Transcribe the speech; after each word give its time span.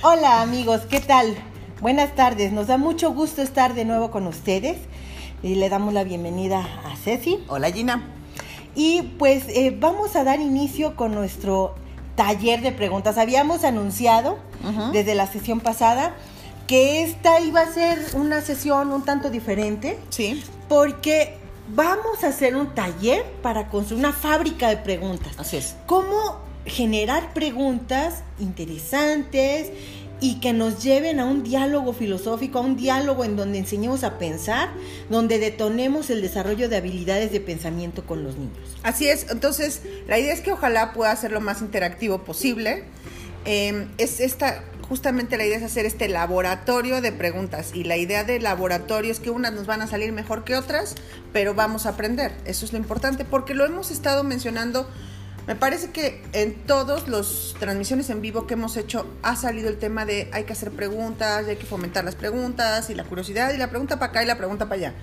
Hola 0.00 0.42
amigos, 0.42 0.82
¿qué 0.88 1.00
tal? 1.00 1.36
Buenas 1.80 2.14
tardes, 2.14 2.52
nos 2.52 2.68
da 2.68 2.78
mucho 2.78 3.12
gusto 3.12 3.42
estar 3.42 3.74
de 3.74 3.84
nuevo 3.84 4.12
con 4.12 4.28
ustedes 4.28 4.76
y 5.42 5.56
le 5.56 5.68
damos 5.68 5.92
la 5.92 6.04
bienvenida 6.04 6.60
a 6.84 6.94
Ceci. 6.94 7.40
Hola 7.48 7.72
Gina. 7.72 8.06
Y 8.76 9.02
pues 9.18 9.48
eh, 9.48 9.76
vamos 9.76 10.14
a 10.14 10.22
dar 10.22 10.40
inicio 10.40 10.94
con 10.94 11.16
nuestro 11.16 11.74
taller 12.14 12.60
de 12.62 12.70
preguntas. 12.70 13.18
Habíamos 13.18 13.64
anunciado 13.64 14.38
desde 14.92 15.16
la 15.16 15.26
sesión 15.26 15.58
pasada 15.58 16.14
que 16.68 17.02
esta 17.02 17.40
iba 17.40 17.62
a 17.62 17.72
ser 17.72 17.98
una 18.14 18.40
sesión 18.40 18.92
un 18.92 19.04
tanto 19.04 19.30
diferente. 19.30 19.98
Sí. 20.10 20.44
Porque 20.68 21.34
vamos 21.74 22.22
a 22.22 22.28
hacer 22.28 22.54
un 22.54 22.72
taller 22.72 23.24
para 23.42 23.68
construir 23.68 23.98
una 23.98 24.12
fábrica 24.12 24.68
de 24.68 24.76
preguntas. 24.76 25.32
Así 25.38 25.56
es. 25.56 25.74
¿Cómo 25.86 26.46
generar 26.68 27.32
preguntas 27.32 28.22
interesantes 28.38 29.70
y 30.20 30.40
que 30.40 30.52
nos 30.52 30.82
lleven 30.82 31.20
a 31.20 31.24
un 31.24 31.42
diálogo 31.42 31.92
filosófico, 31.92 32.58
a 32.58 32.62
un 32.62 32.76
diálogo 32.76 33.24
en 33.24 33.36
donde 33.36 33.58
enseñemos 33.58 34.04
a 34.04 34.18
pensar, 34.18 34.70
donde 35.08 35.38
detonemos 35.38 36.10
el 36.10 36.22
desarrollo 36.22 36.68
de 36.68 36.76
habilidades 36.76 37.32
de 37.32 37.40
pensamiento 37.40 38.04
con 38.04 38.24
los 38.24 38.36
niños. 38.36 38.58
Así 38.82 39.08
es, 39.08 39.26
entonces 39.30 39.82
la 40.06 40.18
idea 40.18 40.32
es 40.32 40.40
que 40.40 40.52
ojalá 40.52 40.92
pueda 40.92 41.14
ser 41.16 41.32
lo 41.32 41.40
más 41.40 41.60
interactivo 41.60 42.24
posible. 42.24 42.84
Eh, 43.44 43.86
es 43.98 44.20
esta, 44.20 44.64
justamente 44.88 45.36
la 45.36 45.46
idea 45.46 45.58
es 45.58 45.62
hacer 45.62 45.86
este 45.86 46.08
laboratorio 46.08 47.00
de 47.00 47.12
preguntas 47.12 47.72
y 47.74 47.84
la 47.84 47.96
idea 47.96 48.24
del 48.24 48.42
laboratorio 48.42 49.12
es 49.12 49.20
que 49.20 49.30
unas 49.30 49.52
nos 49.52 49.66
van 49.66 49.82
a 49.82 49.86
salir 49.86 50.12
mejor 50.12 50.44
que 50.44 50.56
otras, 50.56 50.96
pero 51.32 51.54
vamos 51.54 51.86
a 51.86 51.90
aprender, 51.90 52.32
eso 52.46 52.64
es 52.64 52.72
lo 52.72 52.78
importante, 52.78 53.24
porque 53.24 53.54
lo 53.54 53.64
hemos 53.64 53.90
estado 53.90 54.24
mencionando 54.24 54.88
me 55.48 55.56
parece 55.56 55.90
que 55.92 56.22
en 56.34 56.54
todas 56.66 57.08
las 57.08 57.54
transmisiones 57.58 58.10
en 58.10 58.20
vivo 58.20 58.46
que 58.46 58.52
hemos 58.52 58.76
hecho 58.76 59.06
ha 59.22 59.34
salido 59.34 59.70
el 59.70 59.78
tema 59.78 60.04
de 60.04 60.28
hay 60.34 60.44
que 60.44 60.52
hacer 60.52 60.70
preguntas, 60.70 61.46
hay 61.46 61.56
que 61.56 61.64
fomentar 61.64 62.04
las 62.04 62.16
preguntas 62.16 62.90
y 62.90 62.94
la 62.94 63.04
curiosidad 63.04 63.54
y 63.54 63.56
la 63.56 63.70
pregunta 63.70 63.98
para 63.98 64.10
acá 64.10 64.22
y 64.22 64.26
la 64.26 64.36
pregunta 64.36 64.66
para 64.66 64.74
allá. 64.74 64.94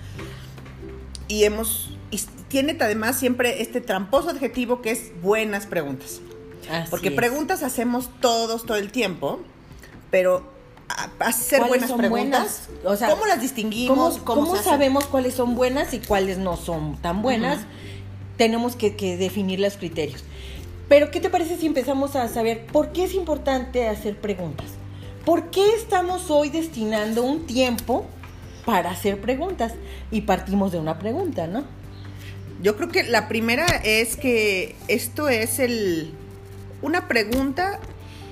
Y 1.26 1.42
hemos 1.42 1.90
y 2.12 2.20
tiene 2.46 2.76
además 2.78 3.18
siempre 3.18 3.60
este 3.60 3.80
tramposo 3.80 4.30
adjetivo 4.30 4.82
que 4.82 4.92
es 4.92 5.10
buenas 5.20 5.66
preguntas. 5.66 6.20
Porque 6.90 7.10
preguntas 7.10 7.64
hacemos 7.64 8.08
todos 8.20 8.64
todo 8.64 8.76
el 8.76 8.92
tiempo, 8.92 9.40
pero 10.12 10.48
hacer 11.18 11.64
buenas 11.64 11.90
preguntas, 11.90 12.68
O 12.84 12.94
sea, 12.94 13.10
¿cómo 13.10 13.26
las 13.26 13.40
distinguimos? 13.40 14.18
¿Cómo, 14.18 14.54
sabemos 14.54 15.06
cuáles 15.06 15.34
son 15.34 15.56
buenas 15.56 15.92
y 15.92 15.98
cuáles 15.98 16.38
no 16.38 16.56
son 16.56 16.96
tan 17.02 17.20
buenas? 17.20 17.66
Tenemos 18.36 18.76
que, 18.76 18.90
definir 19.16 19.60
los 19.60 19.76
criterios. 19.76 20.24
Pero, 20.88 21.10
¿qué 21.10 21.20
te 21.20 21.30
parece 21.30 21.56
si 21.56 21.66
empezamos 21.66 22.16
a 22.16 22.28
saber 22.28 22.66
por 22.66 22.92
qué 22.92 23.04
es 23.04 23.14
importante 23.14 23.88
hacer 23.88 24.16
preguntas? 24.20 24.66
¿Por 25.24 25.50
qué 25.50 25.74
estamos 25.74 26.30
hoy 26.30 26.50
destinando 26.50 27.22
un 27.24 27.46
tiempo 27.46 28.06
para 28.64 28.90
hacer 28.90 29.20
preguntas? 29.20 29.72
Y 30.10 30.22
partimos 30.22 30.72
de 30.72 30.78
una 30.78 30.98
pregunta, 30.98 31.46
¿no? 31.46 31.64
Yo 32.62 32.76
creo 32.76 32.88
que 32.88 33.02
la 33.02 33.28
primera 33.28 33.66
es 33.84 34.16
que 34.16 34.76
esto 34.88 35.28
es 35.28 35.58
el... 35.58 36.12
Una 36.82 37.08
pregunta 37.08 37.80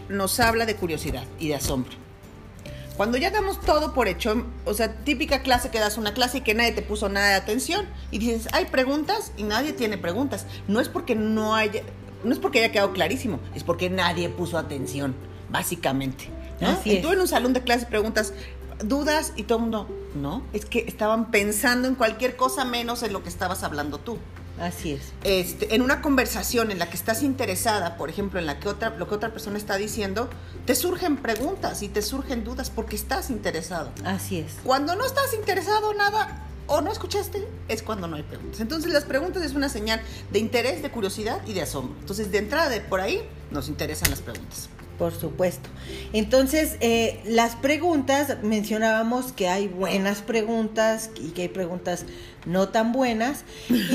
nos 0.09 0.39
habla 0.39 0.67
de 0.67 0.77
curiosidad 0.77 1.25
y 1.41 1.49
de 1.49 1.57
asombro. 1.57 2.04
Cuando 2.97 3.19
ya 3.19 3.31
damos 3.31 3.61
todo 3.61 3.93
por 3.93 4.07
hecho, 4.07 4.47
o 4.65 4.75
sea, 4.75 4.95
típica 4.99 5.43
clase 5.43 5.71
que 5.71 5.81
das 5.81 5.99
una 5.99 6.15
clase 6.15 6.39
y 6.39 6.41
que 6.43 6.55
nadie 6.55 6.73
te 6.73 6.83
puso 6.83 7.09
nada 7.09 7.31
de 7.31 7.35
atención 7.35 7.87
y 8.13 8.19
dices, 8.19 8.49
hay 8.53 8.67
preguntas 8.67 9.33
y 9.37 9.43
nadie 9.43 9.73
tiene 9.73 9.99
preguntas. 9.99 10.47
No 10.69 10.81
es 10.81 10.89
porque 10.89 11.17
no 11.17 11.57
haya, 11.57 11.83
no 12.23 12.33
es 12.33 12.39
porque 12.39 12.61
haya 12.61 12.71
quedado 12.71 12.93
clarísimo, 12.93 13.41
es 13.55 13.65
porque 13.65 13.91
nadie 13.91 14.29
puso 14.29 14.59
atención, 14.59 15.15
básicamente. 15.51 16.31
y 16.85 17.03
tú 17.03 17.13
en 17.13 17.21
un 17.21 17.29
salón 17.29 17.53
de 17.53 17.63
clase 17.63 17.87
preguntas 17.87 18.33
dudas 18.85 19.33
y 19.35 19.43
todo 19.43 19.59
el 19.59 19.63
mundo, 19.63 19.89
no, 20.15 20.43
es 20.53 20.65
que 20.65 20.85
estaban 20.87 21.33
pensando 21.33 21.89
en 21.89 21.97
cualquier 21.97 22.37
cosa 22.37 22.65
menos 22.65 23.03
en 23.03 23.13
lo 23.13 23.25
que 23.25 23.29
estabas 23.29 23.65
hablando 23.65 23.99
tú. 23.99 24.19
Así 24.61 24.93
es. 24.93 25.13
Este, 25.25 25.75
en 25.75 25.83
una 25.83 26.01
conversación 26.01 26.71
en 26.71 26.79
la 26.79 26.89
que 26.89 26.97
estás 26.97 27.23
interesada, 27.23 27.97
por 27.97 28.09
ejemplo, 28.09 28.39
en 28.39 28.47
la 28.47 28.61
que 28.61 28.69
otra, 28.69 28.91
lo 28.91 29.09
que 29.09 29.15
otra 29.15 29.31
persona 29.31 29.59
está 29.59 29.77
diciendo, 29.77 30.31
te 30.65 30.75
surgen 30.75 31.17
preguntas 31.17 31.83
y 31.83 31.89
te 31.89 32.03
surgen 32.03 32.45
dudas 32.45 32.71
porque 32.71 32.97
estás 32.97 33.31
interesado. 33.31 33.91
Así 34.05 34.39
es. 34.39 34.55
Cuando 34.63 34.95
no 34.95 35.05
estás 35.05 35.35
interesado, 35.35 35.93
nada, 35.95 36.45
o 36.67 36.81
no 36.81 36.91
escuchaste, 36.91 37.47
es 37.69 37.83
cuando 37.83 38.07
no 38.07 38.17
hay 38.17 38.23
preguntas. 38.23 38.61
Entonces 38.61 38.93
las 38.93 39.05
preguntas 39.05 39.43
es 39.43 39.55
una 39.55 39.69
señal 39.69 40.01
de 40.31 40.39
interés, 40.39 40.83
de 40.83 40.91
curiosidad 40.91 41.41
y 41.47 41.53
de 41.53 41.63
asombro. 41.63 41.97
Entonces 42.01 42.31
de 42.31 42.39
entrada 42.39 42.69
de 42.69 42.81
por 42.81 43.01
ahí 43.01 43.23
nos 43.51 43.69
interesan 43.69 44.11
las 44.11 44.21
preguntas. 44.21 44.69
Por 44.99 45.13
supuesto. 45.13 45.69
Entonces, 46.13 46.77
eh, 46.79 47.21
las 47.25 47.57
preguntas, 47.57 48.37
mencionábamos 48.45 49.33
que 49.33 49.49
hay 49.49 49.67
buenas 49.67 50.23
preguntas 50.23 51.11
y 51.17 51.31
que 51.31 51.43
hay 51.43 51.49
preguntas 51.49 52.07
no 52.47 52.69
tan 52.69 52.93
buenas, 52.93 53.45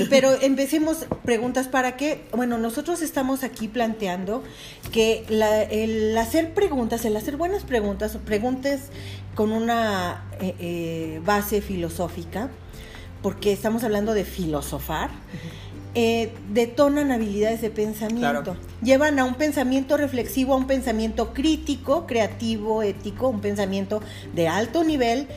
pero 0.09 0.33
empecemos 0.41 1.05
preguntas 1.23 1.67
para 1.67 1.97
qué. 1.97 2.25
Bueno, 2.31 2.57
nosotros 2.57 3.01
estamos 3.01 3.43
aquí 3.43 3.67
planteando 3.67 4.43
que 4.91 5.25
el 5.71 6.17
hacer 6.17 6.53
preguntas, 6.53 7.05
el 7.05 7.15
hacer 7.15 7.37
buenas 7.37 7.63
preguntas, 7.63 8.17
preguntas 8.25 8.89
con 9.35 9.51
una 9.51 10.25
eh, 10.41 10.55
eh, 10.59 11.21
base 11.25 11.61
filosófica, 11.61 12.49
porque 13.21 13.51
estamos 13.51 13.83
hablando 13.83 14.13
de 14.13 14.25
filosofar, 14.25 15.09
eh, 15.95 16.31
detonan 16.49 17.11
habilidades 17.11 17.61
de 17.61 17.71
pensamiento. 17.71 18.55
Llevan 18.83 19.17
a 19.17 19.25
un 19.25 19.33
pensamiento 19.33 19.97
reflexivo, 19.97 20.53
a 20.53 20.57
un 20.57 20.67
pensamiento 20.67 21.33
crítico, 21.33 22.05
creativo, 22.05 22.83
ético, 22.83 23.27
un 23.29 23.41
pensamiento 23.41 24.01
de 24.35 24.47
alto 24.47 24.83
nivel, 24.83 25.27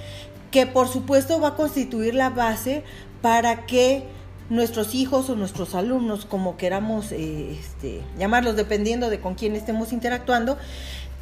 que 0.52 0.66
por 0.66 0.86
supuesto 0.88 1.40
va 1.40 1.48
a 1.48 1.56
constituir 1.56 2.14
la 2.14 2.30
base 2.30 2.84
para 3.20 3.66
que 3.66 4.04
nuestros 4.50 4.94
hijos 4.94 5.30
o 5.30 5.34
nuestros 5.34 5.74
alumnos, 5.74 6.26
como 6.26 6.56
queramos 6.56 7.10
este, 7.10 8.02
llamarlos, 8.18 8.54
dependiendo 8.54 9.10
de 9.10 9.18
con 9.18 9.34
quién 9.34 9.56
estemos 9.56 9.92
interactuando, 9.92 10.58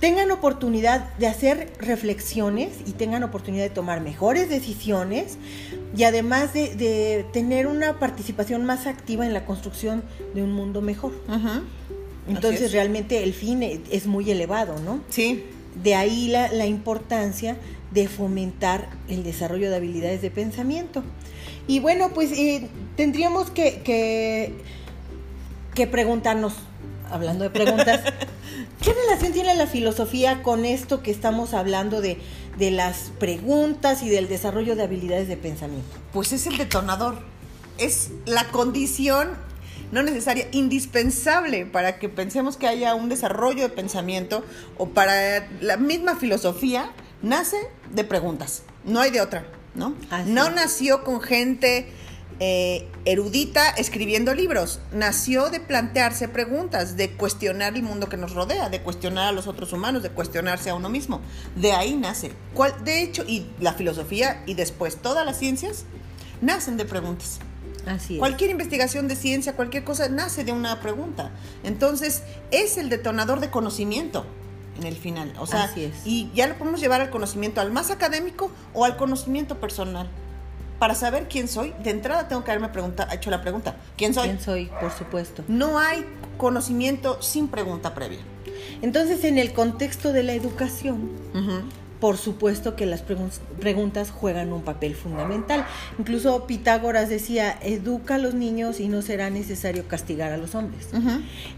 tengan 0.00 0.30
oportunidad 0.30 1.14
de 1.18 1.28
hacer 1.28 1.72
reflexiones 1.78 2.72
y 2.86 2.92
tengan 2.92 3.22
oportunidad 3.22 3.64
de 3.64 3.70
tomar 3.70 4.00
mejores 4.00 4.48
decisiones 4.48 5.36
y 5.96 6.04
además 6.04 6.54
de, 6.54 7.26
tener 7.32 7.66
una 7.66 7.98
participación 7.98 8.64
más 8.64 8.86
activa 8.86 9.26
en 9.26 9.34
la 9.34 9.44
construcción 9.44 10.02
de 10.34 10.42
un 10.42 10.52
mundo 10.52 10.80
mejor. 10.80 11.12
Entonces 12.28 12.72
realmente 12.72 13.22
el 13.22 13.34
fin 13.34 13.62
es 13.62 14.06
muy 14.06 14.30
elevado, 14.30 14.78
¿no? 14.80 15.00
Sí. 15.10 15.44
De 15.82 15.94
ahí 15.94 16.28
la, 16.28 16.66
importancia 16.66 17.56
de 17.90 18.08
fomentar 18.08 18.88
el 19.08 19.22
desarrollo 19.22 19.70
de 19.70 19.76
habilidades 19.76 20.22
de 20.22 20.30
pensamiento. 20.30 21.02
Y 21.66 21.80
bueno, 21.80 22.10
pues 22.10 22.32
eh, 22.32 22.68
tendríamos 22.96 23.50
que, 23.50 23.82
que, 23.82 24.54
que 25.74 25.86
preguntarnos, 25.86 26.54
hablando 27.10 27.44
de 27.44 27.50
preguntas, 27.50 28.00
¿Qué 28.82 28.94
relación 28.94 29.32
tiene 29.32 29.54
la 29.54 29.66
filosofía 29.66 30.42
con 30.42 30.64
esto 30.64 31.02
que 31.02 31.10
estamos 31.10 31.52
hablando 31.52 32.00
de, 32.00 32.18
las 32.58 33.12
preguntas 33.18 34.02
y 34.02 34.08
del 34.08 34.26
desarrollo 34.26 34.74
de 34.74 34.82
habilidades 34.82 35.28
de 35.28 35.36
pensamiento? 35.36 35.88
Pues 36.14 36.32
es 36.32 36.46
el 36.46 36.56
detonador, 36.56 37.18
es 37.76 38.10
la 38.24 38.48
condición 38.48 39.28
no 39.92 40.02
necesaria, 40.02 40.46
indispensable 40.52 41.66
para 41.66 41.98
que 41.98 42.08
pensemos 42.08 42.56
que 42.56 42.68
haya 42.68 42.94
un 42.94 43.08
desarrollo 43.08 43.64
de 43.64 43.70
pensamiento 43.70 44.44
o 44.78 44.88
para 44.90 45.48
la 45.60 45.76
misma 45.76 46.14
filosofía, 46.14 46.90
nace 47.22 47.56
de 47.92 48.04
preguntas, 48.04 48.62
no 48.84 49.00
hay 49.00 49.10
de 49.10 49.20
otra, 49.20 49.44
¿no? 49.74 49.94
No 50.26 50.50
nació 50.50 51.04
con 51.04 51.20
gente 51.20 51.88
eh, 52.42 52.88
erudita 53.04 53.68
escribiendo 53.68 54.34
libros. 54.34 54.80
Nació 54.92 55.50
de 55.50 55.60
plantearse 55.60 56.26
preguntas, 56.26 56.96
de 56.96 57.12
cuestionar 57.12 57.74
el 57.74 57.82
mundo 57.82 58.08
que 58.08 58.16
nos 58.16 58.32
rodea, 58.32 58.70
de 58.70 58.80
cuestionar 58.80 59.28
a 59.28 59.32
los 59.32 59.46
otros 59.46 59.74
humanos, 59.74 60.02
de 60.02 60.08
cuestionarse 60.08 60.70
a 60.70 60.74
uno 60.74 60.88
mismo. 60.88 61.20
De 61.54 61.72
ahí 61.72 61.94
nace. 61.94 62.32
¿Cuál, 62.54 62.82
de 62.82 63.02
hecho, 63.02 63.24
y 63.26 63.46
la 63.60 63.74
filosofía 63.74 64.42
y 64.46 64.54
después 64.54 64.96
todas 64.96 65.26
las 65.26 65.38
ciencias 65.38 65.84
nacen 66.40 66.78
de 66.78 66.86
preguntas. 66.86 67.40
Así 67.86 68.16
Cualquier 68.16 68.50
investigación 68.50 69.06
de 69.08 69.16
ciencia, 69.16 69.54
cualquier 69.54 69.84
cosa, 69.84 70.08
nace 70.08 70.42
de 70.42 70.52
una 70.52 70.80
pregunta. 70.80 71.30
Entonces, 71.62 72.22
es 72.50 72.78
el 72.78 72.88
detonador 72.88 73.40
de 73.40 73.50
conocimiento 73.50 74.26
en 74.80 74.86
el 74.86 74.96
final. 74.96 75.32
O 75.38 75.46
sea, 75.46 75.70
y 76.04 76.30
ya 76.34 76.46
lo 76.46 76.56
podemos 76.56 76.80
llevar 76.80 77.00
al 77.00 77.10
conocimiento 77.10 77.60
al 77.60 77.70
más 77.70 77.90
académico 77.90 78.50
o 78.74 78.84
al 78.84 78.96
conocimiento 78.96 79.60
personal 79.60 80.08
para 80.78 80.94
saber 80.94 81.28
quién 81.28 81.46
soy, 81.46 81.74
de 81.84 81.90
entrada 81.90 82.26
tengo 82.26 82.42
que 82.42 82.50
haberme 82.50 82.70
pregunta, 82.70 83.06
hecho 83.12 83.30
la 83.30 83.42
pregunta, 83.42 83.76
¿quién 83.98 84.14
soy? 84.14 84.28
¿Quién 84.28 84.40
soy? 84.40 84.70
Por 84.80 84.90
supuesto. 84.90 85.44
No 85.46 85.78
hay 85.78 86.06
conocimiento 86.38 87.20
sin 87.20 87.48
pregunta 87.48 87.94
previa. 87.94 88.20
Entonces, 88.80 89.24
en 89.24 89.36
el 89.36 89.52
contexto 89.52 90.14
de 90.14 90.22
la 90.22 90.32
educación, 90.32 91.10
por 92.00 92.16
supuesto 92.16 92.76
que 92.76 92.86
las 92.86 93.02
preguntas 93.02 94.10
juegan 94.10 94.54
un 94.54 94.62
papel 94.62 94.94
fundamental. 94.94 95.66
Incluso 95.98 96.46
Pitágoras 96.46 97.10
decía, 97.10 97.58
educa 97.60 98.14
a 98.14 98.18
los 98.18 98.32
niños 98.32 98.80
y 98.80 98.88
no 98.88 99.02
será 99.02 99.28
necesario 99.28 99.86
castigar 99.86 100.32
a 100.32 100.38
los 100.38 100.54
hombres. 100.54 100.88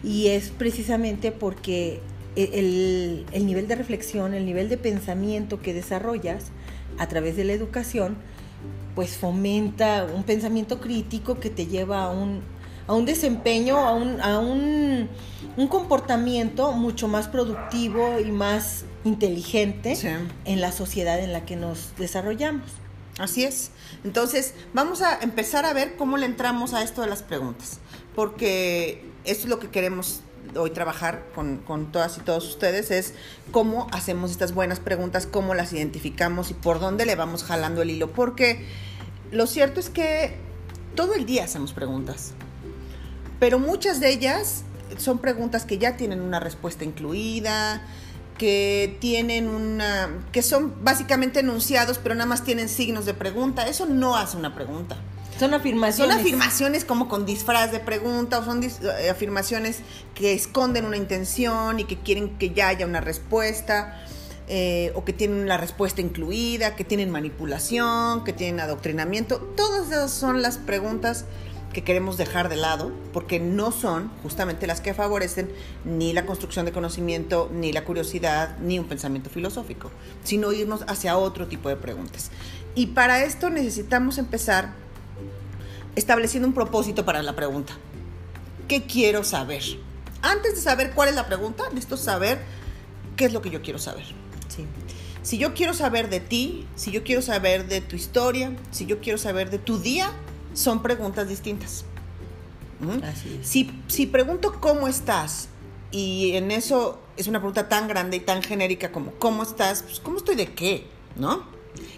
Y 0.03 0.29
es 0.29 0.51
precisamente 0.51 1.31
porque 1.31 2.01
el, 2.37 3.27
el 3.33 3.47
nivel 3.47 3.69
de 3.69 3.75
reflexión, 3.75 4.35
el 4.35 4.47
nivel 4.47 4.69
de 4.69 4.77
pensamiento 4.79 5.61
que 5.61 5.75
desarrollas 5.75 6.47
a 6.99 7.09
través 7.09 7.37
de 7.37 7.45
la 7.45 7.53
educación, 7.53 8.17
pues 8.95 9.17
fomenta 9.17 10.05
un 10.15 10.23
pensamiento 10.25 10.81
crítico 10.81 11.41
que 11.41 11.51
te 11.51 11.67
lleva 11.67 12.05
a 12.05 12.11
un, 12.11 12.41
a 12.87 12.95
un 12.95 13.05
desempeño, 13.07 13.79
a, 13.79 13.95
un, 13.95 14.21
a 14.21 14.39
un, 14.39 15.09
un 15.57 15.69
comportamiento 15.69 16.73
mucho 16.73 17.09
más 17.09 17.29
productivo 17.29 18.19
y 18.21 18.31
más 18.31 18.85
inteligente 19.05 19.97
Sí. 19.97 20.09
en 20.45 20.61
la 20.61 20.73
sociedad 20.73 21.19
en 21.21 21.33
la 21.33 21.45
que 21.45 21.57
nos 21.57 21.97
desarrollamos. 21.99 22.71
Así 23.19 23.45
es. 23.45 23.73
Entonces, 24.05 24.55
vamos 24.73 25.03
a 25.03 25.19
empezar 25.21 25.65
a 25.67 25.73
ver 25.75 25.97
cómo 25.97 26.17
le 26.17 26.27
entramos 26.27 26.73
a 26.73 26.83
esto 26.83 27.03
de 27.03 27.09
las 27.09 27.23
preguntas, 27.23 27.79
porque 28.15 29.05
eso 29.25 29.43
es 29.43 29.47
lo 29.49 29.59
que 29.59 29.69
queremos 29.69 30.21
hoy 30.57 30.71
trabajar 30.71 31.25
con, 31.35 31.59
con 31.59 31.93
todas 31.93 32.19
y 32.19 32.21
todos 32.21 32.49
ustedes, 32.49 32.91
es 32.91 33.15
cómo 33.51 33.87
hacemos 33.93 34.31
estas 34.31 34.55
buenas 34.55 34.81
preguntas, 34.81 35.27
cómo 35.27 35.55
las 35.55 35.73
identificamos 35.73 36.51
y 36.51 36.55
por 36.55 36.81
dónde 36.81 37.07
le 37.07 37.15
vamos 37.15 37.45
jalando 37.45 37.83
el 37.83 37.91
hilo, 37.91 38.13
porque 38.13 38.67
lo 39.31 39.47
cierto 39.47 39.81
es 39.81 39.91
que 39.91 40.37
todo 40.95 41.15
el 41.15 41.27
día 41.27 41.45
hacemos 41.45 41.73
preguntas, 41.73 42.33
pero 43.41 43.59
muchas 43.59 44.01
de 44.01 44.11
ellas 44.11 44.65
son 44.99 45.19
preguntas 45.19 45.65
que 45.65 45.79
ya 45.79 45.97
tienen 45.97 46.21
una 46.21 46.41
respuesta 46.41 46.85
incluida, 46.85 47.83
que 48.39 48.97
tienen 49.01 49.49
una, 49.49 50.11
que 50.33 50.43
son 50.43 50.75
básicamente 50.83 51.41
enunciados, 51.41 51.99
pero 51.99 52.15
nada 52.15 52.27
más 52.27 52.45
tienen 52.45 52.69
signos 52.69 53.07
de 53.07 53.15
pregunta. 53.15 53.69
Eso 53.69 53.87
no 53.87 54.17
hace 54.17 54.37
una 54.37 54.55
pregunta. 54.55 54.97
Son 55.43 55.51
Son 55.51 55.61
afirmaciones. 55.61 56.17
afirmaciones 56.19 56.85
como 56.85 57.09
con 57.09 57.27
disfraz 57.27 57.73
de 57.73 57.81
pregunta 57.81 58.39
o 58.39 58.45
son 58.45 58.63
eh, 58.63 59.11
afirmaciones 59.11 59.81
que 60.15 60.35
esconden 60.35 60.85
una 60.85 60.97
intención 60.97 61.81
y 61.81 61.85
que 61.85 61.99
quieren 61.99 62.39
que 62.39 62.51
ya 62.51 62.69
haya 62.69 62.87
una 62.87 63.01
respuesta 63.01 64.01
eh, 64.47 64.93
o 64.95 65.05
que 65.05 65.13
tienen 65.13 65.49
la 65.49 65.57
respuesta 65.57 66.01
incluida, 66.01 66.77
que 66.77 66.85
tienen 66.85 67.11
manipulación, 67.11 68.23
que 68.23 68.33
tienen 68.33 68.61
adoctrinamiento. 68.61 69.39
Todas 69.57 69.89
esas 69.89 70.13
son 70.13 70.43
las 70.43 70.59
preguntas 70.59 71.25
que 71.73 71.83
queremos 71.83 72.19
dejar 72.19 72.49
de 72.49 72.57
lado 72.57 72.93
porque 73.13 73.41
no 73.41 73.73
son 73.73 74.13
justamente 74.23 74.69
las 74.69 74.81
que 74.81 74.95
favorecen 74.95 75.51
ni 75.85 76.13
la 76.13 76.25
construcción 76.25 76.67
de 76.67 76.73
conocimiento, 76.73 77.51
ni 77.53 77.73
la 77.73 77.85
curiosidad, 77.85 78.59
ni 78.59 78.79
un 78.79 78.87
pensamiento 78.87 79.29
filosófico, 79.29 79.91
sino 80.23 80.53
irnos 80.53 80.85
hacia 80.87 81.17
otro 81.17 81.49
tipo 81.49 81.69
de 81.69 81.75
preguntas. 81.75 82.31
Y 82.77 82.89
para 82.89 83.25
esto 83.25 83.51
necesitamos 83.51 84.19
empezar 84.19 84.82
estableciendo 85.97 86.49
un 86.49 86.55
propósito 86.55 87.05
para 87.05 87.23
la 87.23 87.35
pregunta. 87.35 87.75
¿Qué 88.69 88.85
quiero 88.85 89.25
saber? 89.25 89.63
Antes 90.23 90.55
de 90.55 90.61
saber 90.61 90.93
cuál 90.95 91.09
es 91.09 91.15
la 91.15 91.27
pregunta, 91.27 91.65
necesito 91.71 91.97
saber 91.97 92.41
qué 93.17 93.27
es 93.27 93.33
lo 93.33 93.43
que 93.43 93.51
yo 93.51 93.63
quiero 93.63 93.79
saber. 93.79 94.05
Sí. 94.49 94.67
Si 95.23 95.39
yo 95.39 95.55
quiero 95.55 95.75
saber 95.75 96.11
de 96.11 96.21
ti, 96.21 96.67
si 96.75 96.91
yo 96.91 97.05
quiero 97.05 97.23
saber 97.23 97.69
de 97.69 97.81
tu 97.81 97.97
historia, 97.97 98.57
si 98.71 98.87
yo 98.87 99.01
quiero 99.01 99.19
saber 99.19 99.51
de 99.51 99.59
tu 99.59 99.79
día, 99.79 100.11
son 100.55 100.83
preguntas 100.83 101.29
distintas. 101.29 101.85
¿Mm? 102.81 103.05
Así 103.05 103.39
es. 103.41 103.47
Si, 103.47 103.71
si 103.87 104.07
pregunto 104.07 104.61
cómo 104.61 104.89
estás 104.89 105.49
y 105.93 106.33
en 106.33 106.51
eso 106.51 107.01
es 107.17 107.29
una 107.29 107.39
pregunta 107.39 107.69
tan 107.69 107.87
grande 107.87 108.17
y 108.17 108.21
tan 108.21 108.43
genérica 108.43 108.91
como 108.91 109.13
¿cómo 109.13 109.43
estás? 109.43 109.83
Pues 109.83 110.01
¿cómo 110.01 110.19
estoy 110.19 110.35
de 110.35 110.47
qué? 110.47 110.87
¿No? 111.17 111.45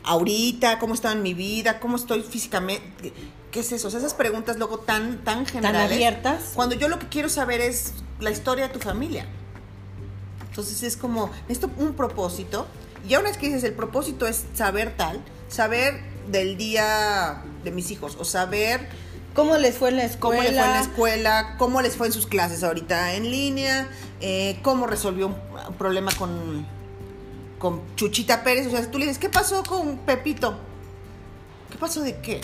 Ahorita, 0.02 0.78
¿cómo 0.78 0.94
estoy 0.94 1.12
en 1.12 1.22
mi 1.22 1.34
vida? 1.34 1.80
¿Cómo 1.80 1.96
estoy 1.96 2.22
físicamente? 2.22 3.12
¿Qué 3.54 3.60
es 3.60 3.70
eso? 3.70 3.86
O 3.86 3.90
sea, 3.92 4.00
esas 4.00 4.14
preguntas 4.14 4.56
luego 4.58 4.80
tan, 4.80 5.22
tan 5.22 5.46
generales. 5.46 5.92
abiertas. 5.92 6.50
Cuando 6.56 6.74
yo 6.74 6.88
lo 6.88 6.98
que 6.98 7.06
quiero 7.06 7.28
saber 7.28 7.60
es 7.60 7.92
la 8.18 8.32
historia 8.32 8.66
de 8.66 8.74
tu 8.74 8.80
familia. 8.80 9.26
Entonces 10.48 10.82
es 10.82 10.96
como, 10.96 11.30
necesito 11.46 11.70
un 11.78 11.94
propósito. 11.94 12.66
Y 13.08 13.14
una 13.14 13.28
vez 13.28 13.38
que 13.38 13.46
dices, 13.46 13.62
el 13.62 13.74
propósito 13.74 14.26
es 14.26 14.42
saber 14.54 14.96
tal, 14.96 15.22
saber 15.46 16.00
del 16.26 16.56
día 16.56 17.44
de 17.62 17.70
mis 17.70 17.92
hijos, 17.92 18.16
o 18.18 18.24
saber 18.24 18.88
¿Cómo 19.34 19.56
les 19.56 19.78
fue 19.78 19.90
en 19.90 19.98
la 19.98 20.04
escuela? 20.04 20.40
cómo 20.40 20.42
le 20.42 20.48
fue 20.48 20.64
en 20.64 20.72
la 20.72 20.80
escuela, 20.80 21.54
cómo 21.56 21.80
les 21.80 21.96
fue 21.96 22.06
en 22.08 22.12
sus 22.12 22.26
clases 22.26 22.64
ahorita 22.64 23.14
en 23.14 23.30
línea, 23.30 23.88
eh, 24.20 24.58
cómo 24.62 24.88
resolvió 24.88 25.28
un 25.28 25.74
problema 25.78 26.10
con, 26.18 26.66
con 27.60 27.82
Chuchita 27.94 28.42
Pérez. 28.42 28.66
O 28.66 28.70
sea, 28.70 28.90
tú 28.90 28.98
le 28.98 29.06
dices, 29.06 29.20
¿qué 29.20 29.28
pasó 29.28 29.62
con 29.62 29.98
Pepito? 29.98 30.56
¿Qué 31.70 31.78
pasó 31.78 32.00
de 32.00 32.16
qué? 32.18 32.40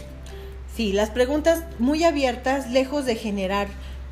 Sí, 0.81 0.95
las 0.95 1.11
preguntas 1.11 1.65
muy 1.79 2.05
abiertas, 2.05 2.71
lejos 2.71 3.05
de 3.05 3.15
generar 3.15 3.69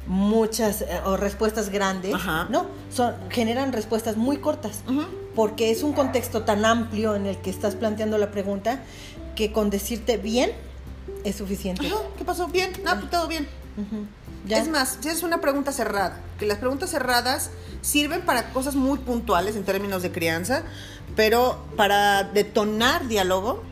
muchas 0.06 0.82
eh, 0.82 1.00
o 1.06 1.16
respuestas 1.16 1.70
grandes, 1.70 2.12
Ajá. 2.12 2.46
no, 2.50 2.66
son 2.94 3.14
generan 3.30 3.72
respuestas 3.72 4.18
muy 4.18 4.36
cortas, 4.36 4.82
porque 5.34 5.70
es 5.70 5.82
un 5.82 5.94
contexto 5.94 6.42
tan 6.42 6.66
amplio 6.66 7.16
en 7.16 7.24
el 7.24 7.38
que 7.38 7.48
estás 7.48 7.74
planteando 7.74 8.18
la 8.18 8.30
pregunta 8.30 8.82
que 9.34 9.50
con 9.50 9.70
decirte 9.70 10.18
bien 10.18 10.50
es 11.24 11.36
suficiente. 11.36 11.86
Ajá, 11.86 11.96
¿Qué 12.18 12.26
pasó? 12.26 12.48
Bien, 12.48 12.70
no, 12.84 12.98
pues, 12.98 13.10
todo 13.12 13.28
bien. 13.28 13.48
Es 14.50 14.68
más, 14.68 14.98
si 15.00 15.08
es 15.08 15.22
una 15.22 15.40
pregunta 15.40 15.72
cerrada, 15.72 16.20
que 16.38 16.44
las 16.44 16.58
preguntas 16.58 16.90
cerradas 16.90 17.50
sirven 17.80 18.20
para 18.26 18.52
cosas 18.52 18.74
muy 18.74 18.98
puntuales 18.98 19.56
en 19.56 19.64
términos 19.64 20.02
de 20.02 20.12
crianza, 20.12 20.64
pero 21.16 21.64
para 21.78 22.24
detonar 22.24 23.08
diálogo 23.08 23.62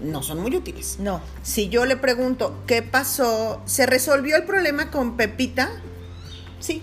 no 0.00 0.22
son 0.22 0.40
muy 0.40 0.54
útiles. 0.56 0.96
No, 1.00 1.20
Si 1.42 1.68
yo 1.68 1.84
le 1.84 1.96
pregunto, 1.96 2.62
¿qué 2.66 2.82
pasó? 2.82 3.60
¿Se 3.66 3.86
resolvió 3.86 4.36
el 4.36 4.44
problema 4.44 4.90
con 4.90 5.16
Pepita? 5.16 5.70
Sí. 6.60 6.82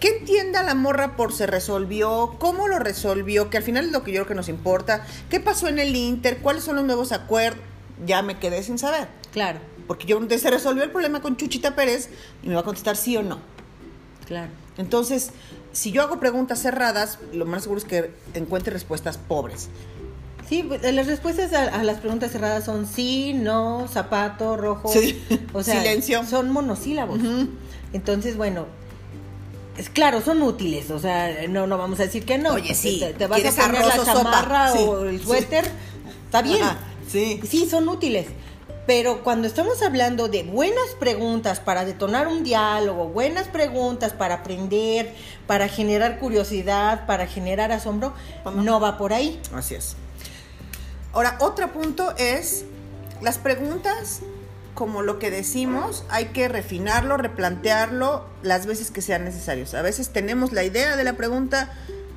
¿Qué 0.00 0.18
entienda 0.18 0.62
la 0.62 0.74
morra 0.74 1.16
por 1.16 1.32
se 1.32 1.46
resolvió? 1.46 2.36
¿Cómo 2.38 2.68
lo 2.68 2.78
resolvió? 2.78 3.48
Que 3.48 3.56
al 3.56 3.62
final 3.62 3.86
es 3.86 3.92
lo 3.92 4.02
que 4.02 4.12
yo 4.12 4.16
creo 4.18 4.26
que 4.28 4.34
nos 4.34 4.48
importa. 4.48 5.06
¿Qué 5.30 5.40
pasó 5.40 5.66
en 5.68 5.78
el 5.78 5.96
Inter? 5.96 6.38
¿Cuáles 6.38 6.64
son 6.64 6.76
los 6.76 6.84
nuevos 6.84 7.12
acuerdos? 7.12 7.62
Ya 8.04 8.22
me 8.22 8.38
quedé 8.38 8.62
sin 8.62 8.76
saber. 8.76 9.08
claro, 9.32 9.60
Porque 9.86 10.06
yo 10.06 10.20
se 10.28 10.50
resolvió 10.50 10.82
el 10.82 10.90
problema 10.90 11.22
con 11.22 11.36
Chuchita 11.36 11.74
Pérez 11.74 12.10
y 12.42 12.48
me 12.48 12.54
va 12.54 12.60
a 12.60 12.64
contestar 12.64 12.96
sí 12.96 13.16
o 13.16 13.22
no. 13.22 13.38
claro. 14.26 14.50
Entonces, 14.76 15.30
si 15.72 15.92
yo 15.92 16.02
hago 16.02 16.18
preguntas 16.18 16.60
cerradas, 16.60 17.18
lo 17.32 17.46
más 17.46 17.62
seguro 17.62 17.78
es 17.78 17.84
que 17.84 18.10
encuentre 18.34 18.72
respuestas 18.72 19.18
pobres. 19.18 19.68
Sí, 20.48 20.62
pues, 20.62 20.82
las 20.92 21.06
respuestas 21.06 21.52
a, 21.52 21.64
a 21.80 21.82
las 21.84 21.98
preguntas 21.98 22.30
cerradas 22.32 22.64
son 22.64 22.86
sí, 22.86 23.32
no, 23.34 23.88
zapato, 23.88 24.56
rojo. 24.56 24.90
Sí. 24.92 25.22
O 25.52 25.62
sea, 25.62 25.78
Silencio. 25.80 26.24
son 26.24 26.50
monosílabos. 26.50 27.18
Entonces, 27.92 28.36
bueno, 28.36 28.66
es 29.78 29.88
claro, 29.88 30.20
son 30.20 30.42
útiles. 30.42 30.90
O 30.90 30.98
sea, 30.98 31.46
no, 31.48 31.66
no 31.66 31.78
vamos 31.78 31.98
a 32.00 32.04
decir 32.04 32.24
que 32.24 32.38
no. 32.38 32.52
Oye, 32.54 32.74
sí, 32.74 32.98
Te, 33.00 33.14
te 33.14 33.26
vas 33.26 33.38
a 33.38 33.42
¿quieres 33.42 33.54
poner 33.58 33.82
arroz 33.82 33.96
la 33.96 34.04
sopa? 34.04 34.22
chamarra 34.30 34.72
Sí, 34.72 34.78
o 34.80 35.04
el 35.04 35.18
sí. 35.20 35.24
suéter. 35.26 35.64
Está 36.26 36.42
bien. 36.42 36.62
Ajá, 36.62 36.78
sí. 37.10 37.40
Sí, 37.48 37.66
son 37.68 37.88
útiles. 37.88 38.26
Pero 38.86 39.24
cuando 39.24 39.46
estamos 39.46 39.80
hablando 39.80 40.28
de 40.28 40.42
buenas 40.42 40.90
preguntas 41.00 41.58
para 41.58 41.86
detonar 41.86 42.28
un 42.28 42.44
diálogo, 42.44 43.08
buenas 43.08 43.48
preguntas 43.48 44.12
para 44.12 44.34
aprender, 44.36 45.14
para 45.46 45.68
generar 45.68 46.18
curiosidad, 46.18 47.06
para 47.06 47.26
generar 47.26 47.72
asombro, 47.72 48.12
no 48.56 48.80
va 48.80 48.98
por 48.98 49.14
ahí. 49.14 49.40
Así 49.54 49.74
es. 49.76 49.96
Ahora, 51.14 51.36
otro 51.40 51.72
punto 51.72 52.12
es 52.18 52.64
las 53.22 53.38
preguntas, 53.38 54.20
como 54.74 55.02
lo 55.02 55.20
que 55.20 55.30
decimos, 55.30 56.04
hay 56.10 56.26
que 56.26 56.48
refinarlo, 56.48 57.16
replantearlo 57.16 58.24
las 58.42 58.66
veces 58.66 58.90
que 58.90 59.00
sean 59.00 59.24
necesarios. 59.24 59.74
A 59.74 59.82
veces 59.82 60.10
tenemos 60.10 60.52
la 60.52 60.64
idea 60.64 60.96
de 60.96 61.04
la 61.04 61.12
pregunta 61.12 61.72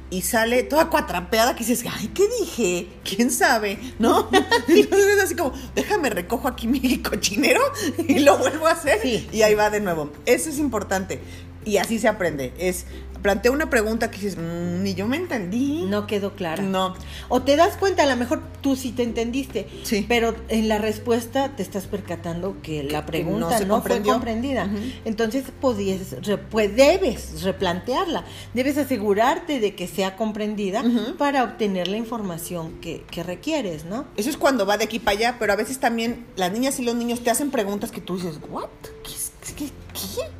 y 0.10 0.22
sale 0.24 0.64
toda 0.64 0.90
cuatrapeada 0.90 1.54
que 1.56 1.64
dices, 1.64 1.86
ay, 1.92 2.08
¿qué 2.08 2.24
dije? 2.40 2.88
¿Quién 3.04 3.30
sabe? 3.30 3.78
¿No? 4.00 4.28
Entonces 4.68 5.08
es 5.08 5.24
así 5.24 5.36
como, 5.36 5.54
déjame 5.76 6.10
recojo 6.10 6.48
aquí 6.48 6.68
mi 6.68 7.02
cochinero 7.04 7.62
y 8.08 8.20
lo 8.20 8.38
vuelvo 8.38 8.68
a 8.68 8.72
hacer 8.72 9.00
Sí. 9.02 9.30
y 9.32 9.44
ahí 9.44 9.54
va 9.54 9.70
de 9.70 9.80
nuevo. 9.82 10.12
Eso 10.26 10.50
es 10.50 10.58
importante. 10.58 11.20
Y 11.66 11.78
así 11.78 12.00
se 12.00 12.08
aprende. 12.08 12.54
Es, 12.58 12.86
planteo 13.22 13.52
una 13.52 13.70
pregunta 13.70 14.10
que 14.12 14.20
dices, 14.20 14.38
"Mm, 14.38 14.84
ni 14.84 14.94
yo 14.94 15.08
me 15.08 15.18
entendí. 15.18 15.84
No 15.86 16.08
quedó 16.08 16.36
clara. 16.36 16.62
No. 16.64 16.96
O 17.30 17.42
te 17.42 17.56
das 17.56 17.76
cuenta, 17.76 18.04
a 18.04 18.06
lo 18.06 18.16
mejor 18.16 18.42
tú 18.62 18.76
sí 18.76 18.92
te 18.92 19.04
entendiste, 19.04 19.68
Sí. 19.84 20.06
pero 20.08 20.36
en 20.50 20.70
la 20.70 20.78
respuesta 20.78 21.56
te 21.56 21.64
estás 21.64 21.88
percatando 21.88 22.62
que 22.62 22.84
la 22.84 23.02
que 23.06 23.08
pregunta 23.08 23.60
no 23.62 23.82
fue 23.82 24.02
comprendida. 24.02 24.70
Entonces 25.04 25.46
podías, 25.60 26.16
pues 26.52 26.76
debes 26.76 27.42
replantearla, 27.44 28.24
debes 28.54 28.78
asegurarte 28.78 29.60
de 29.60 29.76
que 29.76 29.88
sea 29.88 30.16
comprendida 30.16 30.84
para 31.18 31.44
obtener 31.44 31.88
la 31.88 31.98
información 31.98 32.80
que, 32.82 33.04
que 33.10 33.24
requieres, 33.24 33.84
¿no? 33.86 34.06
Eso 34.16 34.30
es 34.30 34.38
cuando 34.38 34.66
va 34.66 34.78
de 34.78 34.86
aquí 34.86 35.00
para 35.00 35.18
allá, 35.18 35.36
pero 35.40 35.54
a 35.54 35.56
veces 35.56 35.80
también 35.80 36.26
las 36.36 36.52
niñas 36.52 36.80
y 36.80 36.84
los 36.84 36.96
niños 36.96 37.22
te 37.22 37.30
hacen 37.32 37.52
preguntas 37.52 37.92
que 37.92 38.00
tú 38.00 38.16
dices, 38.16 38.40
¿what? 38.50 38.68
¿Qué? 39.04 39.54
¿Qué? 39.56 39.66
qué?". 39.94 40.37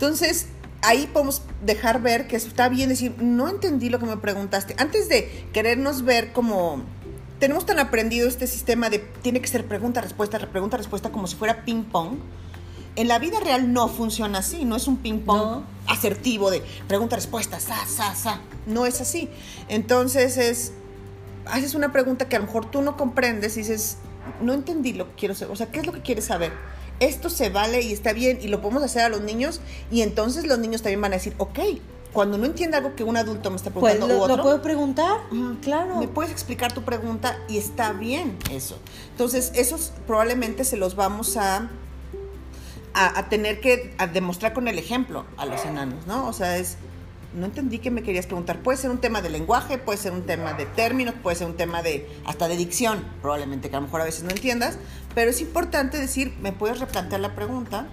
Entonces, 0.00 0.46
ahí 0.80 1.10
podemos 1.12 1.42
dejar 1.60 2.00
ver 2.00 2.26
que 2.26 2.36
está 2.36 2.70
bien 2.70 2.88
decir, 2.88 3.14
no 3.20 3.50
entendí 3.50 3.90
lo 3.90 3.98
que 3.98 4.06
me 4.06 4.16
preguntaste. 4.16 4.74
Antes 4.78 5.10
de 5.10 5.46
querernos 5.52 6.04
ver 6.06 6.32
como... 6.32 6.82
Tenemos 7.38 7.66
tan 7.66 7.78
aprendido 7.78 8.26
este 8.26 8.46
sistema 8.46 8.88
de 8.88 8.98
tiene 8.98 9.42
que 9.42 9.46
ser 9.46 9.68
pregunta, 9.68 10.00
respuesta, 10.00 10.38
pregunta, 10.38 10.78
respuesta, 10.78 11.10
como 11.10 11.26
si 11.26 11.36
fuera 11.36 11.66
ping 11.66 11.84
pong. 11.84 12.16
En 12.96 13.08
la 13.08 13.18
vida 13.18 13.40
real 13.40 13.74
no 13.74 13.88
funciona 13.88 14.38
así, 14.38 14.64
no 14.64 14.76
es 14.76 14.88
un 14.88 14.96
ping 14.96 15.20
pong. 15.20 15.38
No. 15.38 15.64
asertivo 15.86 16.50
de 16.50 16.62
pregunta-respuesta, 16.88 17.60
sa, 17.60 17.84
sa, 17.86 18.14
sa. 18.14 18.40
No 18.66 18.86
es 18.86 19.02
así. 19.02 19.28
Entonces 19.68 20.38
es, 20.38 20.72
haces 21.44 21.74
una 21.74 21.92
pregunta 21.92 22.26
que 22.26 22.36
a 22.36 22.38
lo 22.38 22.46
mejor 22.46 22.70
tú 22.70 22.80
no 22.80 22.96
comprendes 22.96 23.54
y 23.58 23.60
dices, 23.60 23.98
no 24.40 24.54
entendí 24.54 24.94
lo 24.94 25.10
que 25.10 25.14
quiero 25.16 25.34
saber. 25.34 25.52
O 25.52 25.56
sea, 25.56 25.70
¿qué 25.70 25.80
es 25.80 25.86
lo 25.86 25.92
que 25.92 26.00
quieres 26.00 26.24
saber? 26.24 26.52
Esto 27.00 27.30
se 27.30 27.50
vale 27.50 27.82
y 27.82 27.92
está 27.92 28.12
bien 28.12 28.38
y 28.40 28.48
lo 28.48 28.60
podemos 28.60 28.82
hacer 28.82 29.02
a 29.02 29.08
los 29.08 29.22
niños 29.22 29.60
y 29.90 30.02
entonces 30.02 30.46
los 30.46 30.58
niños 30.58 30.82
también 30.82 31.00
van 31.00 31.12
a 31.12 31.16
decir, 31.16 31.34
ok, 31.38 31.58
cuando 32.12 32.38
no 32.38 32.44
entiende 32.44 32.76
algo 32.76 32.94
que 32.94 33.04
un 33.04 33.16
adulto 33.16 33.50
me 33.50 33.56
está 33.56 33.70
Pues 33.70 33.94
preguntando 33.94 34.14
lo, 34.14 34.20
u 34.20 34.24
otro, 34.24 34.36
lo 34.36 34.42
puedo 34.42 34.62
preguntar, 34.62 35.20
claro. 35.62 35.96
Me 35.96 36.08
puedes 36.08 36.32
explicar 36.32 36.72
tu 36.72 36.82
pregunta 36.82 37.38
y 37.48 37.56
está 37.56 37.92
bien 37.92 38.36
eso. 38.50 38.78
Entonces, 39.12 39.52
esos 39.54 39.92
probablemente 40.06 40.64
se 40.64 40.76
los 40.76 40.96
vamos 40.96 41.36
a, 41.36 41.70
a, 42.94 43.18
a 43.18 43.28
tener 43.28 43.60
que 43.60 43.94
a 43.98 44.06
demostrar 44.06 44.52
con 44.52 44.66
el 44.68 44.78
ejemplo 44.78 45.24
a 45.36 45.46
los 45.46 45.64
enanos, 45.64 46.06
¿no? 46.06 46.26
O 46.26 46.32
sea, 46.32 46.58
es, 46.58 46.76
no 47.34 47.46
entendí 47.46 47.78
que 47.78 47.90
me 47.90 48.02
querías 48.02 48.26
preguntar. 48.26 48.60
Puede 48.62 48.78
ser 48.78 48.90
un 48.90 48.98
tema 48.98 49.22
de 49.22 49.30
lenguaje, 49.30 49.78
puede 49.78 49.98
ser 49.98 50.12
un 50.12 50.22
tema 50.22 50.54
de 50.54 50.66
términos, 50.66 51.14
puede 51.22 51.36
ser 51.36 51.46
un 51.46 51.56
tema 51.56 51.82
de 51.82 52.08
hasta 52.24 52.48
de 52.48 52.56
dicción, 52.56 53.04
probablemente 53.22 53.70
que 53.70 53.76
a 53.76 53.80
lo 53.80 53.86
mejor 53.86 54.00
a 54.00 54.04
veces 54.04 54.24
no 54.24 54.30
entiendas, 54.30 54.78
pero 55.14 55.30
es 55.30 55.40
importante 55.40 55.98
decir, 55.98 56.34
me 56.40 56.52
puedes 56.52 56.80
replantear 56.80 57.20
la 57.20 57.34
pregunta 57.34 57.86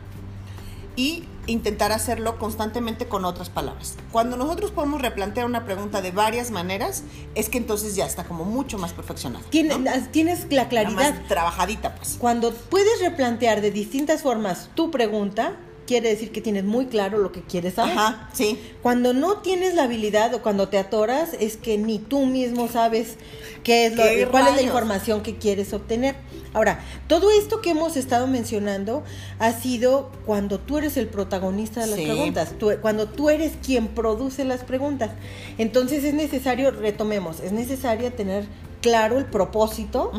y 0.96 1.25
intentar 1.46 1.91
hacerlo 1.91 2.39
constantemente 2.39 3.08
con 3.08 3.24
otras 3.24 3.50
palabras. 3.50 3.96
Cuando 4.12 4.36
nosotros 4.36 4.72
podemos 4.72 5.01
replantear 5.01 5.46
una 5.46 5.63
pregunta 5.63 6.01
de 6.01 6.12
varias 6.12 6.51
maneras, 6.51 7.03
es 7.36 7.50
que 7.50 7.60
entonces 7.60 7.96
ya 7.96 8.06
está 8.06 8.25
como 8.25 8.44
mucho 8.44 8.77
más 8.79 8.94
perfeccionada. 8.94 9.46
Tienes 9.50 10.51
la 10.51 10.67
claridad. 10.67 10.96
más 10.96 11.27
trabajadita, 11.27 11.96
pues. 11.96 12.17
Cuando 12.20 12.51
puedes 12.51 13.00
replantear 13.00 13.62
de 13.62 13.72
distintas 13.72 14.24
formas 14.24 14.70
tu 14.74 14.89
pregunta, 14.89 15.56
quiere 15.88 16.10
decir 16.10 16.32
que 16.32 16.41
tienes 16.41 16.63
muy 16.65 16.86
claro 16.86 17.17
lo 17.17 17.32
que 17.32 17.41
quieres 17.41 17.74
saber. 17.75 17.98
Ajá, 17.98 18.29
sí. 18.34 18.60
Cuando 18.84 19.13
no 19.13 19.38
tienes 19.38 19.74
la 19.74 19.84
habilidad 19.84 20.34
o 20.36 20.44
cuando 20.44 20.67
te 20.70 20.77
atoras, 20.77 21.29
es 21.39 21.58
que 21.58 21.79
ni 21.79 21.98
tú 21.98 22.25
mismo 22.27 22.67
sabes 22.67 23.15
qué 23.63 23.88
es 23.88 23.96
lo, 23.96 24.03
¿Qué 24.03 24.27
cuál 24.29 24.48
es 24.50 24.56
la 24.56 24.62
información 24.62 25.24
que 25.24 25.38
quieres 25.38 25.74
obtener. 25.74 26.15
Ahora, 26.53 26.79
todo 27.08 27.29
esto 27.32 27.62
que 27.62 27.72
hemos 27.72 27.98
estado 27.98 28.27
mencionando 28.27 29.03
ha 29.39 29.51
sido 29.51 30.12
cuando 30.25 30.60
tú 30.60 30.77
eres 30.77 30.98
el 30.98 31.08
protagonista 31.08 31.82
de 31.82 31.88
las 31.88 32.00
Sí. 32.00 32.06
preguntas, 32.06 32.53
tú- 32.60 32.72
cuando 32.82 33.08
tú 33.08 33.29
eres 33.29 33.53
quien 33.63 33.88
produce 33.89 34.44
las 34.46 34.63
preguntas. 34.63 35.12
Entonces 35.58 36.03
es 36.03 36.13
necesario, 36.13 36.72
retomemos, 36.72 37.39
es 37.41 37.51
necesario 37.51 38.12
tener 38.13 38.46
claro 38.88 39.17
el 39.17 39.25
propósito, 39.25 40.13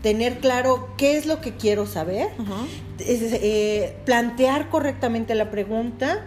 tener 0.00 0.38
claro 0.38 0.90
qué 0.96 1.16
es 1.16 1.26
lo 1.26 1.40
que 1.40 1.56
quiero 1.56 1.86
saber, 1.86 2.28
es, 3.00 3.20
eh, 3.20 3.96
plantear 4.04 4.70
correctamente 4.70 5.34
la 5.34 5.50
pregunta, 5.50 6.24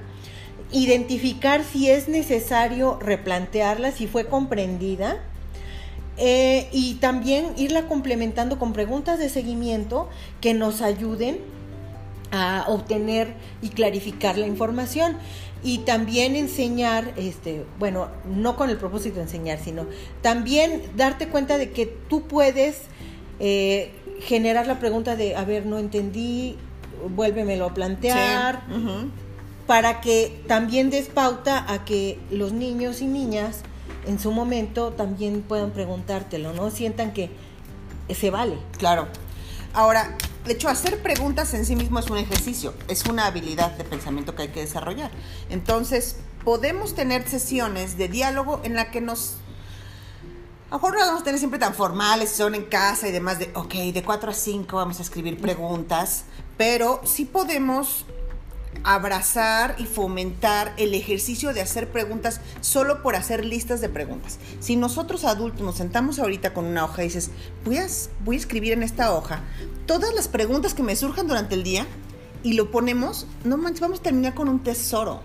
identificar 0.74 1.64
si 1.64 1.90
es 1.90 2.10
necesario 2.10 3.00
replantearla, 3.00 3.94
si 3.94 4.08
fue 4.08 4.28
comprendida, 4.28 5.20
eh, 6.18 6.68
y 6.74 6.96
también 6.96 7.54
irla 7.56 7.88
complementando 7.88 8.60
con 8.60 8.74
preguntas 8.74 9.18
de 9.18 9.30
seguimiento 9.30 10.10
que 10.42 10.54
nos 10.54 10.82
ayuden 10.82 11.40
a 12.32 12.66
obtener 12.68 13.36
y 13.62 13.70
clarificar 13.70 14.38
la 14.38 14.48
información 14.48 15.16
y 15.66 15.80
también 15.80 16.36
enseñar, 16.36 17.14
este, 17.18 17.66
bueno, 17.80 18.08
no 18.24 18.56
con 18.56 18.70
el 18.70 18.78
propósito 18.78 19.16
de 19.16 19.24
enseñar, 19.24 19.58
sino 19.58 19.88
también 20.22 20.84
darte 20.96 21.28
cuenta 21.28 21.58
de 21.58 21.72
que 21.72 21.88
tú 21.88 22.28
puedes 22.28 22.82
eh, 23.40 23.92
generar 24.22 24.68
la 24.68 24.78
pregunta 24.80 25.16
de, 25.16 25.36
a 25.36 25.44
ver, 25.44 25.66
no 25.66 25.80
entendí, 25.80 26.56
vuélvemelo 27.10 27.66
a 27.66 27.74
plantear, 27.74 28.64
Sí. 28.70 29.12
Para 29.66 30.00
que 30.00 30.44
también 30.48 30.92
des 30.92 31.08
pauta 31.08 31.66
a 31.68 31.86
que 31.86 32.20
los 32.30 32.54
niños 32.54 33.02
y 33.02 33.08
niñas 33.08 33.62
en 34.06 34.20
su 34.20 34.32
momento 34.32 34.92
también 34.92 35.42
puedan 35.42 35.72
preguntártelo, 35.72 36.54
¿no? 36.54 36.70
Sientan 36.70 37.14
que 37.14 37.32
se 38.14 38.30
vale. 38.30 38.60
Claro. 38.78 39.08
Ahora, 39.74 40.16
de 40.46 40.54
hecho, 40.54 40.70
hacer 40.70 41.02
preguntas 41.02 41.54
en 41.54 41.66
sí 41.66 41.76
mismo 41.76 42.00
es 42.00 42.10
un 42.10 42.18
ejercicio, 42.18 42.74
es 42.88 43.06
una 43.06 43.26
habilidad 43.26 43.72
de 43.72 43.84
pensamiento 43.84 44.36
que 44.36 44.44
hay 44.44 44.48
que 44.50 44.62
desarrollar. 44.62 45.12
Entonces, 45.50 46.18
podemos 46.44 46.94
tener 46.94 47.28
sesiones 47.28 47.98
de 47.98 48.08
diálogo 48.08 48.62
en 48.64 48.76
la 48.76 48.92
que 48.92 49.02
nos... 49.02 49.38
A 50.70 50.76
lo 50.76 50.78
mejor 50.78 50.94
no 50.94 51.00
las 51.00 51.08
vamos 51.08 51.22
a 51.22 51.26
tener 51.26 51.40
siempre 51.40 51.60
tan 51.60 51.74
formales, 51.74 52.30
son 52.30 52.54
en 52.54 52.66
casa 52.66 53.08
y 53.08 53.12
demás, 53.12 53.40
de, 53.40 53.52
ok, 53.56 53.74
de 53.74 54.04
4 54.04 54.30
a 54.30 54.34
5 54.34 54.76
vamos 54.76 55.00
a 55.00 55.04
escribir 55.04 55.40
preguntas, 55.40 56.26
pero 56.58 57.02
sí 57.06 57.26
podemos 57.26 58.06
abrazar 58.84 59.76
y 59.78 59.86
fomentar 59.86 60.74
el 60.78 60.94
ejercicio 60.94 61.54
de 61.54 61.62
hacer 61.62 61.92
preguntas 61.92 62.42
solo 62.62 63.02
por 63.02 63.16
hacer 63.16 63.46
listas 63.46 63.82
de 63.82 63.90
preguntas. 63.90 64.40
Si 64.60 64.76
nosotros 64.76 65.26
adultos 65.26 65.62
nos 65.62 65.78
sentamos 65.78 66.20
ahorita 66.20 66.54
con 66.54 66.66
una 66.66 66.86
hoja 66.86 67.04
y 67.04 67.08
dices, 67.08 67.32
voy 67.64 67.78
a, 67.78 67.88
voy 68.24 68.36
a 68.36 68.40
escribir 68.40 68.74
en 68.74 68.84
esta 68.84 69.14
hoja 69.14 69.42
todas 69.86 70.14
las 70.14 70.28
preguntas 70.28 70.74
que 70.74 70.84
me 70.84 70.96
surjan 70.96 71.28
durante 71.28 71.56
el 71.56 71.64
día 71.64 71.86
y 72.44 72.54
lo 72.54 72.72
ponemos, 72.72 73.28
no 73.44 73.58
manches, 73.58 73.82
vamos 73.82 74.00
a 74.00 74.04
terminar 74.04 74.36
con 74.36 74.50
un 74.50 74.62
tesoro. 74.62 75.22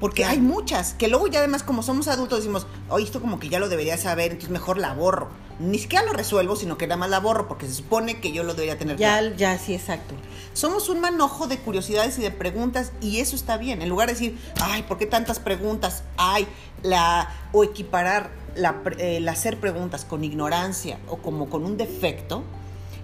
Porque 0.00 0.24
hay 0.24 0.40
muchas, 0.40 0.92
que 0.94 1.08
luego 1.08 1.26
ya 1.26 1.38
además 1.38 1.62
como 1.62 1.82
somos 1.82 2.08
adultos 2.08 2.40
decimos, 2.40 2.66
oye, 2.90 3.04
esto 3.04 3.20
como 3.20 3.38
que 3.38 3.48
ya 3.48 3.58
lo 3.58 3.68
debería 3.68 3.96
saber, 3.96 4.32
entonces 4.32 4.50
mejor 4.50 4.76
la 4.76 4.92
borro. 4.92 5.30
Ni 5.58 5.78
siquiera 5.78 6.04
lo 6.04 6.12
resuelvo, 6.12 6.54
sino 6.54 6.76
que 6.76 6.86
nada 6.86 6.98
más 6.98 7.08
la 7.08 7.18
borro, 7.18 7.48
porque 7.48 7.66
se 7.66 7.72
supone 7.72 8.20
que 8.20 8.30
yo 8.30 8.42
lo 8.42 8.52
debería 8.52 8.76
tener 8.76 8.96
claro. 8.96 9.28
Ya, 9.30 9.36
ya, 9.36 9.58
sí, 9.58 9.74
exacto. 9.74 10.14
Somos 10.52 10.90
un 10.90 11.00
manojo 11.00 11.46
de 11.46 11.58
curiosidades 11.58 12.18
y 12.18 12.22
de 12.22 12.30
preguntas 12.30 12.92
y 13.00 13.20
eso 13.20 13.36
está 13.36 13.56
bien. 13.56 13.80
En 13.80 13.88
lugar 13.88 14.08
de 14.08 14.14
decir, 14.14 14.38
ay, 14.60 14.82
¿por 14.82 14.98
qué 14.98 15.06
tantas 15.06 15.38
preguntas? 15.38 16.02
Ay, 16.18 16.46
la 16.82 17.34
o 17.52 17.64
equiparar 17.64 18.30
la, 18.54 18.82
el 18.98 19.26
hacer 19.28 19.58
preguntas 19.60 20.04
con 20.04 20.24
ignorancia 20.24 20.98
o 21.08 21.16
como 21.16 21.48
con 21.48 21.64
un 21.64 21.78
defecto, 21.78 22.42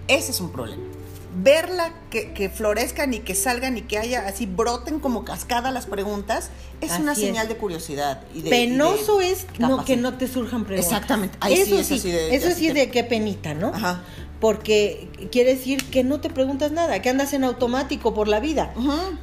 ese 0.07 0.31
es 0.31 0.39
un 0.39 0.51
problema. 0.51 0.83
Verla 1.35 1.91
que, 2.11 2.31
que 2.33 2.49
florezcan 2.49 3.13
y 3.13 3.19
que 3.19 3.33
salgan 3.33 3.77
y 3.77 3.81
que 3.81 3.97
haya 3.97 4.27
así 4.27 4.45
broten 4.45 4.99
como 4.99 5.25
cascada 5.25 5.71
las 5.71 5.87
preguntas 5.87 6.49
es 6.79 6.91
una 6.99 7.13
es. 7.13 7.17
señal 7.19 7.47
de 7.47 7.57
curiosidad 7.57 8.21
y 8.35 8.41
de 8.43 8.49
Penoso 8.51 9.21
y 9.21 9.25
de 9.25 9.31
es 9.31 9.47
no, 9.57 9.83
que 9.83 9.97
no 9.97 10.13
te 10.15 10.27
surjan 10.27 10.63
preguntas. 10.65 10.91
Exactamente. 10.91 11.37
Ahí 11.41 11.55
sí, 11.55 11.61
eso 11.63 11.75
eso 11.79 11.93
sí, 11.95 11.99
sí 11.99 12.11
de- 12.11 12.35
eso 12.35 12.51
sí 12.51 12.67
es 12.67 12.73
de 12.75 12.89
qué 12.91 13.03
penita, 13.03 13.53
¿no? 13.53 13.69
Ajá. 13.69 14.03
Porque 14.39 15.07
quiere 15.31 15.55
decir 15.55 15.83
que 15.89 16.03
no 16.03 16.19
te 16.19 16.29
preguntas 16.29 16.71
nada, 16.71 17.01
que 17.01 17.09
andas 17.09 17.33
en 17.33 17.43
automático 17.45 18.13
por 18.13 18.27
la 18.27 18.39
vida. 18.39 18.73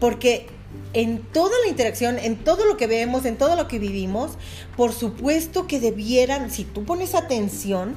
Porque 0.00 0.48
en 0.94 1.18
toda 1.22 1.52
la 1.62 1.68
interacción, 1.68 2.18
en 2.18 2.36
todo 2.36 2.64
lo 2.64 2.76
que 2.76 2.86
vemos, 2.86 3.24
en 3.24 3.36
todo 3.36 3.54
lo 3.54 3.68
que 3.68 3.78
vivimos, 3.78 4.32
por 4.76 4.92
supuesto 4.92 5.66
que 5.66 5.78
debieran, 5.78 6.50
si 6.50 6.64
tú 6.64 6.84
pones 6.84 7.14
atención, 7.14 7.94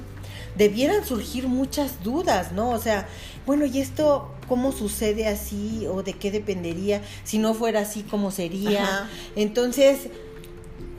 debieran 0.55 1.05
surgir 1.05 1.47
muchas 1.47 2.03
dudas, 2.03 2.51
¿no? 2.51 2.69
O 2.69 2.79
sea, 2.79 3.07
bueno, 3.45 3.65
¿y 3.65 3.79
esto 3.79 4.31
cómo 4.47 4.71
sucede 4.71 5.27
así 5.27 5.85
o 5.87 6.03
de 6.03 6.13
qué 6.13 6.31
dependería? 6.31 7.01
Si 7.23 7.37
no 7.37 7.53
fuera 7.53 7.81
así, 7.81 8.03
¿cómo 8.03 8.31
sería? 8.31 8.83
Ajá. 8.83 9.09
Entonces, 9.35 10.09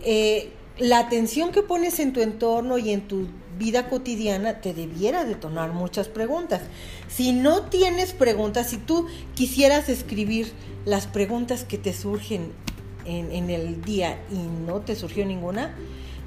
eh, 0.05 0.51
la 0.79 0.99
atención 0.99 1.53
que 1.53 1.63
pones 1.63 1.99
en 2.01 2.13
tu 2.13 2.21
entorno 2.21 2.79
y 2.79 2.91
en 2.91 3.07
tu 3.07 3.29
vida 3.59 3.89
cotidiana 3.89 4.61
te 4.61 4.75
debiera 4.75 5.25
detonar 5.25 5.73
muchas 5.73 6.09
preguntas. 6.09 6.63
Si 7.09 7.33
no 7.33 7.63
tienes 7.63 8.13
preguntas, 8.13 8.71
si 8.71 8.79
tú 8.79 9.07
quisieras 9.35 9.89
escribir 9.89 10.53
las 10.85 11.07
preguntas 11.07 11.65
que 11.65 11.79
te 11.79 11.93
surgen 11.93 12.53
en, 13.05 13.31
en 13.31 13.51
el 13.51 13.83
día 13.83 14.19
y 14.33 14.39
no 14.67 14.81
te 14.81 14.97
surgió 14.97 15.25
ninguna, 15.25 15.77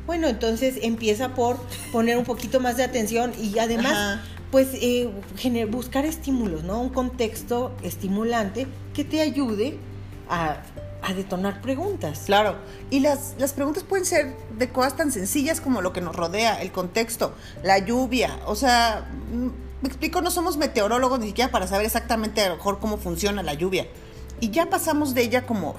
bueno, 0.07 0.27
entonces 0.27 0.79
empieza 0.81 1.35
por 1.35 1.57
poner 1.91 2.17
un 2.17 2.23
poquito 2.23 2.59
más 2.59 2.77
de 2.77 2.83
atención 2.83 3.33
y 3.39 3.59
además, 3.59 3.91
Ajá. 3.91 4.23
pues, 4.49 4.69
eh, 4.73 5.11
buscar 5.69 6.05
estímulos, 6.05 6.63
¿no? 6.63 6.81
Un 6.81 6.89
contexto 6.89 7.75
estimulante 7.83 8.65
que 8.95 9.03
te 9.03 9.21
ayude 9.21 9.77
a, 10.29 10.63
a 11.03 11.13
detonar 11.13 11.61
preguntas. 11.61 12.23
Claro, 12.25 12.55
y 12.89 13.01
las, 13.01 13.35
las 13.37 13.53
preguntas 13.53 13.83
pueden 13.83 14.05
ser 14.05 14.33
de 14.57 14.69
cosas 14.69 14.95
tan 14.95 15.11
sencillas 15.11 15.61
como 15.61 15.81
lo 15.81 15.93
que 15.93 16.01
nos 16.01 16.15
rodea, 16.15 16.61
el 16.61 16.71
contexto, 16.71 17.35
la 17.61 17.77
lluvia, 17.77 18.39
o 18.45 18.55
sea, 18.55 19.09
mm, 19.31 19.47
me 19.81 19.89
explico, 19.89 20.21
no 20.21 20.31
somos 20.31 20.57
meteorólogos 20.57 21.19
ni 21.19 21.27
siquiera 21.27 21.51
para 21.51 21.67
saber 21.67 21.85
exactamente 21.85 22.41
a 22.41 22.49
lo 22.49 22.55
mejor 22.55 22.79
cómo 22.79 22.97
funciona 22.97 23.43
la 23.43 23.53
lluvia. 23.53 23.87
Y 24.39 24.49
ya 24.49 24.69
pasamos 24.69 25.13
de 25.13 25.21
ella 25.23 25.45
como, 25.45 25.75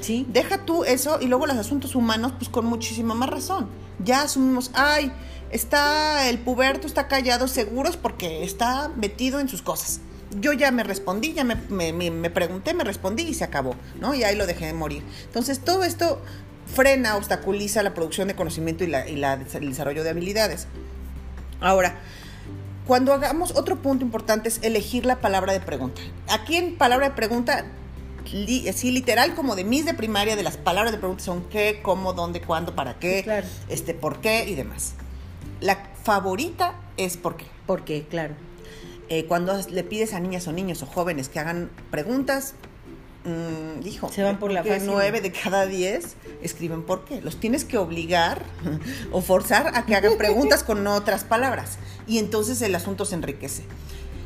Sí. 0.00 0.26
deja 0.28 0.64
tú 0.64 0.84
eso 0.84 1.18
y 1.20 1.26
luego 1.26 1.46
los 1.46 1.56
asuntos 1.56 1.94
humanos, 1.94 2.32
pues 2.38 2.48
con 2.48 2.66
muchísima 2.66 3.14
más 3.14 3.28
razón. 3.30 3.68
Ya 4.04 4.22
asumimos, 4.22 4.70
ay, 4.74 5.10
está 5.50 6.28
el 6.28 6.38
puberto, 6.38 6.86
está 6.86 7.08
callado, 7.08 7.48
seguros 7.48 7.96
porque 7.96 8.44
está 8.44 8.88
metido 8.96 9.40
en 9.40 9.48
sus 9.48 9.62
cosas. 9.62 10.00
Yo 10.40 10.52
ya 10.52 10.70
me 10.70 10.82
respondí, 10.82 11.32
ya 11.32 11.44
me, 11.44 11.54
me- 11.70 12.30
pregunté, 12.30 12.74
me 12.74 12.84
respondí 12.84 13.22
y 13.22 13.34
se 13.34 13.44
acabó, 13.44 13.74
¿no? 14.00 14.14
Y 14.14 14.24
ahí 14.24 14.36
lo 14.36 14.46
dejé 14.46 14.66
de 14.66 14.72
morir. 14.74 15.02
Entonces, 15.24 15.60
todo 15.60 15.84
esto 15.84 16.20
frena, 16.66 17.16
obstaculiza 17.16 17.82
la 17.84 17.94
producción 17.94 18.26
de 18.28 18.34
conocimiento 18.34 18.84
y, 18.84 18.88
la- 18.88 19.08
y 19.08 19.16
la- 19.16 19.34
el 19.34 19.68
desarrollo 19.70 20.02
de 20.04 20.10
habilidades. 20.10 20.66
Ahora, 21.60 21.96
cuando 22.86 23.12
hagamos 23.14 23.52
otro 23.56 23.80
punto 23.82 24.04
importante 24.04 24.48
es 24.48 24.58
elegir 24.62 25.06
la 25.06 25.20
palabra 25.20 25.52
de 25.52 25.60
pregunta. 25.60 26.00
Aquí 26.28 26.56
en 26.56 26.76
palabra 26.76 27.08
de 27.08 27.14
pregunta 27.14 27.64
li- 28.32 28.68
así 28.68 28.90
literal 28.90 29.34
como 29.34 29.56
de 29.56 29.64
mis 29.64 29.84
de 29.84 29.94
primaria, 29.94 30.36
de 30.36 30.42
las 30.42 30.56
palabras 30.56 30.92
de 30.92 30.98
preguntas 30.98 31.24
son 31.24 31.44
qué, 31.48 31.80
cómo, 31.82 32.12
dónde, 32.12 32.40
cuándo, 32.40 32.74
para 32.74 32.98
qué, 32.98 33.18
Sí, 33.18 33.22
claro. 33.24 33.46
este, 33.68 33.94
por 33.94 34.20
qué 34.20 34.44
y 34.48 34.54
demás. 34.54 34.94
La 35.60 35.90
favorita 36.02 36.74
es 36.96 37.16
por 37.16 37.36
qué. 37.36 37.46
Porque, 37.66 38.06
claro. 38.08 38.34
Eh, 39.08 39.24
cuando 39.26 39.56
le 39.70 39.84
pides 39.84 40.12
a 40.14 40.20
niñas 40.20 40.46
o 40.48 40.52
niños 40.52 40.82
o 40.82 40.86
jóvenes 40.86 41.28
que 41.28 41.38
hagan 41.38 41.70
preguntas, 41.90 42.54
mm, 43.24 43.86
hijo, 43.86 44.10
Se 44.12 44.22
van 44.22 44.38
por 44.38 44.50
la 44.52 44.62
que 44.62 44.80
nueve 44.80 45.20
de 45.20 45.32
cada 45.32 45.66
diez 45.66 46.16
escriben 46.42 46.82
por 46.82 47.04
qué. 47.04 47.20
Los 47.22 47.38
tienes 47.40 47.64
que 47.64 47.78
obligar 47.78 48.42
o 49.12 49.20
forzar 49.20 49.72
a 49.74 49.86
que 49.86 49.94
hagan 49.94 50.16
preguntas 50.18 50.62
con 50.64 50.86
otras 50.86 51.24
palabras. 51.24 51.78
Y 52.06 52.18
entonces 52.18 52.60
el 52.62 52.74
asunto 52.74 53.04
se 53.04 53.14
enriquece. 53.14 53.64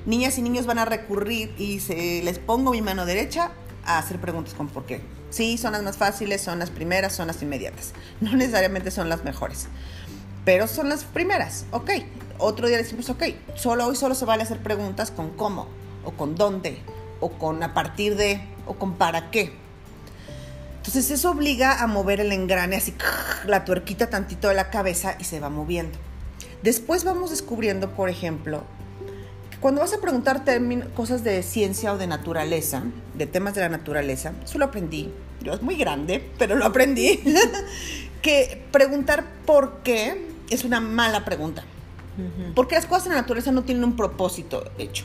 Niñas 0.07 0.39
y 0.39 0.43
niños 0.43 0.65
van 0.67 0.79
a 0.79 0.87
recurrir 0.87 1.55
y 1.59 1.81
se 1.81 2.23
les 2.23 2.39
pongo 2.39 2.71
mi 2.73 2.81
mano 2.81 3.05
derecha 3.05 3.53
a 3.85 3.99
hacer 3.99 4.21
preguntas 4.21 4.55
con 4.55 4.69
por 4.69 4.87
qué. 4.87 5.01
Sí, 5.31 5.59
son 5.59 5.73
las 5.73 5.83
más 5.83 5.97
fáciles, 5.97 6.41
son 6.41 6.59
las 6.59 6.71
primeras, 6.71 7.13
son 7.15 7.27
las 7.27 7.43
inmediatas. 7.43 7.93
No 8.21 8.37
necesariamente 8.37 8.91
son 8.91 9.09
las 9.09 9.25
mejores 9.25 9.69
pero 10.45 10.67
son 10.67 10.89
las 10.89 11.05
primeras, 11.05 11.67
ok. 11.71 11.91
Otro 12.39 12.67
día 12.67 12.79
decimos, 12.79 13.11
ok, 13.11 13.25
solo 13.55 13.87
hoy 13.87 13.97
solo 13.97 14.15
se 14.15 14.25
vale 14.25 14.43
hacer 14.43 14.61
preguntas 14.61 15.11
con 15.11 15.31
cómo, 15.31 15.69
o 16.05 16.13
con 16.13 16.35
dónde, 16.35 16.79
o 17.21 17.31
con 17.31 17.63
a 17.63 17.75
partir 17.75 18.17
de, 18.17 18.41
o 18.67 18.75
con 18.75 18.95
para 18.95 19.31
qué. 19.31 19.53
Entonces 20.79 21.11
eso 21.11 21.31
obliga 21.31 21.83
a 21.83 21.87
mover 21.87 22.21
el 22.21 22.33
engrane 22.33 22.77
así, 22.77 22.95
la 23.47 23.65
tuerquita 23.65 24.09
tantito 24.09 24.49
de 24.49 24.55
la 24.55 24.71
cabeza 24.71 25.17
y 25.19 25.25
se 25.25 25.41
va 25.41 25.51
moviendo. 25.51 25.99
Después 26.63 27.05
vamos 27.05 27.31
descubriendo, 27.31 27.91
por 27.91 28.09
ejemplo, 28.09 28.65
cuando 29.61 29.83
vas 29.83 29.93
a 29.93 30.01
preguntar 30.01 30.43
cosas 30.95 31.23
de 31.23 31.43
ciencia 31.43 31.93
o 31.93 31.99
de 31.99 32.07
naturaleza, 32.07 32.83
de 33.15 33.27
temas 33.27 33.55
de 33.55 33.61
la 33.61 33.69
naturaleza, 33.69 34.33
eso 34.43 34.59
lo 34.59 34.67
aprendí. 34.67 35.13
Yo 35.43 35.53
es 35.53 35.63
muy 35.63 35.77
grande, 35.77 36.31
pero 36.39 36.57
lo 36.57 36.65
aprendí. 36.65 37.21
que 38.23 38.63
preguntar 38.73 39.25
por 39.47 39.79
qué 39.83 40.29
es 40.51 40.65
una 40.65 40.81
mala 40.81 41.25
pregunta. 41.25 41.65
Porque 42.55 42.75
las 42.75 42.85
cosas 42.85 43.07
en 43.07 43.13
la 43.13 43.21
naturaleza 43.23 43.51
no 43.51 43.63
tienen 43.63 43.83
un 43.85 43.97
propósito 43.97 44.65
hecho. 44.77 45.05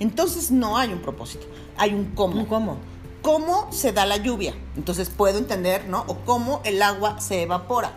Entonces 0.00 0.50
no 0.50 0.76
hay 0.76 0.92
un 0.92 1.00
propósito, 1.00 1.46
hay 1.76 1.94
un 1.94 2.06
cómo. 2.06 2.40
Un 2.40 2.46
cómo. 2.46 2.78
¿Cómo 3.22 3.72
se 3.72 3.92
da 3.92 4.04
la 4.04 4.16
lluvia? 4.16 4.54
Entonces 4.76 5.10
puedo 5.10 5.38
entender, 5.38 5.88
¿no? 5.88 6.04
O 6.06 6.18
cómo 6.24 6.60
el 6.64 6.82
agua 6.82 7.20
se 7.20 7.42
evapora. 7.42 7.92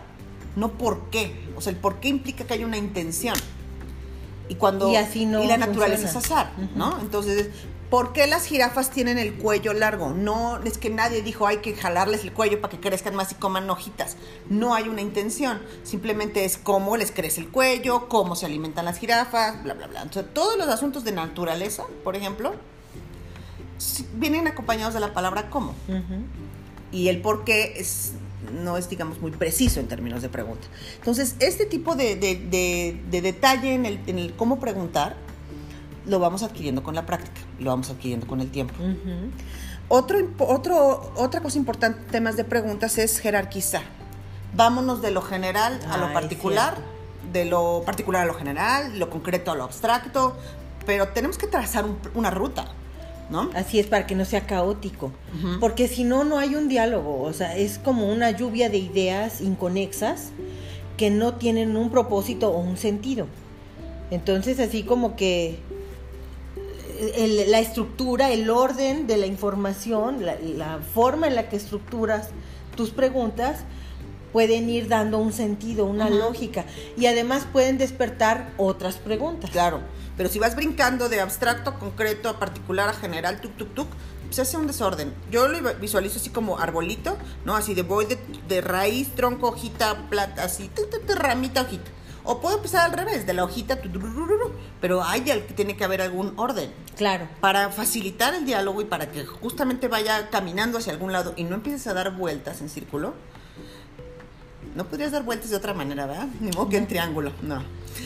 No 0.56 0.72
por 0.72 1.10
qué. 1.10 1.48
O 1.56 1.60
sea, 1.60 1.72
el 1.72 1.78
por 1.78 2.00
qué 2.00 2.08
implica 2.08 2.44
que 2.44 2.54
hay 2.54 2.64
una 2.64 2.76
intención. 2.76 3.36
Y 4.50 4.56
cuando 4.56 4.90
Y 4.90 4.96
así 4.96 5.26
no 5.26 5.44
y 5.44 5.46
la 5.46 5.56
naturaleza 5.56 6.08
es 6.08 6.16
azar, 6.16 6.50
¿no? 6.74 6.98
Entonces, 7.00 7.50
¿por 7.88 8.12
qué 8.12 8.26
las 8.26 8.46
jirafas 8.46 8.90
tienen 8.90 9.16
el 9.16 9.34
cuello 9.34 9.72
largo? 9.72 10.10
No 10.10 10.58
es 10.64 10.76
que 10.76 10.90
nadie 10.90 11.22
dijo 11.22 11.46
hay 11.46 11.58
que 11.58 11.72
jalarles 11.76 12.24
el 12.24 12.32
cuello 12.32 12.60
para 12.60 12.72
que 12.72 12.80
crezcan 12.80 13.14
más 13.14 13.30
y 13.30 13.36
coman 13.36 13.70
hojitas. 13.70 14.16
No 14.48 14.74
hay 14.74 14.88
una 14.88 15.02
intención. 15.02 15.62
Simplemente 15.84 16.44
es 16.44 16.58
cómo 16.58 16.96
les 16.96 17.12
crece 17.12 17.40
el 17.40 17.48
cuello, 17.48 18.08
cómo 18.08 18.34
se 18.34 18.46
alimentan 18.46 18.86
las 18.86 18.98
jirafas, 18.98 19.62
bla, 19.62 19.74
bla, 19.74 19.86
bla. 19.86 20.02
Entonces, 20.02 20.34
todos 20.34 20.58
los 20.58 20.66
asuntos 20.66 21.04
de 21.04 21.12
naturaleza, 21.12 21.84
por 22.02 22.16
ejemplo, 22.16 22.52
vienen 24.14 24.48
acompañados 24.48 24.94
de 24.94 25.00
la 25.00 25.14
palabra 25.14 25.48
cómo. 25.48 25.76
Y 26.90 27.06
el 27.06 27.22
por 27.22 27.44
qué 27.44 27.74
es, 27.76 28.14
no 28.62 28.76
es, 28.76 28.88
digamos, 28.88 29.20
muy 29.20 29.30
preciso 29.30 29.80
en 29.80 29.88
términos 29.88 30.22
de 30.22 30.28
pregunta. 30.28 30.66
Entonces, 30.96 31.36
este 31.40 31.66
tipo 31.66 31.94
de, 31.96 32.16
de- 32.16 32.36
de- 32.36 33.00
de 33.10 33.20
detalle 33.22 33.74
en 33.74 33.86
el, 33.86 34.00
en 34.06 34.18
el 34.18 34.34
cómo 34.34 34.58
preguntar 34.60 35.16
lo 36.06 36.18
vamos 36.18 36.42
adquiriendo 36.42 36.82
con 36.82 36.94
la 36.94 37.04
práctica, 37.06 37.40
lo 37.58 37.70
vamos 37.70 37.90
adquiriendo 37.90 38.26
con 38.26 38.40
el 38.40 38.50
tiempo. 38.50 38.74
Otro, 39.88 40.18
otro, 40.38 41.12
otra 41.16 41.40
cosa 41.40 41.58
importante 41.58 42.00
en 42.00 42.06
temas 42.06 42.36
de 42.36 42.44
preguntas 42.44 42.96
es 42.98 43.18
jerarquizar. 43.18 43.82
Vámonos 44.54 45.02
de 45.02 45.10
lo 45.10 45.20
general 45.22 45.78
a 45.90 45.96
lo 45.98 46.06
Ah, 46.06 46.12
particular, 46.12 46.74
cierto. 46.74 47.32
de 47.32 47.44
lo 47.44 47.82
particular 47.84 48.22
a 48.22 48.26
lo 48.26 48.34
general, 48.34 48.98
lo 48.98 49.10
concreto 49.10 49.50
a 49.50 49.54
lo 49.56 49.64
abstracto, 49.64 50.36
pero 50.86 51.08
tenemos 51.08 51.38
que 51.38 51.46
trazar 51.46 51.84
un- 51.84 51.98
una 52.14 52.30
ruta, 52.30 52.66
¿no? 53.30 53.50
Así 53.54 53.78
es, 53.78 53.86
para 53.86 54.06
que 54.06 54.14
no 54.14 54.24
sea 54.24 54.46
caótico. 54.46 55.12
Porque 55.60 55.86
si 55.88 56.04
no, 56.04 56.24
no 56.24 56.38
hay 56.38 56.54
un 56.56 56.68
diálogo. 56.68 57.22
O 57.22 57.32
sea, 57.32 57.56
es 57.56 57.78
como 57.78 58.10
una 58.12 58.30
lluvia 58.32 58.68
de 58.68 58.78
ideas 58.78 59.40
inconexas 59.40 60.30
que 60.96 61.10
no 61.10 61.34
tienen 61.34 61.76
un 61.76 61.90
propósito 61.90 62.50
o 62.50 62.58
un 62.58 62.76
sentido. 62.76 63.26
Entonces, 64.10 64.58
así 64.60 64.82
como 64.82 65.14
que 65.16 65.58
el- 67.16 67.50
la 67.50 67.60
estructura, 67.60 68.30
el 68.30 68.50
orden 68.50 69.06
de 69.06 69.16
la 69.16 69.26
información, 69.26 70.24
la, 70.26 70.34
la 70.40 70.78
forma 70.78 71.26
en 71.28 71.34
la 71.34 71.48
que 71.48 71.56
estructuras 71.56 72.28
tus 72.76 72.90
preguntas, 72.90 73.60
pueden 74.32 74.68
ir 74.70 74.86
dando 74.88 75.18
un 75.18 75.32
sentido, 75.32 75.86
una 75.86 76.08
lógica. 76.10 76.64
Y 76.96 77.06
además 77.06 77.46
pueden 77.52 77.78
despertar 77.78 78.50
otras 78.58 78.96
preguntas. 78.96 79.50
Claro, 79.50 79.80
pero 80.20 80.28
si 80.28 80.38
vas 80.38 80.54
brincando 80.54 81.08
de 81.08 81.18
abstracto 81.18 81.70
a 81.70 81.78
concreto, 81.78 82.28
a 82.28 82.38
particular, 82.38 82.90
a 82.90 82.92
general, 82.92 83.40
tuk, 83.40 83.56
tuk, 83.56 83.72
tuk, 83.72 83.88
se 84.28 84.42
hace 84.42 84.58
un 84.58 84.66
desorden. 84.66 85.14
Yo 85.30 85.48
lo 85.48 85.74
visualizo 85.76 86.18
así 86.18 86.28
como 86.28 86.58
arbolito, 86.58 87.16
¿no? 87.46 87.56
Así 87.56 87.72
de 87.72 87.80
voy 87.80 88.04
de, 88.04 88.18
de 88.46 88.60
raíz, 88.60 89.14
tronco, 89.14 89.48
hojita, 89.48 90.10
plata, 90.10 90.44
así, 90.44 90.68
tuk, 90.68 90.90
tuk, 90.90 91.06
tuk, 91.06 91.16
ramita, 91.16 91.62
hojita. 91.62 91.90
O 92.22 92.38
puedo 92.38 92.56
empezar 92.56 92.84
al 92.84 92.92
revés, 92.92 93.26
de 93.26 93.32
la 93.32 93.44
hojita, 93.44 93.80
tu, 93.80 93.88
tu, 93.88 93.98
ru, 93.98 94.10
ru, 94.10 94.26
ru, 94.26 94.52
pero 94.78 95.02
hay 95.02 95.22
que 95.22 95.36
tiene 95.54 95.74
que 95.74 95.84
haber 95.84 96.02
algún 96.02 96.34
orden. 96.38 96.70
Claro. 96.98 97.26
Para 97.40 97.70
facilitar 97.70 98.34
el 98.34 98.44
diálogo 98.44 98.82
y 98.82 98.84
para 98.84 99.10
que 99.10 99.24
justamente 99.24 99.88
vaya 99.88 100.28
caminando 100.28 100.76
hacia 100.76 100.92
algún 100.92 101.12
lado 101.12 101.32
y 101.38 101.44
no 101.44 101.54
empieces 101.54 101.86
a 101.86 101.94
dar 101.94 102.14
vueltas 102.14 102.60
en 102.60 102.68
círculo, 102.68 103.14
no 104.74 104.86
podrías 104.86 105.12
dar 105.12 105.22
vueltas 105.24 105.50
de 105.50 105.56
otra 105.56 105.74
manera, 105.74 106.06
¿verdad? 106.06 106.28
Ni 106.40 106.50
modo 106.50 106.68
que 106.68 106.76
en 106.76 106.86
triángulo, 106.86 107.32
no. 107.42 107.62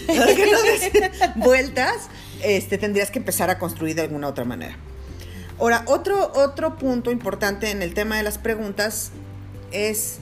Para 0.07 0.35
que 0.35 0.51
no 0.51 0.63
des 0.63 0.91
vueltas, 1.37 2.09
este, 2.43 2.79
tendrías 2.79 3.11
que 3.11 3.19
empezar 3.19 3.51
a 3.51 3.59
construir 3.59 3.95
de 3.95 4.03
alguna 4.03 4.29
otra 4.29 4.45
manera. 4.45 4.77
Ahora, 5.59 5.85
otro, 5.87 6.33
otro 6.35 6.77
punto 6.77 7.11
importante 7.11 7.71
en 7.71 7.83
el 7.83 7.95
tema 7.95 8.17
de 8.17 8.23
las 8.23 8.39
preguntas 8.39 9.13
es, 9.71 10.19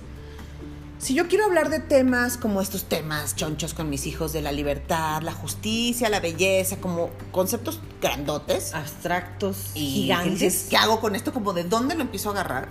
si 0.98 1.14
yo 1.14 1.26
quiero 1.26 1.46
hablar 1.46 1.70
de 1.70 1.80
temas 1.80 2.36
como 2.36 2.60
estos 2.60 2.84
temas 2.84 3.34
chonchos 3.34 3.72
con 3.72 3.88
mis 3.88 4.06
hijos 4.06 4.32
de 4.32 4.42
la 4.42 4.52
libertad, 4.52 5.22
la 5.22 5.32
justicia, 5.32 6.08
la 6.10 6.20
belleza, 6.20 6.76
como 6.76 7.10
conceptos 7.30 7.80
grandotes, 8.00 8.74
Abstractos, 8.74 9.70
y 9.74 9.86
gigantes. 9.86 10.66
¿qué 10.68 10.76
hago 10.76 11.00
con 11.00 11.16
esto? 11.16 11.32
Como 11.32 11.54
de 11.54 11.64
dónde 11.64 11.94
lo 11.94 12.02
empiezo 12.02 12.28
a 12.28 12.32
agarrar. 12.32 12.68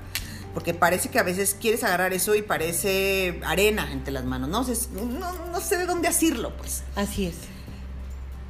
Porque 0.54 0.74
parece 0.74 1.10
que 1.10 1.20
a 1.20 1.24
veces 1.24 1.56
quieres 1.60 1.84
agarrar 1.84 2.14
eso 2.14 2.36
y 2.36 2.42
parece 2.42 3.40
arena 3.46 3.92
entre 3.92 4.12
las 4.12 4.26
manos, 4.26 4.50
¿no? 4.50 4.62
O 4.62 4.64
sea, 4.64 4.76
no, 4.94 5.46
no 5.48 5.62
sé 5.62 5.78
de 5.78 5.86
dónde 5.86 6.08
asirlo, 6.08 6.56
pues. 6.58 6.84
Así 6.96 7.26
es. 7.26 7.36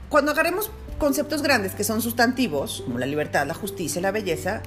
Cuando 0.09 0.31
agarremos 0.31 0.71
conceptos 0.97 1.41
grandes 1.41 1.73
que 1.73 1.83
son 1.83 2.01
sustantivos, 2.01 2.83
como 2.85 2.99
la 2.99 3.05
libertad, 3.05 3.45
la 3.47 3.53
justicia, 3.53 4.01
la 4.01 4.11
belleza, 4.11 4.61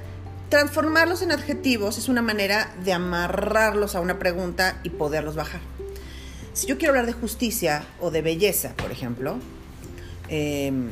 transformarlos 0.49 1.23
en 1.23 1.33
adjetivos 1.33 1.99
es 1.99 2.09
una 2.09 2.23
manera 2.23 2.73
de 2.85 2.92
amarrarlos 2.92 3.94
a 3.94 4.01
una 4.01 4.18
pregunta 4.18 4.79
y 4.83 4.90
poderlos 4.90 5.35
bajar. 5.35 5.61
Si 6.53 6.66
yo 6.66 6.79
quiero 6.79 6.92
hablar 6.92 7.07
de 7.07 7.12
justicia 7.12 7.85
o 8.01 8.11
de 8.11 8.23
belleza, 8.23 8.75
por 8.77 8.92
ejemplo, 8.92 9.38
em, 10.29 10.90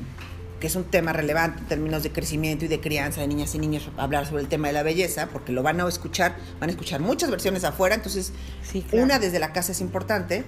que 0.62 0.68
es 0.68 0.76
un 0.76 0.84
tema 0.84 1.12
relevante 1.12 1.58
en 1.58 1.66
términos 1.66 2.04
de 2.04 2.12
crecimiento 2.12 2.66
y 2.66 2.68
de 2.68 2.80
crianza 2.80 3.20
de 3.20 3.26
niñas 3.26 3.52
y 3.56 3.58
niños, 3.58 3.90
hablar 3.96 4.26
sobre 4.28 4.44
el 4.44 4.48
tema 4.48 4.68
de 4.68 4.74
la 4.74 4.84
belleza, 4.84 5.26
porque 5.32 5.50
lo 5.50 5.64
van 5.64 5.80
a 5.80 5.88
escuchar, 5.88 6.36
van 6.60 6.68
a 6.68 6.72
escuchar 6.72 7.00
muchas 7.00 7.32
versiones 7.32 7.64
afuera, 7.64 7.96
entonces 7.96 8.32
Sí, 8.62 8.82
claro. 8.82 9.02
una 9.02 9.18
desde 9.18 9.40
la 9.40 9.52
casa 9.52 9.72
es 9.72 9.80
importante. 9.80 10.44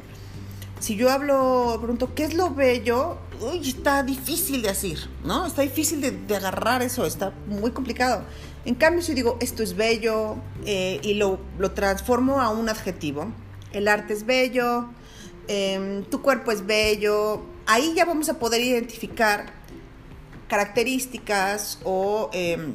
Si 0.78 0.94
yo 0.94 1.10
hablo, 1.10 1.78
pregunto, 1.80 2.14
¿qué 2.14 2.22
es 2.22 2.34
lo 2.34 2.54
bello? 2.54 3.18
Uy, 3.40 3.68
está 3.68 4.04
difícil 4.04 4.62
de 4.62 4.68
decir, 4.68 5.00
¿no? 5.24 5.46
Está 5.46 5.62
difícil 5.62 6.00
de, 6.00 6.12
de 6.12 6.36
agarrar 6.36 6.80
eso, 6.82 7.04
está 7.06 7.32
muy 7.48 7.72
complicado. 7.72 8.22
En 8.64 8.76
cambio, 8.76 9.02
si 9.02 9.14
digo, 9.14 9.36
esto 9.40 9.64
es 9.64 9.74
bello 9.74 10.36
eh, 10.64 11.00
y 11.02 11.14
lo, 11.14 11.40
lo 11.58 11.72
transformo 11.72 12.40
a 12.40 12.50
un 12.50 12.68
adjetivo, 12.68 13.32
el 13.72 13.88
arte 13.88 14.12
es 14.12 14.24
bello, 14.24 14.90
em, 15.48 16.04
tu 16.04 16.22
cuerpo 16.22 16.52
es 16.52 16.64
bello, 16.64 17.42
ahí 17.66 17.94
ya 17.96 18.04
vamos 18.04 18.28
a 18.28 18.38
poder 18.38 18.60
identificar 18.60 19.63
características 20.54 21.80
o 21.82 22.30
em, 22.32 22.74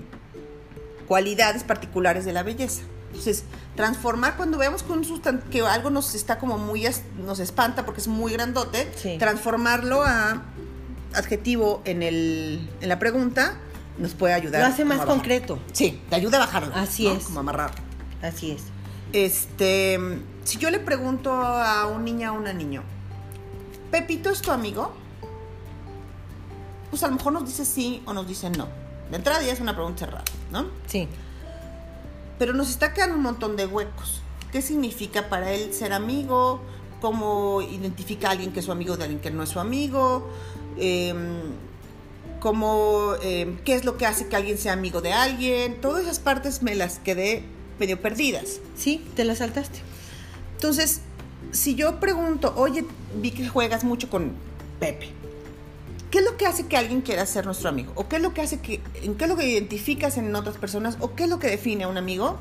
cualidades 1.07 1.63
particulares 1.63 2.25
de 2.25 2.33
la 2.33 2.43
belleza. 2.43 2.81
Entonces, 3.07 3.45
transformar 3.75 4.35
cuando 4.35 4.57
vemos 4.57 4.83
que, 4.83 4.91
un 4.91 5.67
algo 5.67 5.89
nos 5.89 6.13
está 6.13 6.39
como 6.39 6.57
muy, 6.57 6.85
nos 7.17 7.39
espanta 7.39 7.85
porque 7.85 8.01
es 8.01 8.07
muy 8.07 8.33
grandote, 8.33 8.91
Sí. 8.95 9.17
transformarlo 9.17 10.03
a 10.03 10.43
adjetivo 11.13 11.81
en, 11.85 12.03
el, 12.03 12.69
en 12.81 12.89
la 12.89 12.99
pregunta 12.99 13.57
nos 13.97 14.13
puede 14.13 14.33
ayudar. 14.33 14.61
Lo 14.61 14.67
hace 14.67 14.83
más 14.83 15.05
concreto. 15.05 15.57
Sí, 15.71 16.01
te 16.09 16.15
ayuda 16.17 16.37
a 16.37 16.41
bajarlo. 16.41 16.75
Así 16.75 17.05
¿no? 17.05 17.13
es. 17.13 17.23
Como 17.23 17.39
amarrar. 17.39 17.71
Así 18.21 18.51
es. 18.51 18.63
Este, 19.13 19.97
si 20.43 20.57
yo 20.57 20.69
le 20.69 20.79
pregunto 20.79 21.31
a 21.33 21.87
un 21.87 22.03
niño 22.03 22.31
o 22.31 22.35
a 22.35 22.37
una 22.37 22.51
niño, 22.51 22.83
¿Pepito 23.89 24.29
es 24.29 24.41
tu 24.41 24.51
amigo? 24.51 24.93
Pues 26.89 27.03
a 27.03 27.07
lo 27.07 27.15
mejor 27.15 27.33
nos 27.33 27.45
dice 27.45 27.65
sí 27.65 28.01
o 28.05 28.13
nos 28.13 28.27
dice 28.27 28.49
no. 28.49 28.67
De 29.09 29.17
entrada 29.17 29.41
ya 29.41 29.51
es 29.53 29.59
una 29.59 29.73
pregunta 29.73 30.05
cerrada, 30.05 30.23
¿no? 30.51 30.67
Sí. 30.87 31.07
pero 32.37 32.53
nos 32.53 32.69
está 32.69 32.93
quedando 32.93 33.15
un 33.15 33.23
montón 33.23 33.55
de 33.57 33.65
huecos. 33.65 34.21
¿Qué 34.51 34.61
significa 34.61 35.27
para 35.29 35.51
él 35.51 35.73
ser 35.73 35.91
amigo? 35.93 36.61
¿Cómo 37.01 37.61
identifica 37.61 38.29
a 38.29 38.31
alguien 38.31 38.51
que 38.53 38.59
es 38.59 38.65
su 38.65 38.71
amigo 38.71 38.95
de 38.97 39.03
alguien 39.03 39.19
que 39.19 39.29
no 39.31 39.43
es 39.43 39.49
su 39.49 39.59
amigo? 39.59 40.29
Eh, 40.77 41.13
¿Cómo, 42.39 43.13
eh, 43.21 43.59
¿Qué 43.65 43.75
es 43.75 43.83
lo 43.83 43.97
que 43.97 44.05
hace 44.05 44.27
que 44.27 44.35
alguien 44.37 44.57
sea 44.57 44.71
amigo 44.73 45.01
de 45.01 45.11
alguien? 45.11 45.81
Todas 45.81 46.03
esas 46.03 46.19
partes 46.19 46.61
me 46.63 46.73
las 46.75 46.99
quedé 46.99 47.43
medio 47.79 48.01
perdidas. 48.01 48.59
Sí, 48.77 49.05
te 49.15 49.25
las 49.25 49.39
saltaste. 49.39 49.79
Entonces, 50.55 51.01
si 51.51 51.75
yo 51.75 51.99
pregunto, 51.99 52.53
oye, 52.55 52.85
vi 53.15 53.31
que 53.31 53.47
juegas 53.47 53.83
mucho 53.83 54.09
con 54.09 54.31
Pepe, 54.79 55.11
¿qué 56.11 56.19
es 56.19 56.25
lo 56.25 56.37
que 56.37 56.45
hace 56.45 56.67
que 56.67 56.77
alguien 56.77 57.01
quiera 57.01 57.25
ser 57.25 57.45
nuestro 57.45 57.69
amigo? 57.69 57.93
¿O 57.95 58.07
qué 58.07 58.17
es 58.17 58.21
lo 58.21 58.33
que 58.33 58.41
hace 58.41 58.59
que, 58.59 58.81
en 59.01 59.15
qué 59.15 59.25
es 59.25 59.29
lo 59.29 59.37
que 59.37 59.47
identificas 59.47 60.17
en 60.17 60.33
otras 60.35 60.57
personas? 60.57 60.97
¿O 60.99 61.15
qué 61.15 61.23
es 61.23 61.29
lo 61.29 61.39
que 61.39 61.47
define 61.47 61.85
a 61.85 61.87
un 61.87 61.97
amigo? 61.97 62.37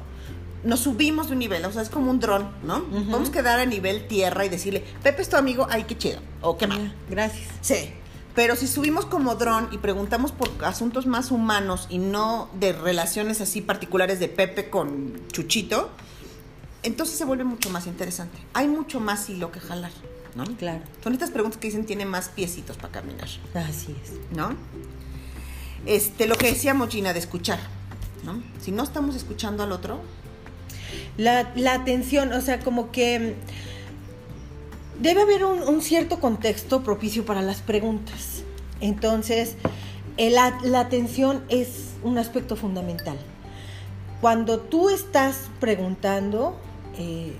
Nos 0.64 0.81
subimos 0.81 1.28
de 1.28 1.35
un 1.35 1.38
nivel, 1.38 1.64
o 1.64 1.72
sea, 1.72 1.83
es 1.83 1.88
como 1.88 2.11
un 2.11 2.18
dron, 2.18 2.50
¿no? 2.64 2.85
Vamos 3.11 3.28
a 3.28 3.33
quedar 3.33 3.61
a 3.61 3.66
nivel 3.66 4.09
tierra 4.09 4.44
y 4.44 4.48
decirle, 4.48 4.85
Pepe 5.02 5.22
es 5.22 5.28
tu 5.28 5.37
amigo, 5.37 5.68
ay, 5.70 5.85
qué 5.85 5.96
chido, 5.96 6.18
o 6.40 6.59
qué 6.59 6.66
mal. 6.66 6.94
Gracias. 7.09 7.48
Sí. 7.61 7.92
Pero 8.35 8.57
si 8.57 8.66
subimos 8.66 9.07
como 9.07 9.35
dron 9.37 9.68
y 9.72 9.78
preguntamos 9.78 10.33
por 10.33 10.50
asuntos 10.64 11.07
más 11.07 11.31
humanos 11.31 11.87
y 11.90 11.98
no 11.98 12.48
de 12.54 12.72
relaciones 12.72 13.40
así 13.40 13.61
particulares 13.61 14.20
de 14.20 14.28
Pepe 14.28 14.68
con 14.70 15.26
Chuchito, 15.33 15.90
entonces 16.83 17.18
se 17.18 17.24
vuelve 17.24 17.44
mucho 17.44 17.70
más 17.70 17.87
interesante. 17.87 18.38
Hay 18.54 18.68
mucho 18.68 19.00
más 19.00 19.28
hilo 19.28 19.50
que 19.50 19.61
jalar, 19.61 19.90
¿no? 20.35 20.45
Claro. 20.57 20.81
Son 21.03 21.12
estas 21.12 21.31
preguntas 21.31 21.59
que 21.61 21.69
dicen 21.69 21.85
tiene 21.87 22.05
más 22.05 22.29
piecitos 22.29 22.77
para 22.77 22.91
caminar, 22.93 23.29
Así 23.55 23.95
es. 24.03 24.12
¿no? 24.37 24.51
Este, 25.87 26.27
lo 26.27 26.37
que 26.37 26.49
decíamos 26.49 26.91
Gina 26.91 27.12
de 27.12 27.19
escuchar, 27.19 27.59
¿no? 28.25 28.43
Si 28.61 28.73
no 28.73 28.83
estamos 28.83 29.14
escuchando 29.17 29.62
al 29.62 29.73
otro, 29.73 30.01
La, 31.17 31.53
la 31.57 31.75
atención, 31.75 32.33
o 32.33 32.41
sea, 32.41 32.61
como 32.61 32.91
que 32.93 33.35
debe 35.01 35.23
haber 35.23 35.45
un, 35.45 35.62
un 35.62 35.83
cierto 35.83 36.21
contexto 36.21 36.83
propicio 36.83 37.25
para 37.25 37.43
las 37.43 37.61
preguntas. 37.61 38.43
Entonces, 38.81 39.55
el- 40.17 40.35
la, 40.35 40.59
la 40.62 40.81
atención 40.81 41.43
es 41.49 41.91
un 42.03 42.19
aspecto 42.19 42.57
fundamental. 42.57 43.17
Cuando 44.21 44.59
tú 44.61 44.91
estás 44.91 45.49
preguntando, 45.61 46.57
eh, 46.97 47.33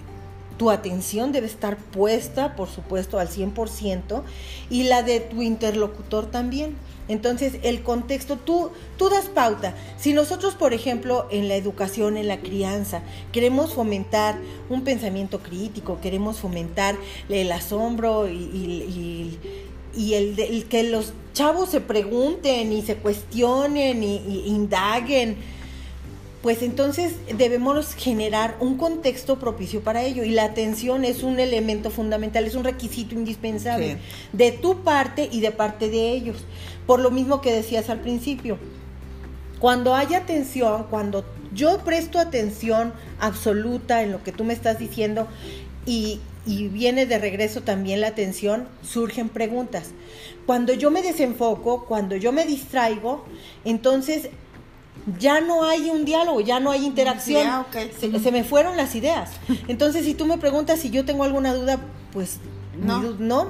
tu 0.59 0.71
atención 0.71 1.33
debe 1.33 1.47
estar 1.47 1.77
puesta, 1.77 2.57
por 2.57 2.69
supuesto, 2.69 3.19
al 3.19 3.29
100% 3.29 4.23
y 4.71 4.83
la 4.85 5.03
de 5.03 5.21
tu 5.21 5.41
interlocutor 5.43 6.27
también. 6.31 6.77
Entonces, 7.09 7.55
el 7.63 7.83
contexto, 7.83 8.37
tú, 8.37 8.71
tú 8.99 9.09
das 9.09 9.27
pauta. 9.27 9.75
Si 9.97 10.13
nosotros, 10.13 10.55
por 10.57 10.75
ejemplo, 10.75 11.27
en 11.31 11.49
la 11.49 11.55
educación, 11.57 12.19
en 12.19 12.29
la 12.29 12.41
crianza, 12.41 13.01
queremos 13.33 13.73
fomentar 13.73 14.37
un 14.69 14.83
pensamiento 14.85 15.39
crítico, 15.39 16.01
queremos 16.03 16.37
fomentar 16.39 16.97
el 17.31 17.51
asombro 17.51 18.29
y, 18.29 18.33
y- 18.35 19.39
y- 19.95 20.01
y 20.01 20.15
el, 20.15 20.39
el 20.39 20.67
que 20.67 20.83
los 20.83 21.15
chavos 21.33 21.71
se 21.71 21.81
pregunten 21.81 22.73
y 22.73 22.83
se 22.83 22.97
cuestionen 22.97 24.03
y 24.03 24.43
indaguen, 24.47 25.39
pues 26.49 26.63
entonces 26.63 27.13
debemos 27.37 27.95
generar 27.95 28.57
un 28.59 28.79
contexto 28.79 29.39
propicio 29.39 29.83
para 29.83 30.03
ello 30.03 30.25
y 30.25 30.31
la 30.31 30.45
atención 30.45 31.05
es 31.05 31.23
un 31.23 31.41
elemento 31.41 31.91
fundamental, 31.91 32.47
es 32.47 32.55
un 32.55 32.65
requisito 32.65 33.15
indispensable 33.15 33.97
Sí. 33.97 33.99
de 34.33 34.53
tu 34.53 34.79
parte 34.83 35.29
y 35.31 35.41
de 35.41 35.51
parte 35.51 35.91
de 35.91 36.11
ellos. 36.11 36.47
Por 36.87 37.01
lo 37.01 37.11
mismo 37.11 37.43
que 37.43 37.53
decías 37.53 37.91
al 37.91 38.01
principio, 38.01 38.57
cuando 39.59 39.95
hay 39.95 40.15
atención, 40.15 40.87
cuando 40.89 41.27
yo 41.53 41.85
presto 41.85 42.19
atención 42.19 42.95
absoluta 43.21 44.03
en 44.03 44.13
lo 44.13 44.25
que 44.25 44.33
tú 44.33 44.45
me 44.45 44.55
estás 44.55 44.79
diciendo 44.79 45.29
y, 45.85 46.19
y 46.47 46.69
viene 46.69 47.05
de 47.05 47.19
regreso 47.19 47.61
también 47.61 48.01
la 48.01 48.07
atención, 48.07 48.69
surgen 48.81 49.29
preguntas. 49.29 49.91
Cuando 50.47 50.73
yo 50.73 50.91
me 50.91 51.03
desenfoco, 51.03 51.85
cuando 51.85 52.17
yo 52.17 52.33
me 52.33 52.47
distraigo, 52.47 53.27
entonces 53.67 54.31
ya 55.19 55.41
no 55.41 55.65
hay 55.65 55.89
un 55.91 56.05
diálogo, 56.05 56.41
ya 56.41 56.61
no 56.61 56.71
hay 56.71 56.85
interacción. 56.85 57.47
Se, 57.99 58.19
se 58.21 58.33
me 58.33 58.45
fueron 58.45 58.77
las 58.77 58.95
ideas. 58.95 59.31
Entonces, 59.69 60.05
si 60.05 60.15
tú 60.15 60.27
me 60.27 60.39
preguntas 60.39 60.81
si 60.81 60.91
yo 60.91 61.05
tengo 61.05 61.25
alguna 61.25 61.55
duda, 61.55 61.79
pues 62.13 62.39
No. 62.79 63.01
du- 63.01 63.17
no, 63.19 63.49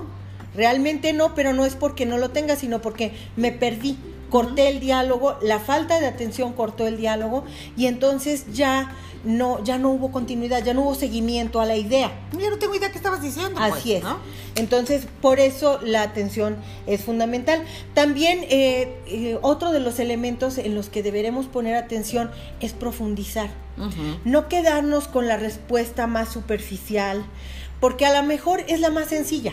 realmente 0.54 1.12
no, 1.12 1.34
pero 1.34 1.52
no 1.52 1.64
es 1.66 1.74
porque 1.74 2.06
no 2.06 2.18
lo 2.18 2.30
tenga, 2.30 2.56
sino 2.56 2.80
porque 2.80 3.12
me 3.36 3.52
perdí. 3.52 3.96
Corté 4.30 4.68
el 4.68 4.78
diálogo, 4.78 5.38
la 5.40 5.58
falta 5.58 6.00
de 6.00 6.06
atención 6.06 6.52
cortó 6.52 6.86
el 6.86 6.98
diálogo 6.98 7.44
y 7.78 7.86
entonces 7.86 8.44
ya 8.52 8.92
no, 9.28 9.62
ya 9.62 9.76
no 9.76 9.90
hubo 9.90 10.10
continuidad, 10.10 10.64
ya 10.64 10.72
no 10.72 10.80
hubo 10.80 10.94
seguimiento 10.94 11.60
a 11.60 11.66
la 11.66 11.76
idea. 11.76 12.10
yo 12.32 12.48
no 12.48 12.58
tengo 12.58 12.74
idea 12.74 12.90
qué 12.90 12.96
estabas 12.96 13.20
diciendo. 13.20 13.60
pues, 13.60 13.74
Así 13.74 13.92
es. 13.92 14.02
¿no? 14.02 14.16
Entonces, 14.54 15.06
por 15.20 15.38
eso 15.38 15.78
la 15.82 16.00
atención 16.00 16.56
es 16.86 17.02
fundamental. 17.02 17.62
También 17.92 18.40
eh, 18.48 18.96
eh, 19.06 19.38
otro 19.42 19.70
de 19.70 19.80
los 19.80 19.98
elementos 19.98 20.56
en 20.56 20.74
los 20.74 20.88
que 20.88 21.02
deberemos 21.02 21.44
poner 21.44 21.74
atención 21.74 22.30
es 22.60 22.72
profundizar. 22.72 23.50
No 24.24 24.48
quedarnos 24.48 25.06
con 25.06 25.28
la 25.28 25.36
respuesta 25.36 26.08
más 26.08 26.32
superficial, 26.32 27.24
porque 27.80 28.06
a 28.06 28.20
lo 28.20 28.26
mejor 28.26 28.64
es 28.66 28.80
la 28.80 28.90
más 28.90 29.08
sencilla. 29.08 29.52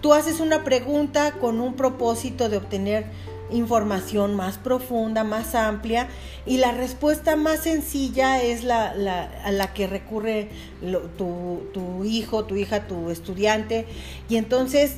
Tú 0.00 0.14
haces 0.14 0.40
una 0.40 0.64
pregunta 0.64 1.32
con 1.32 1.60
un 1.60 1.74
propósito 1.74 2.48
de 2.48 2.56
obtener 2.56 3.06
información 3.50 4.34
más 4.34 4.58
profunda, 4.58 5.24
más 5.24 5.54
amplia, 5.54 6.08
y 6.46 6.56
la 6.58 6.72
respuesta 6.72 7.36
más 7.36 7.60
sencilla 7.60 8.42
es 8.42 8.64
la, 8.64 8.94
la- 8.94 9.30
a 9.44 9.50
la 9.52 9.72
que 9.72 9.86
recurre 9.86 10.48
lo- 10.82 11.02
tu, 11.02 11.62
tu 11.72 12.04
hijo, 12.04 12.44
tu 12.44 12.56
hija, 12.56 12.86
tu 12.86 13.10
estudiante, 13.10 13.86
y 14.28 14.36
entonces, 14.36 14.96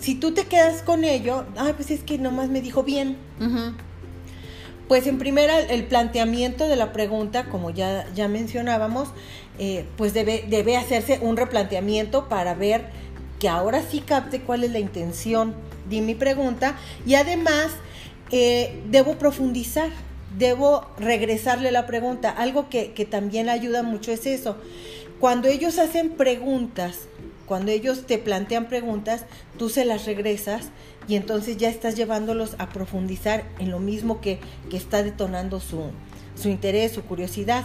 si 0.00 0.14
tú 0.14 0.32
te 0.32 0.46
quedas 0.46 0.82
con 0.82 1.04
ello, 1.04 1.44
ay, 1.56 1.72
pues 1.74 1.90
es 1.90 2.02
que 2.02 2.18
nomás 2.18 2.48
me 2.48 2.60
dijo 2.60 2.82
bien, 2.82 3.16
pues 4.88 5.06
en 5.06 5.18
primera, 5.18 5.58
el 5.60 5.84
planteamiento 5.84 6.68
de 6.68 6.76
la 6.76 6.92
pregunta, 6.92 7.46
como 7.48 7.70
ya, 7.70 8.06
ya 8.14 8.28
mencionábamos, 8.28 9.08
eh, 9.58 9.86
pues 9.96 10.12
debe, 10.12 10.44
debe 10.48 10.76
hacerse 10.76 11.18
un 11.22 11.36
replanteamiento 11.36 12.28
para 12.28 12.54
ver 12.54 12.86
que 13.38 13.48
ahora 13.48 13.82
sí 13.82 14.00
capte 14.00 14.40
cuál 14.42 14.64
es 14.64 14.70
la 14.72 14.78
intención 14.80 15.54
mi 16.00 16.14
pregunta 16.14 16.76
y 17.06 17.14
además 17.14 17.72
eh, 18.30 18.80
debo 18.90 19.18
profundizar, 19.18 19.90
debo 20.38 20.86
regresarle 20.98 21.70
la 21.70 21.86
pregunta. 21.86 22.30
Algo 22.30 22.68
que, 22.68 22.92
que 22.92 23.04
también 23.04 23.48
ayuda 23.48 23.82
mucho 23.82 24.12
es 24.12 24.26
eso. 24.26 24.56
Cuando 25.20 25.48
ellos 25.48 25.78
hacen 25.78 26.10
preguntas, 26.10 27.00
cuando 27.46 27.70
ellos 27.70 28.06
te 28.06 28.18
plantean 28.18 28.68
preguntas, 28.68 29.26
tú 29.58 29.68
se 29.68 29.84
las 29.84 30.06
regresas 30.06 30.70
y 31.06 31.16
entonces 31.16 31.58
ya 31.58 31.68
estás 31.68 31.96
llevándolos 31.96 32.56
a 32.58 32.70
profundizar 32.70 33.44
en 33.58 33.70
lo 33.70 33.78
mismo 33.78 34.20
que, 34.20 34.38
que 34.70 34.76
está 34.76 35.02
detonando 35.02 35.60
su, 35.60 35.90
su 36.40 36.48
interés, 36.48 36.92
su 36.92 37.02
curiosidad. 37.02 37.64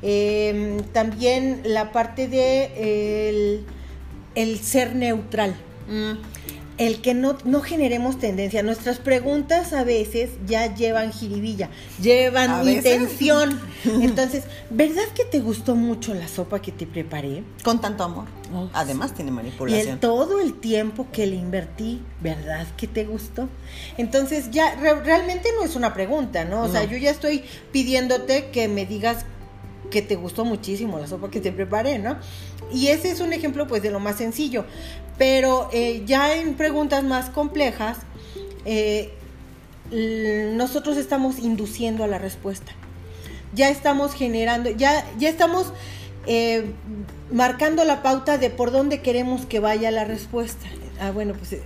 Eh, 0.00 0.78
también 0.92 1.60
la 1.64 1.92
parte 1.92 2.26
de 2.26 3.28
el, 3.28 3.66
el 4.34 4.58
ser 4.58 4.96
neutral 4.96 5.54
Mm. 5.88 6.12
El 6.78 7.00
que 7.02 7.12
no, 7.14 7.36
no 7.44 7.60
generemos 7.60 8.18
tendencia. 8.18 8.62
Nuestras 8.62 8.98
preguntas 8.98 9.72
a 9.72 9.84
veces 9.84 10.30
ya 10.46 10.74
llevan 10.74 11.12
jiribilla, 11.12 11.66
¿A 11.66 12.02
llevan 12.02 12.68
intención. 12.68 13.60
Entonces, 13.84 14.44
¿verdad 14.70 15.02
que 15.14 15.24
te 15.24 15.40
gustó 15.40 15.76
mucho 15.76 16.14
la 16.14 16.28
sopa 16.28 16.60
que 16.62 16.72
te 16.72 16.86
preparé? 16.86 17.44
Con 17.62 17.80
tanto 17.80 18.04
amor. 18.04 18.24
Oh, 18.54 18.68
Además 18.72 19.14
tiene 19.14 19.30
Y 19.30 19.34
manipulación. 19.34 19.88
el, 19.94 19.98
todo 20.00 20.40
el 20.40 20.54
tiempo 20.60 21.06
que 21.12 21.26
le 21.26 21.36
invertí, 21.36 22.02
¿verdad 22.20 22.66
que 22.76 22.86
te 22.86 23.04
gustó? 23.04 23.48
Entonces 23.98 24.50
ya 24.50 24.74
re- 24.76 25.00
realmente 25.02 25.48
no 25.58 25.64
es 25.64 25.76
una 25.76 25.94
pregunta, 25.94 26.44
¿no? 26.44 26.62
O 26.62 26.68
sea, 26.70 26.84
yo 26.84 26.96
ya 26.96 27.10
estoy 27.10 27.44
pidiéndote 27.72 28.50
que 28.50 28.68
me 28.68 28.86
digas 28.86 29.24
que 29.90 30.00
te 30.02 30.16
gustó 30.16 30.44
muchísimo 30.46 30.98
la 30.98 31.06
sopa 31.06 31.30
que 31.30 31.40
te 31.40 31.52
preparé, 31.52 31.98
¿no? 31.98 32.16
Y 32.72 32.86
ese 32.88 33.10
es 33.10 33.20
un 33.20 33.32
ejemplo 33.34 33.66
pues 33.66 33.82
de 33.82 33.90
lo 33.90 34.00
más 34.00 34.16
sencillo. 34.16 34.64
Pero 35.22 35.68
eh, 35.72 36.02
ya 36.04 36.34
en 36.34 36.54
preguntas 36.54 37.04
más 37.04 37.30
complejas, 37.30 37.96
eh, 38.64 39.12
nosotros 39.92 40.96
estamos 40.96 41.38
induciendo 41.38 42.02
a 42.02 42.08
la 42.08 42.18
respuesta. 42.18 42.72
Ya 43.54 43.68
estamos 43.68 44.14
generando, 44.14 44.70
ya, 44.70 45.06
ya 45.20 45.28
estamos 45.28 45.72
eh, 46.26 46.72
marcando 47.30 47.84
la 47.84 48.02
pauta 48.02 48.36
de 48.36 48.50
por 48.50 48.72
dónde 48.72 49.00
queremos 49.00 49.46
que 49.46 49.60
vaya 49.60 49.92
la 49.92 50.04
respuesta. 50.04 50.66
Ah, 51.00 51.12
bueno, 51.12 51.34
pues 51.34 51.60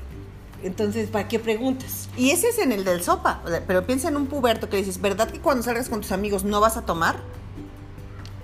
entonces, 0.62 1.08
¿para 1.08 1.26
qué 1.26 1.38
preguntas? 1.38 2.10
Y 2.14 2.32
ese 2.32 2.50
es 2.50 2.58
en 2.58 2.72
el 2.72 2.84
del 2.84 3.02
sopa. 3.02 3.42
Pero 3.66 3.86
piensa 3.86 4.08
en 4.08 4.16
un 4.16 4.26
puberto 4.26 4.68
que 4.68 4.76
dices, 4.76 5.00
¿verdad 5.00 5.30
que 5.30 5.40
cuando 5.40 5.62
salgas 5.62 5.88
con 5.88 6.02
tus 6.02 6.12
amigos 6.12 6.44
no 6.44 6.60
vas 6.60 6.76
a 6.76 6.82
tomar? 6.84 7.16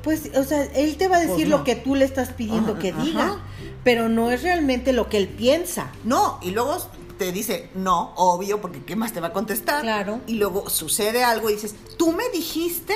Pues, 0.03 0.31
o 0.35 0.43
sea, 0.45 0.65
él 0.75 0.97
te 0.97 1.09
va 1.09 1.19
a 1.19 1.21
decir 1.21 1.35
Pues 1.35 1.49
no. 1.49 1.59
lo 1.59 1.65
que 1.65 1.77
tú 1.77 1.97
le 1.97 2.07
estás 2.07 2.31
pidiendo 2.31 2.73
Ajá, 2.73 2.81
que 2.81 2.89
ajá. 2.93 3.41
Pero 3.85 4.09
no 4.09 4.31
es 4.31 4.43
realmente 4.43 4.93
lo 4.93 5.09
que 5.09 5.19
él 5.19 5.29
piensa. 5.29 5.91
No, 6.05 6.39
y 6.43 6.51
luego 6.51 6.79
te 7.19 7.33
dice, 7.33 7.71
no, 7.75 8.13
obvio, 8.17 8.61
porque 8.61 8.83
¿qué 8.85 8.97
más 8.97 9.13
te 9.13 9.21
va 9.21 9.29
a 9.29 9.33
contestar? 9.33 9.83
Claro. 9.83 10.21
Y 10.27 10.35
luego 10.35 10.69
sucede 10.71 11.25
algo 11.25 11.51
y 11.51 11.55
dices, 11.55 11.75
tú 11.97 12.13
me 12.13 12.29
dijiste, 12.31 12.95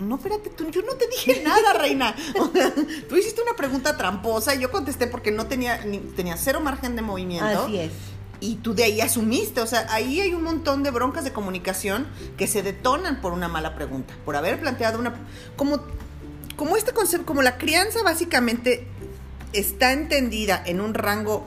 no, 0.00 0.16
espérate, 0.16 0.50
tú, 0.50 0.70
yo 0.70 0.82
no 0.82 0.94
te 0.94 1.06
dije 1.08 1.42
nada, 1.44 1.72
reina. 1.74 2.14
Tú 3.08 3.16
hiciste 3.16 3.42
una 3.42 3.54
pregunta 3.54 3.96
tramposa 3.96 4.54
y 4.54 4.60
yo 4.60 4.70
contesté 4.70 5.06
porque 5.06 5.30
no 5.30 5.46
tenía, 5.46 5.84
ni, 5.84 5.98
tenía 5.98 6.36
cero 6.36 6.60
margen 6.60 6.96
de 6.96 7.02
movimiento. 7.02 7.64
Así 7.64 7.78
es. 7.78 7.92
Y 8.42 8.56
tú 8.56 8.74
de 8.74 8.84
ahí 8.84 9.02
asumiste, 9.02 9.60
o 9.60 9.66
sea, 9.66 9.86
ahí 9.90 10.20
hay 10.20 10.32
un 10.32 10.42
montón 10.42 10.82
de 10.82 10.90
broncas 10.90 11.24
de 11.24 11.32
comunicación 11.32 12.08
que 12.38 12.46
se 12.46 12.62
detonan 12.62 13.20
por 13.20 13.34
una 13.34 13.48
mala 13.48 13.74
pregunta, 13.74 14.14
por 14.24 14.34
haber 14.34 14.58
planteado 14.58 14.98
una... 14.98 15.14
Como, 15.56 15.82
como 16.56 16.76
este 16.78 16.92
concepto, 16.92 17.26
como 17.26 17.42
la 17.42 17.58
crianza 17.58 18.02
básicamente 18.02 18.88
está 19.52 19.92
entendida 19.92 20.62
en 20.66 20.80
un 20.80 20.94
rango 20.94 21.46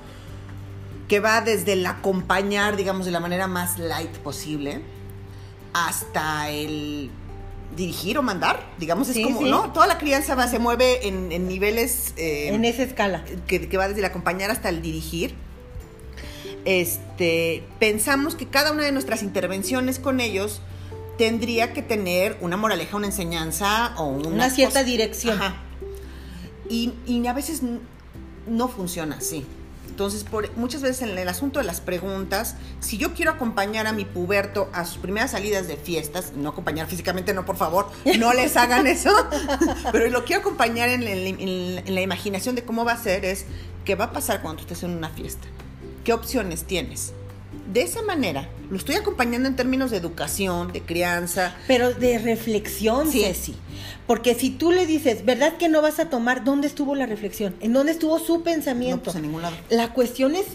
que 1.08 1.20
va 1.20 1.42
desde 1.42 1.74
el 1.74 1.86
acompañar, 1.86 2.76
digamos, 2.76 3.06
de 3.06 3.12
la 3.12 3.20
manera 3.20 3.48
más 3.48 3.78
light 3.80 4.12
posible, 4.18 4.82
hasta 5.74 6.50
el 6.50 7.10
dirigir 7.76 8.18
o 8.20 8.22
mandar, 8.22 8.68
digamos, 8.78 9.10
es 9.10 9.16
Sí, 9.16 9.24
como, 9.24 9.40
sí. 9.40 9.50
¿no? 9.50 9.72
Toda 9.74 9.88
la 9.88 9.98
crianza 9.98 10.36
va, 10.36 10.48
se 10.48 10.60
mueve 10.60 11.08
en, 11.08 11.32
en 11.32 11.48
niveles... 11.48 12.14
eh, 12.18 12.50
En 12.54 12.64
esa 12.66 12.84
escala. 12.84 13.26
que, 13.48 13.68
que 13.68 13.78
va 13.78 13.88
desde 13.88 14.00
el 14.02 14.06
acompañar 14.06 14.52
hasta 14.52 14.70
el 14.70 14.82
dirigir. 14.82 15.34
Este, 16.66 17.64
pensamos 17.80 18.36
que 18.36 18.48
cada 18.48 18.72
una 18.72 18.84
de 18.84 18.92
nuestras 18.92 19.24
intervenciones 19.24 20.00
con 20.00 20.20
ellos 20.20 20.62
tendría 21.18 21.74
que 21.74 21.82
tener 21.82 22.38
una 22.42 22.58
moraleja, 22.58 22.96
una 22.96 23.08
enseñanza 23.08 23.94
o 23.98 24.06
una, 24.06 24.28
Una 24.30 24.50
cierta 24.50 24.80
cosa- 24.80 24.84
dirección. 24.86 25.42
Ajá. 25.42 25.56
Y, 26.70 26.94
y 27.06 27.26
a 27.28 27.34
veces 27.34 27.62
no 28.48 28.68
funciona 28.68 29.18
así. 29.18 29.46
Entonces, 29.90 30.24
por, 30.24 30.50
muchas 30.58 30.82
veces 30.82 31.04
en 31.04 31.18
el 31.18 31.28
asunto 31.28 31.60
de 31.60 31.66
las 31.66 31.80
preguntas, 31.80 32.56
si 32.80 32.98
yo 32.98 33.14
quiero 33.14 33.32
acompañar 33.32 33.86
a 33.86 33.94
mi 33.94 34.06
puberto 34.06 34.70
a 34.74 34.86
sus 34.86 34.98
primeras 34.98 35.32
salidas 35.32 35.68
de 35.68 35.78
fiestas, 35.78 36.34
no 36.36 36.50
acompañar 36.50 36.88
físicamente, 36.88 37.34
no, 37.34 37.46
por 37.46 37.58
favor, 37.58 37.92
no 38.18 38.34
les 38.34 38.58
hagan 38.58 38.88
eso, 38.88 39.12
pero 39.92 40.10
lo 40.10 40.26
quiero 40.26 40.42
acompañar 40.42 40.90
en, 40.90 41.04
en 41.04 41.96
la 41.96 42.02
imaginación 42.02 42.56
de 42.56 42.64
cómo 42.64 42.86
va 42.86 42.94
a 42.94 42.98
ser, 42.98 43.24
es 43.24 43.46
qué 43.86 43.96
va 43.96 44.06
a 44.06 44.12
pasar 44.14 44.42
cuando 44.42 44.64
tú 44.64 44.74
estés 44.74 44.84
en 44.84 44.98
una 44.98 45.10
fiesta, 45.10 45.48
qué 46.04 46.14
opciones 46.14 46.64
tienes. 46.64 47.14
De 47.72 47.82
esa 47.82 48.02
manera, 48.02 48.50
lo 48.70 48.78
estoy 48.78 48.96
acompañando 48.96 49.48
en 49.48 49.56
términos 49.56 49.92
de 49.92 49.98
educación, 49.98 50.72
de 50.74 50.82
crianza, 50.82 51.56
Pero 51.68 51.94
de 51.94 52.20
reflexión, 52.20 53.10
Sí. 53.10 53.22
Ceci. 53.22 53.56
Porque 54.08 54.36
si 54.36 54.50
tú 54.50 54.72
le 54.72 54.86
dices, 54.86 55.24
¿verdad 55.24 55.56
que 55.58 55.70
no 55.70 55.82
vas 55.82 56.00
a 56.00 56.10
tomar? 56.10 56.44
¿Dónde 56.44 56.68
estuvo 56.68 56.94
la 56.94 57.06
reflexión? 57.06 57.56
¿En 57.62 57.72
dónde 57.74 57.94
estuvo 57.94 58.20
su 58.20 58.38
no 58.40 58.44
pensamiento? 58.44 59.04
pues 59.04 59.16
en 59.16 59.22
ningún 59.24 59.42
lado. 59.42 59.56
La 59.70 59.94
cuestión 59.94 60.36
es 60.36 60.46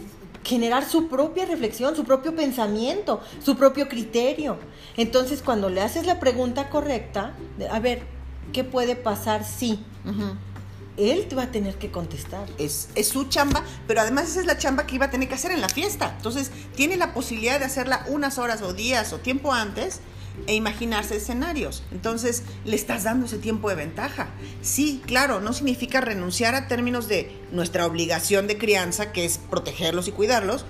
generar 0.45 0.89
su 0.89 1.09
propia 1.09 1.47
reflexión, 1.47 1.97
su 1.97 2.05
propio 2.05 2.35
pensamiento, 2.37 3.21
su 3.43 3.57
propio 3.57 3.89
criterio. 3.89 4.59
Entonces, 4.97 5.43
cuando 5.43 5.71
le 5.71 5.81
haces 5.81 6.07
la 6.07 6.21
pregunta 6.21 6.69
correcta, 6.69 7.35
de, 7.59 7.69
a 7.69 7.81
ver, 7.81 8.03
¿qué 8.53 8.65
puede 8.65 8.97
pasar 8.97 9.45
si? 9.45 9.81
Él 10.99 11.27
te 11.29 11.37
va 11.37 11.45
a 11.45 11.51
tener 11.51 11.77
que 11.77 11.91
contestar. 11.91 12.49
es, 12.59 12.89
es 12.95 13.09
su 13.09 13.25
chamba, 13.29 13.63
pero 13.87 14.01
además 14.01 14.29
esa 14.29 14.41
es 14.41 14.47
la 14.47 14.59
chamba 14.59 14.87
que 14.87 14.97
iba 14.97 15.07
a 15.07 15.11
tener 15.11 15.29
que 15.29 15.35
hacer 15.35 15.53
en 15.53 15.61
la 15.61 15.69
fiesta. 15.69 16.15
Entonces, 16.17 16.51
tiene 16.75 16.97
la 16.97 17.15
posibilidad 17.15 17.59
de 17.59 17.65
hacerla 17.67 18.05
unas 18.09 18.39
horas 18.39 18.63
o 18.63 18.75
días 18.75 19.13
o 19.13 19.19
tiempo 19.19 19.53
antes 19.53 20.01
e 20.47 20.55
imaginarse 20.55 21.17
escenarios. 21.17 21.83
Entonces, 21.91 22.43
le 22.65 22.77
estás 22.77 23.05
dando 23.05 23.27
ese 23.27 23.39
tiempo 23.39 23.69
de 23.69 23.75
ventaja. 23.75 24.29
Sí, 24.63 25.03
claro, 25.07 25.41
no 25.41 25.53
significa 25.53 26.01
renunciar 26.01 26.55
a 26.55 26.69
términos 26.69 27.09
de 27.09 27.37
nuestra 27.53 27.87
obligación 27.87 28.47
de 28.47 28.59
crianza, 28.59 29.13
que 29.13 29.25
es 29.25 29.39
protegerlos 29.39 30.09
y 30.09 30.13
cuidarlos, 30.13 30.65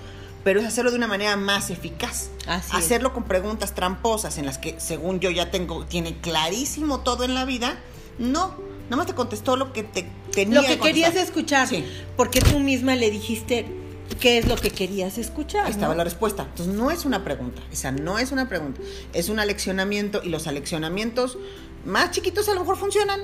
pero 0.45 0.61
es 0.61 0.67
hacerlo 0.67 0.91
de 0.91 0.97
una 0.97 1.07
manera 1.07 1.37
más 1.37 1.71
eficaz. 1.71 2.31
Así 2.47 2.71
es. 2.71 2.85
hacerlo 2.85 3.13
con 3.13 3.25
preguntas 3.25 3.75
tramposas 3.75 4.39
en 4.39 4.47
las 4.47 4.59
que, 4.59 4.81
según 4.81 5.21
yo 5.21 5.31
ya 5.31 5.51
tengo, 5.51 5.85
tiene 5.85 6.19
clarísimo 6.21 7.01
todo 7.01 7.25
en 7.25 7.35
la 7.35 7.45
vida. 7.45 7.79
No, 8.19 8.57
nada 8.89 8.97
más 8.97 9.07
te 9.07 9.15
contestó 9.15 9.57
lo 9.57 9.73
que 9.73 9.83
te 9.83 10.09
tenía 10.33 10.61
Lo 10.63 10.67
que 10.67 10.79
querías 10.79 11.15
escuchar, 11.17 11.69
Sí. 11.69 11.85
porque 12.17 12.41
tú 12.41 12.59
misma 12.59 12.97
le 12.97 13.11
dijiste 13.11 13.67
qué 14.21 14.39
es 14.39 14.49
lo 14.49 14.57
que 14.57 14.71
querías 14.71 15.19
escuchar. 15.19 15.67
Ahí 15.67 15.73
estaba 15.73 15.95
¿no? 15.95 15.99
la 15.99 16.05
respuesta. 16.05 16.45
Entonces 16.45 16.75
no 16.75 16.91
es 16.91 17.05
una 17.05 17.25
pregunta, 17.25 17.63
esa 17.73 17.93
no 17.93 18.19
es 18.19 18.33
una 18.33 18.49
pregunta, 18.49 18.81
es 19.13 19.29
un 19.29 19.39
aleccionamiento 19.39 20.21
y 20.25 20.29
los 20.31 20.47
aleccionamientos 20.47 21.39
más 21.85 22.11
chiquitos 22.11 22.49
a 22.49 22.55
lo 22.55 22.61
mejor 22.61 22.77
funcionan, 22.77 23.21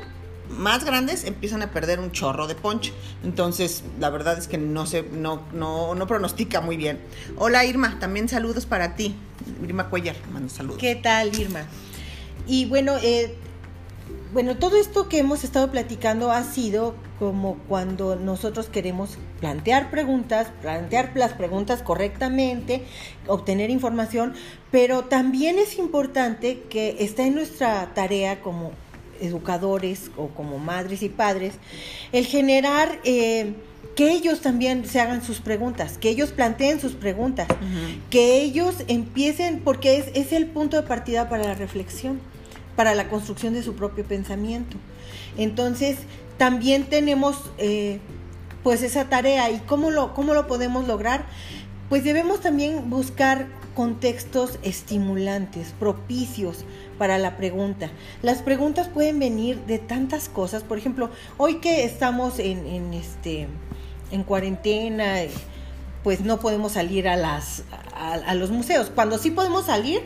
más 0.51 0.85
grandes 0.85 1.25
empiezan 1.25 1.63
a 1.63 1.71
perder 1.71 1.99
un 2.01 2.13
chorro 2.13 2.47
de 2.47 2.55
punch. 2.55 2.93
Entonces 3.25 3.83
la 3.99 4.11
verdad 4.11 4.39
es 4.39 4.47
que 4.47 4.59
no 4.59 4.87
se, 4.87 5.03
no, 5.03 5.43
no, 5.53 5.95
no 5.95 6.07
pronostica 6.07 6.61
muy 6.61 6.77
bien. 6.77 7.01
Hola 7.37 7.65
Irma, 7.65 7.99
también 7.99 8.29
saludos 8.29 8.67
para 8.67 8.95
ti. 8.95 9.15
Irma 9.67 9.89
Cuellar, 9.89 10.17
manda 10.33 10.49
saludos. 10.51 10.79
¿Qué 10.79 10.95
tal, 10.95 11.39
Irma? 11.39 11.67
Y 12.47 12.67
bueno, 12.67 12.97
eh, 13.03 13.35
bueno, 14.35 14.57
todo 14.57 14.77
esto 14.77 15.09
que 15.09 15.21
hemos 15.21 15.45
estado 15.45 15.71
platicando 15.71 16.33
ha 16.33 16.43
sido 16.43 16.97
como 17.21 17.55
cuando 17.69 18.17
nosotros 18.17 18.69
queremos 18.69 19.17
plantear 19.39 19.93
preguntas, 19.93 20.49
plantear 20.61 21.13
las 21.15 21.35
preguntas 21.35 21.83
correctamente, 21.83 22.83
obtener 23.29 23.71
información, 23.71 24.35
pero 24.73 25.05
también 25.05 25.61
es 25.61 25.79
importante 25.79 26.65
que 26.69 26.97
está 26.99 27.25
en 27.25 27.37
nuestra 27.37 27.95
tarea 27.95 28.41
como 28.41 28.73
educadores 29.21 30.11
o 30.17 30.27
como 30.27 30.59
madres 30.59 31.05
y 31.05 31.09
padres 31.09 31.55
el 32.11 32.27
generar 32.27 32.99
eh, 33.05 33.55
que 33.95 34.11
ellos 34.11 34.41
también 34.41 34.85
se 34.85 34.99
hagan 34.99 35.23
sus 35.23 35.39
preguntas, 35.39 35.97
que 35.97 36.09
ellos 36.09 36.33
planteen 36.33 36.81
sus 36.81 36.95
preguntas, 36.95 37.47
que 38.11 38.43
ellos 38.43 38.75
empiecen, 38.89 39.61
porque 39.61 39.99
es, 39.99 40.07
es 40.15 40.33
el 40.33 40.47
punto 40.47 40.77
de 40.77 40.83
partida 40.83 41.29
para 41.29 41.45
la 41.45 41.55
reflexión, 41.55 42.21
para 42.77 42.95
la 42.95 43.09
construcción 43.09 43.55
de 43.55 43.63
su 43.63 43.75
propio 43.75 44.05
pensamiento. 44.05 44.77
Entonces, 45.37 45.99
también 46.39 46.85
tenemos 46.85 47.37
eh, 47.59 48.01
pues 48.63 48.83
esa 48.83 49.09
tarea 49.09 49.51
y 49.51 49.59
cómo 49.61 49.91
lo, 49.91 50.15
cómo 50.15 50.35
lo 50.35 50.47
podemos 50.47 50.87
lograr. 50.87 51.27
Pues 51.89 52.03
debemos 52.03 52.41
también 52.41 52.91
buscar 52.91 53.47
contextos 53.75 54.59
estimulantes, 54.63 55.75
propicios 55.79 56.65
para 56.99 57.19
la 57.19 57.37
pregunta. 57.37 57.91
Las 58.23 58.43
preguntas 58.43 58.89
pueden 58.89 59.19
venir 59.19 59.59
de 59.67 59.79
tantas 59.79 60.29
cosas. 60.29 60.63
Por 60.63 60.79
ejemplo, 60.79 61.11
hoy 61.37 61.57
que 61.57 61.85
estamos 61.85 62.39
en, 62.39 62.95
este 62.95 63.49
en 64.11 64.23
cuarentena, 64.23 65.23
pues 66.05 66.21
no 66.21 66.39
podemos 66.39 66.73
salir 66.73 67.09
a 67.09 67.17
las 67.17 67.65
a, 67.95 68.35
los 68.35 68.51
museos. 68.51 68.93
Cuando 68.95 69.19
sí 69.19 69.31
podemos 69.31 69.67
salir, 69.67 70.03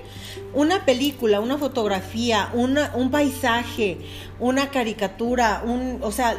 una 0.54 0.84
película, 0.84 1.40
una 1.40 1.58
fotografía, 1.58 2.50
un 2.54 3.10
paisaje, 3.10 3.98
una 4.38 4.70
caricatura, 4.70 5.62
un, 5.64 5.98
o 6.02 6.12
sea, 6.12 6.36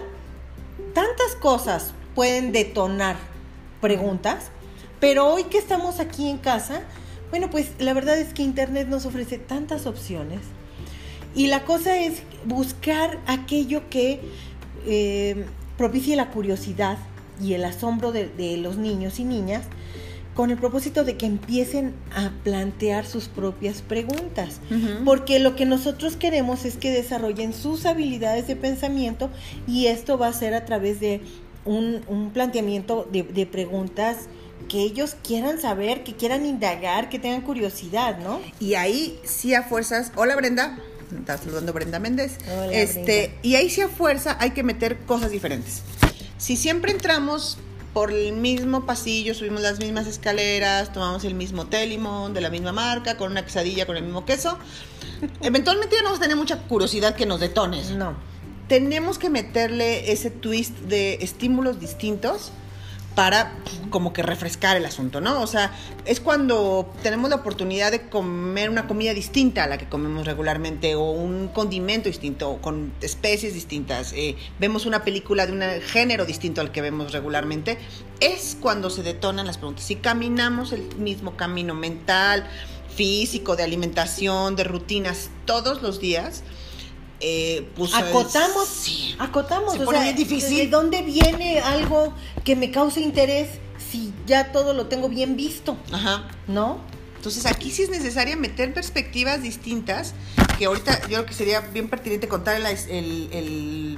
tantas 0.93 1.35
cosas 1.39 1.93
pueden 2.15 2.51
detonar 2.51 3.17
preguntas, 3.81 4.49
pero 4.99 5.27
hoy 5.27 5.43
que 5.43 5.57
estamos 5.57 5.99
aquí 5.99 6.29
en 6.29 6.37
casa, 6.37 6.81
bueno, 7.29 7.49
pues 7.49 7.71
la 7.79 7.93
verdad 7.93 8.17
es 8.17 8.33
que 8.33 8.41
Internet 8.43 8.87
nos 8.87 9.05
ofrece 9.05 9.37
tantas 9.37 9.85
opciones 9.85 10.39
y 11.35 11.47
la 11.47 11.63
cosa 11.63 11.97
es 11.97 12.23
buscar 12.45 13.19
aquello 13.27 13.89
que 13.89 14.21
eh, 14.85 15.45
propicie 15.77 16.15
la 16.15 16.31
curiosidad 16.31 16.97
y 17.41 17.53
el 17.53 17.65
asombro 17.65 18.11
de, 18.11 18.27
de 18.27 18.57
los 18.57 18.77
niños 18.77 19.19
y 19.19 19.23
niñas 19.23 19.63
con 20.39 20.51
el 20.51 20.57
propósito 20.57 21.03
de 21.03 21.17
que 21.17 21.25
empiecen 21.25 21.93
a 22.15 22.31
plantear 22.45 23.05
sus 23.05 23.27
propias 23.27 23.81
preguntas. 23.81 24.61
Porque 25.03 25.39
lo 25.39 25.57
que 25.57 25.65
nosotros 25.65 26.15
queremos 26.15 26.63
es 26.63 26.77
que 26.77 26.91
desarrollen 26.91 27.51
sus 27.51 27.85
habilidades 27.85 28.47
de 28.47 28.55
pensamiento 28.55 29.29
y 29.67 29.87
esto 29.87 30.17
va 30.17 30.27
a 30.27 30.33
ser 30.33 30.53
a 30.53 30.63
través 30.63 31.01
de 31.01 31.19
un, 31.65 32.03
un 32.07 32.31
planteamiento 32.31 33.05
de, 33.11 33.23
de 33.23 33.45
preguntas 33.47 34.29
que 34.69 34.79
ellos 34.79 35.17
quieran 35.27 35.59
saber, 35.59 36.05
que 36.05 36.15
quieran 36.15 36.45
indagar, 36.45 37.09
que 37.09 37.19
tengan 37.19 37.41
curiosidad, 37.41 38.17
¿no? 38.19 38.39
Y 38.61 38.75
ahí 38.75 39.19
sí 39.25 39.53
a 39.53 39.63
fuerzas. 39.63 40.13
Hola 40.15 40.37
Brenda. 40.37 40.77
Está 41.17 41.37
saludando 41.37 41.73
Brenda 41.73 41.99
Méndez. 41.99 42.37
Hola, 42.49 42.71
este, 42.71 43.01
Brenda. 43.01 43.39
y 43.41 43.55
ahí 43.55 43.69
sí 43.69 43.81
a 43.81 43.89
fuerza 43.89 44.37
hay 44.39 44.51
que 44.51 44.63
meter 44.63 44.99
cosas 44.99 45.31
diferentes. 45.31 45.81
Si 46.39 46.55
siempre 46.55 46.93
entramos 46.93 47.57
por 47.93 48.13
el 48.13 48.31
mismo 48.31 48.85
pasillo, 48.85 49.35
subimos 49.35 49.59
las 49.59 49.79
mismas 49.79 50.07
escaleras, 50.07 50.93
tomamos 50.93 51.25
el 51.25 51.35
mismo 51.35 51.67
telimón 51.67 52.33
de 52.33 52.39
la 52.39 52.49
misma 52.49 52.71
marca, 52.71 53.17
con 53.17 53.31
una 53.31 53.43
quesadilla 53.43 53.85
con 53.85 53.97
el 53.97 54.03
mismo 54.03 54.23
queso, 54.23 54.57
eventualmente 55.41 55.97
ya 55.97 56.01
no 56.01 56.05
vamos 56.05 56.19
a 56.19 56.21
tener 56.21 56.37
mucha 56.37 56.59
curiosidad 56.59 57.13
que 57.15 57.25
nos 57.25 57.41
detones. 57.41 57.91
No. 57.91 58.15
Tenemos 58.69 59.19
que 59.19 59.29
meterle 59.29 60.13
ese 60.13 60.31
twist 60.31 60.77
de 60.79 61.15
estímulos 61.15 61.81
distintos 61.81 62.53
para 63.15 63.53
como 63.89 64.13
que 64.13 64.21
refrescar 64.21 64.77
el 64.77 64.85
asunto, 64.85 65.19
¿no? 65.19 65.41
O 65.41 65.47
sea, 65.47 65.71
es 66.05 66.19
cuando 66.19 66.93
tenemos 67.03 67.29
la 67.29 67.37
oportunidad 67.37 67.91
de 67.91 68.07
comer 68.07 68.69
una 68.69 68.87
comida 68.87 69.13
distinta 69.13 69.63
a 69.63 69.67
la 69.67 69.77
que 69.77 69.87
comemos 69.87 70.25
regularmente 70.25 70.95
o 70.95 71.11
un 71.11 71.49
condimento 71.49 72.07
distinto 72.07 72.49
o 72.51 72.61
con 72.61 72.93
especies 73.01 73.53
distintas, 73.53 74.13
eh, 74.13 74.35
vemos 74.59 74.85
una 74.85 75.03
película 75.03 75.45
de 75.47 75.53
un 75.53 75.81
género 75.81 76.25
distinto 76.25 76.61
al 76.61 76.71
que 76.71 76.81
vemos 76.81 77.11
regularmente, 77.11 77.77
es 78.19 78.57
cuando 78.59 78.89
se 78.89 79.03
detonan 79.03 79.47
las 79.47 79.57
preguntas. 79.57 79.85
Si 79.85 79.95
caminamos 79.95 80.71
el 80.71 80.95
mismo 80.97 81.35
camino 81.35 81.73
mental, 81.73 82.47
físico, 82.95 83.55
de 83.55 83.63
alimentación, 83.63 84.55
de 84.55 84.63
rutinas 84.65 85.29
todos 85.45 85.81
los 85.81 85.99
días, 85.99 86.43
eh, 87.21 87.67
pues, 87.75 87.93
acotamos, 87.93 88.67
sí. 88.67 89.15
acotamos, 89.19 89.73
Se 89.73 89.81
o 89.81 89.85
pone 89.85 89.97
sea, 89.97 90.03
bien 90.05 90.15
difícil. 90.15 90.57
¿de 90.57 90.67
dónde 90.67 91.01
viene 91.01 91.59
algo 91.59 92.13
que 92.43 92.55
me 92.55 92.71
cause 92.71 92.99
interés 93.01 93.49
si 93.91 94.13
ya 94.25 94.51
todo 94.51 94.73
lo 94.73 94.87
tengo 94.87 95.09
bien 95.09 95.35
visto, 95.35 95.77
Ajá. 95.91 96.27
¿no? 96.47 96.79
Entonces 97.15 97.45
aquí 97.45 97.69
sí 97.71 97.83
es 97.83 97.89
necesaria 97.89 98.37
meter 98.37 98.73
perspectivas 98.73 99.41
distintas, 99.43 100.13
que 100.57 100.65
ahorita 100.65 101.01
yo 101.01 101.07
creo 101.07 101.25
que 101.25 101.33
sería 101.33 101.59
bien 101.59 101.89
pertinente 101.89 102.27
contar 102.29 102.55
el, 102.55 102.65
el- 102.65 103.29
el- 103.33 103.97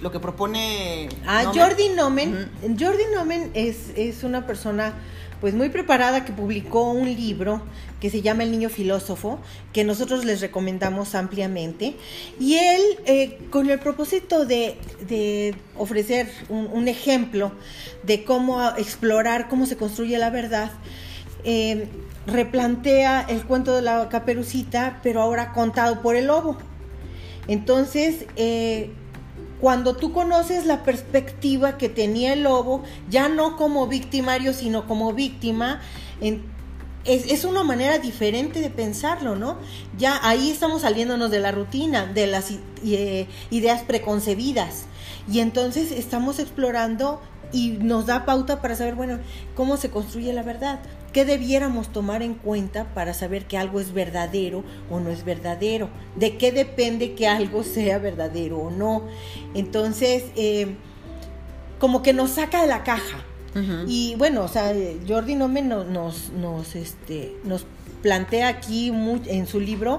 lo 0.00 0.10
que 0.10 0.20
propone... 0.20 1.08
Ah, 1.26 1.44
Nomen. 1.44 1.60
Jordi 1.60 1.88
Nomen, 1.90 2.50
Jordi 2.78 3.04
Nomen 3.14 3.50
es, 3.54 3.90
es 3.96 4.24
una 4.24 4.46
persona 4.46 4.94
pues 5.40 5.54
muy 5.54 5.70
preparada 5.70 6.24
que 6.24 6.32
publicó 6.32 6.90
un 6.90 7.06
libro 7.06 7.62
que 7.98 8.10
se 8.10 8.20
llama 8.20 8.42
El 8.42 8.50
Niño 8.50 8.68
Filósofo, 8.68 9.38
que 9.72 9.84
nosotros 9.84 10.24
les 10.24 10.40
recomendamos 10.40 11.14
ampliamente. 11.14 11.96
Y 12.38 12.56
él, 12.56 12.82
eh, 13.06 13.38
con 13.50 13.70
el 13.70 13.78
propósito 13.78 14.44
de, 14.44 14.76
de 15.08 15.54
ofrecer 15.76 16.28
un, 16.50 16.68
un 16.70 16.88
ejemplo 16.88 17.52
de 18.02 18.24
cómo 18.24 18.62
explorar, 18.76 19.48
cómo 19.48 19.64
se 19.64 19.76
construye 19.76 20.18
la 20.18 20.30
verdad, 20.30 20.70
eh, 21.44 21.88
replantea 22.26 23.22
el 23.28 23.44
cuento 23.44 23.74
de 23.74 23.82
la 23.82 24.08
caperucita, 24.10 25.00
pero 25.02 25.22
ahora 25.22 25.52
contado 25.52 26.02
por 26.02 26.16
el 26.16 26.26
lobo. 26.26 26.58
Entonces, 27.48 28.26
eh, 28.36 28.90
cuando 29.60 29.94
tú 29.94 30.12
conoces 30.12 30.66
la 30.66 30.82
perspectiva 30.82 31.76
que 31.76 31.88
tenía 31.88 32.32
el 32.32 32.44
lobo, 32.44 32.82
ya 33.08 33.28
no 33.28 33.56
como 33.56 33.86
victimario, 33.86 34.52
sino 34.52 34.86
como 34.86 35.12
víctima, 35.12 35.80
es, 37.04 37.44
una 37.44 37.62
manera 37.62 37.98
diferente 37.98 38.60
de 38.60 38.70
pensarlo, 38.70 39.36
¿no? 39.36 39.56
Ya 39.98 40.18
ahí 40.22 40.50
estamos 40.50 40.82
saliéndonos 40.82 41.30
de 41.30 41.40
la 41.40 41.52
rutina, 41.52 42.06
de 42.06 42.26
las 42.26 42.52
eh, 42.84 43.26
ideas 43.50 43.82
preconcebidas. 43.82 44.86
Y 45.30 45.40
entonces 45.40 45.92
estamos 45.92 46.38
explorando 46.38 47.20
y 47.52 47.70
nos 47.70 48.06
da 48.06 48.24
pauta 48.24 48.60
para 48.60 48.76
saber, 48.76 48.94
bueno, 48.94 49.18
cómo 49.54 49.76
se 49.76 49.90
construye 49.90 50.32
la 50.32 50.42
verdad. 50.42 50.80
¿Qué 51.12 51.24
debiéramos 51.24 51.92
tomar 51.92 52.22
en 52.22 52.34
cuenta 52.34 52.92
para 52.94 53.14
saber 53.14 53.46
que 53.46 53.58
algo 53.58 53.80
es 53.80 53.92
verdadero 53.92 54.64
o 54.90 55.00
no 55.00 55.10
es 55.10 55.24
verdadero? 55.24 55.88
¿De 56.16 56.36
qué 56.36 56.52
depende 56.52 57.14
que 57.14 57.26
algo 57.26 57.62
sea 57.64 57.98
verdadero 57.98 58.58
o 58.58 58.70
no? 58.70 59.02
Entonces, 59.54 60.24
eh, 60.36 60.74
como 61.78 62.02
que 62.02 62.12
nos 62.12 62.30
saca 62.32 62.62
de 62.62 62.68
la 62.68 62.84
caja. 62.84 63.24
Y 63.88 64.14
bueno, 64.16 64.44
o 64.44 64.48
sea, 64.48 64.72
Jordi 65.08 65.34
Nomen 65.34 65.68
nos, 65.68 65.84
nos, 65.84 66.30
nos, 66.30 66.76
este, 66.76 67.34
nos 67.42 67.66
plantea 68.00 68.46
aquí 68.46 68.92
en 69.26 69.46
su 69.48 69.58
libro 69.58 69.98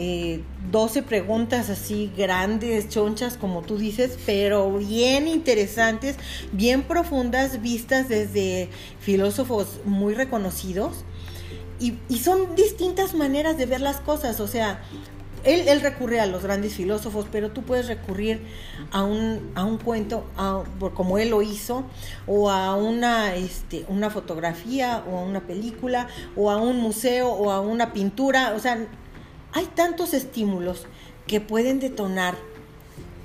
eh, 0.00 0.42
12 0.70 1.02
preguntas 1.02 1.70
así 1.70 2.12
grandes, 2.16 2.88
chonchas, 2.88 3.36
como 3.36 3.62
tú 3.62 3.78
dices, 3.78 4.16
pero 4.24 4.72
bien 4.78 5.26
interesantes, 5.26 6.14
bien 6.52 6.84
profundas, 6.84 7.60
vistas 7.60 8.08
desde 8.08 8.68
filósofos 9.00 9.80
muy 9.84 10.14
reconocidos. 10.14 11.04
Y, 11.80 11.94
son 12.18 12.54
distintas 12.54 13.14
maneras 13.14 13.58
de 13.58 13.66
ver 13.66 13.80
las 13.80 13.96
cosas, 13.96 14.38
o 14.38 14.46
sea, 14.46 14.80
él, 15.44 15.80
recurre 15.80 16.20
a 16.20 16.26
los 16.26 16.44
grandes 16.44 16.74
filósofos, 16.74 17.26
pero 17.30 17.50
tú 17.50 17.62
puedes 17.62 17.88
recurrir 17.88 18.40
a 18.92 19.02
un, 19.02 19.50
a 19.56 19.64
un 19.64 19.78
cuento, 19.78 20.24
a- 20.36 20.62
como 20.94 21.18
él 21.18 21.30
lo 21.30 21.42
hizo, 21.42 21.84
o 22.28 22.50
a 22.50 22.76
una, 22.76 23.34
este, 23.34 23.84
una 23.88 24.10
fotografía, 24.10 25.02
o 25.10 25.18
a 25.18 25.22
una 25.22 25.40
película, 25.40 26.06
o 26.36 26.50
a 26.52 26.56
un 26.56 26.78
museo, 26.78 27.30
o 27.30 27.50
a 27.50 27.60
una 27.60 27.92
pintura. 27.92 28.54
O 28.56 28.60
sea, 28.60 28.86
hay 29.52 29.66
tantos 29.66 30.14
estímulos 30.14 30.86
que 31.26 31.40
pueden 31.40 31.80
detonar 31.80 32.36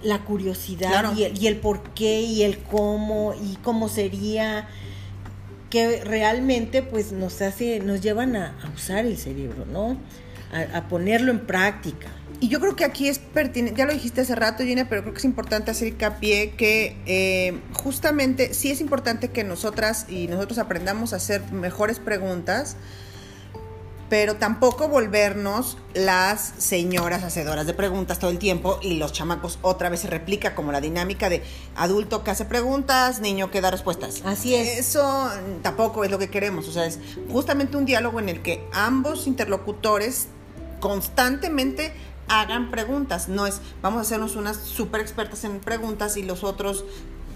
la 0.02 0.20
curiosidad 0.26 0.90
Claro. 0.90 1.14
y, 1.16 1.24
el, 1.24 1.38
y 1.42 1.48
el 1.48 1.58
por 1.58 1.82
qué 1.94 2.22
y 2.22 2.44
el 2.44 2.58
cómo 2.60 3.34
y 3.42 3.56
cómo 3.64 3.88
sería 3.90 4.68
que 5.70 6.04
realmente 6.04 6.84
pues 6.84 7.12
nos 7.12 7.42
hace 7.42 7.80
nos 7.80 8.02
llevan 8.02 8.36
a, 8.36 8.56
a 8.64 8.70
usar 8.76 9.06
el 9.06 9.18
cerebro 9.18 9.66
no 9.66 9.98
a, 10.54 10.78
a 10.78 10.88
ponerlo 10.90 11.32
en 11.32 11.40
práctica 11.48 12.08
Y 12.42 12.50
yo 12.50 12.60
creo 12.60 12.76
que 12.76 12.84
aquí 12.84 13.08
es 13.08 13.18
pertinente, 13.20 13.78
ya 13.80 13.86
lo 13.86 13.94
dijiste 13.94 14.22
hace 14.22 14.36
rato, 14.36 14.64
Gina, 14.64 14.88
pero 14.90 15.02
creo 15.02 15.14
que 15.14 15.20
es 15.20 15.26
importante 15.26 15.72
hacer 15.72 15.88
hincapié 15.88 16.52
que 16.52 16.98
eh, 17.06 17.58
justamente 17.74 18.54
sí 18.54 18.70
es 18.70 18.82
importante 18.82 19.30
que 19.30 19.44
nosotras 19.46 20.06
y 20.10 20.28
nosotros 20.28 20.60
aprendamos 20.60 21.14
a 21.14 21.16
hacer 21.16 21.42
mejores 21.54 22.00
preguntas, 22.00 22.76
pero 24.14 24.36
tampoco 24.36 24.90
volvernos 24.90 25.76
las 25.96 26.54
señoras 26.60 27.24
hacedoras 27.24 27.66
de 27.66 27.74
preguntas 27.74 28.20
todo 28.20 28.30
el 28.30 28.38
tiempo 28.38 28.78
y 28.80 28.98
los 28.98 29.12
chamacos 29.12 29.58
otra 29.64 29.90
vez 29.90 30.02
se 30.02 30.08
replica 30.08 30.54
como 30.54 30.72
la 30.72 30.82
dinámica 30.82 31.30
de 31.30 31.42
adulto 31.76 32.24
que 32.24 32.30
hace 32.30 32.46
preguntas, 32.46 33.22
niño 33.22 33.50
que 33.50 33.60
da 33.60 33.72
respuestas. 33.72 34.22
Así 34.24 34.54
es. 34.54 34.78
Eso 34.78 35.32
tampoco 35.64 36.04
es 36.04 36.12
lo 36.12 36.20
que 36.20 36.30
queremos, 36.30 36.68
o 36.68 36.72
sea, 36.72 36.86
es 36.86 37.00
justamente 37.32 37.76
un 37.76 37.86
diálogo 37.86 38.20
en 38.20 38.30
el 38.30 38.44
que 38.44 38.64
ambos 38.72 39.26
interlocutores 39.26 40.28
constantemente 40.80 41.92
hagan 42.28 42.70
preguntas, 42.70 43.30
no 43.30 43.48
es 43.48 43.62
vamos 43.82 43.98
a 43.98 44.02
hacernos 44.02 44.36
unas 44.36 44.58
súper 44.58 45.02
expertas 45.02 45.44
en 45.44 45.60
preguntas 45.60 46.18
y 46.18 46.22
los 46.22 46.44
otros 46.44 46.86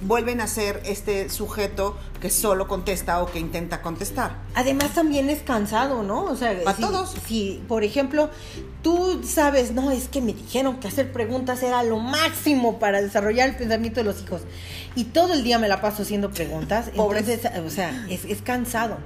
vuelven 0.02 0.42
a 0.42 0.48
ser 0.48 0.82
este 0.86 1.30
sujeto 1.30 1.98
que 2.22 2.30
solo 2.30 2.68
contesta 2.68 3.22
o 3.22 3.32
que 3.32 3.40
intenta 3.40 3.82
contestar. 3.82 4.38
además 4.56 4.94
también 4.94 5.30
es 5.30 5.42
cansado 5.42 6.04
no 6.04 6.24
o 6.24 6.36
sea 6.36 6.56
Pa' 6.64 6.76
si, 6.76 6.82
todos. 6.82 7.16
si 7.28 7.64
por 7.68 7.84
ejemplo 7.84 8.30
tú 8.84 9.22
sabes 9.24 9.72
no 9.72 9.90
es 9.92 10.08
que 10.08 10.22
me 10.22 10.34
dijeron 10.34 10.80
que 10.80 10.88
hacer 10.88 11.12
preguntas 11.12 11.64
era 11.64 11.84
lo 11.84 12.00
máximo 12.00 12.80
para 12.80 13.02
desarrollar 13.02 13.50
el 13.50 13.56
pensamiento 13.56 14.00
de 14.00 14.06
los 14.06 14.22
hijos 14.24 14.42
y 14.96 15.06
todo 15.06 15.34
el 15.34 15.44
día 15.44 15.58
me 15.60 15.68
la 15.68 15.82
paso 15.82 16.04
haciendo 16.04 16.30
preguntas 16.32 16.88
entonces 16.94 17.42
o 17.66 17.70
sea 17.70 18.06
es, 18.10 18.26
es 18.26 18.42
cansado 18.42 18.98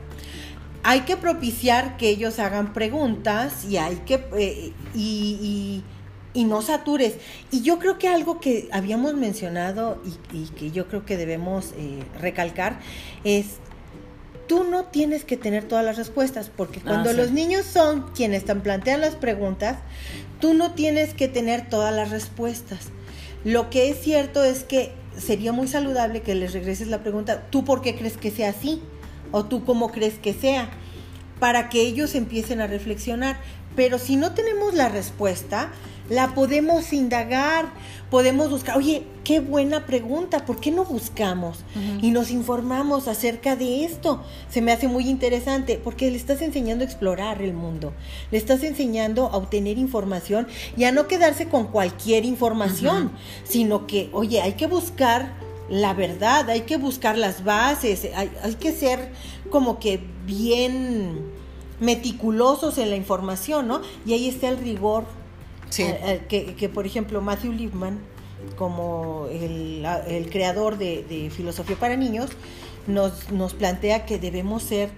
hay 0.84 1.02
que 1.02 1.16
propiciar 1.16 1.96
que 1.98 2.10
ellos 2.10 2.40
hagan 2.40 2.74
preguntas 2.74 3.66
y 3.66 3.78
hay 3.78 3.98
que 4.06 4.16
eh, 4.38 4.74
y, 4.94 5.04
y- 5.42 5.84
y 6.34 6.46
no 6.46 6.62
satures. 6.62 7.16
Y 7.52 7.62
yo 7.62 7.80
creo 7.80 7.98
que 7.98 8.08
algo 8.08 8.40
que 8.40 8.70
habíamos 8.72 9.16
mencionado 9.16 10.02
y, 10.32 10.38
y 10.38 10.48
que 10.50 10.72
yo 10.72 10.88
creo 10.88 11.06
que 11.06 11.18
debemos 11.18 11.74
eh, 11.78 12.04
recalcar 12.20 12.80
es 13.24 13.46
tú 14.48 14.64
no 14.66 14.86
tienes 14.86 15.24
que 15.24 15.38
tener 15.38 15.66
todas 15.66 15.86
las 15.86 15.98
respuestas, 15.98 16.52
porque 16.56 16.80
Ah, 16.80 16.88
cuando 16.88 17.12
sí. 17.12 17.18
los 17.18 17.32
niños 17.32 17.66
son 17.66 18.12
quienes 18.14 18.44
te 18.46 18.54
plantean 18.56 19.00
las 19.02 19.16
preguntas, 19.16 19.78
tú 20.40 20.54
no 20.54 20.74
tienes 20.74 21.14
que 21.14 21.28
tener 21.30 21.70
todas 21.70 21.94
las 21.96 22.10
respuestas. 22.10 22.90
Lo 23.46 23.70
que 23.70 23.90
es 23.90 24.02
cierto 24.02 24.44
es 24.44 24.64
que 24.64 24.92
sería 25.18 25.52
muy 25.54 25.68
saludable 25.68 26.22
que 26.22 26.36
les 26.36 26.54
regreses 26.54 26.88
la 26.88 27.02
pregunta, 27.02 27.48
¿tú 27.50 27.64
por 27.64 27.82
qué 27.82 27.96
crees 27.96 28.18
que 28.18 28.30
sea 28.32 28.50
así? 28.50 28.82
¿O 29.32 29.46
tú 29.46 29.64
cómo 29.64 29.92
crees 29.92 30.16
que 30.20 30.34
sea? 30.34 30.70
Para 31.40 31.70
que 31.70 31.82
ellos 31.82 32.14
empiecen 32.16 32.60
a 32.62 32.68
reflexionar. 32.68 33.38
Pero 33.76 34.00
si 34.00 34.18
no 34.18 34.34
tenemos 34.34 34.74
la 34.74 34.90
respuesta, 34.90 35.72
la 36.10 36.34
podemos 36.34 36.92
indagar, 36.94 37.72
podemos 38.10 38.50
buscar, 38.50 38.78
oye, 38.78 39.04
qué 39.24 39.40
buena 39.40 39.86
pregunta, 39.86 40.46
¿por 40.46 40.60
qué 40.60 40.72
no 40.72 40.84
buscamos? 40.84 41.60
Y 42.02 42.12
nos 42.12 42.32
informamos 42.32 43.08
acerca 43.08 43.56
de 43.56 43.86
esto. 43.86 44.22
Se 44.50 44.62
me 44.62 44.72
hace 44.72 44.88
muy 44.88 45.08
interesante 45.08 45.80
porque 45.82 46.12
le 46.12 46.18
estás 46.18 46.42
enseñando 46.42 46.84
a 46.84 46.88
explorar 46.88 47.42
el 47.42 47.54
mundo, 47.54 47.94
le 48.32 48.38
estás 48.38 48.64
enseñando 48.64 49.28
a 49.28 49.38
obtener 49.38 49.78
información 49.78 50.48
y 50.76 50.84
a 50.84 50.92
no 50.92 51.08
quedarse 51.08 51.48
con 51.48 51.68
cualquier 51.68 52.26
información, 52.26 53.12
sino 53.44 53.88
que, 53.88 54.10
oye, 54.12 54.42
hay 54.42 54.54
que 54.54 54.68
buscar 54.68 55.34
la 55.70 55.94
verdad, 55.94 56.50
hay 56.50 56.62
que 56.62 56.76
buscar 56.76 57.18
las 57.18 57.46
bases, 57.46 58.06
hay, 58.14 58.30
hay 58.44 58.56
que 58.56 58.74
ser 58.74 59.14
como 59.50 59.80
que 59.80 60.02
bien 60.26 61.32
meticulosos 61.80 62.78
en 62.78 62.90
la 62.90 62.98
información, 62.98 63.68
¿no? 63.68 63.82
Y 64.06 64.14
ahí 64.14 64.28
está 64.28 64.50
el 64.50 64.58
rigor 64.58 65.06
Sí. 65.72 65.82
eh, 65.84 66.00
eh, 66.04 66.22
que, 66.30 66.54
que, 66.56 66.70
por 66.70 66.86
ejemplo 66.86 67.22
Matthew 67.22 67.54
Lipman, 67.54 68.00
como 68.58 69.28
el, 69.32 70.30
creador 70.32 70.78
de, 70.78 71.04
de 71.10 71.30
Filosofía 71.32 71.76
para 71.78 71.96
Niños, 71.98 72.30
nos, 72.88 73.32
nos 73.32 73.54
plantea 73.54 74.06
que 74.06 74.20
debemos 74.20 74.64
ser 74.64 74.90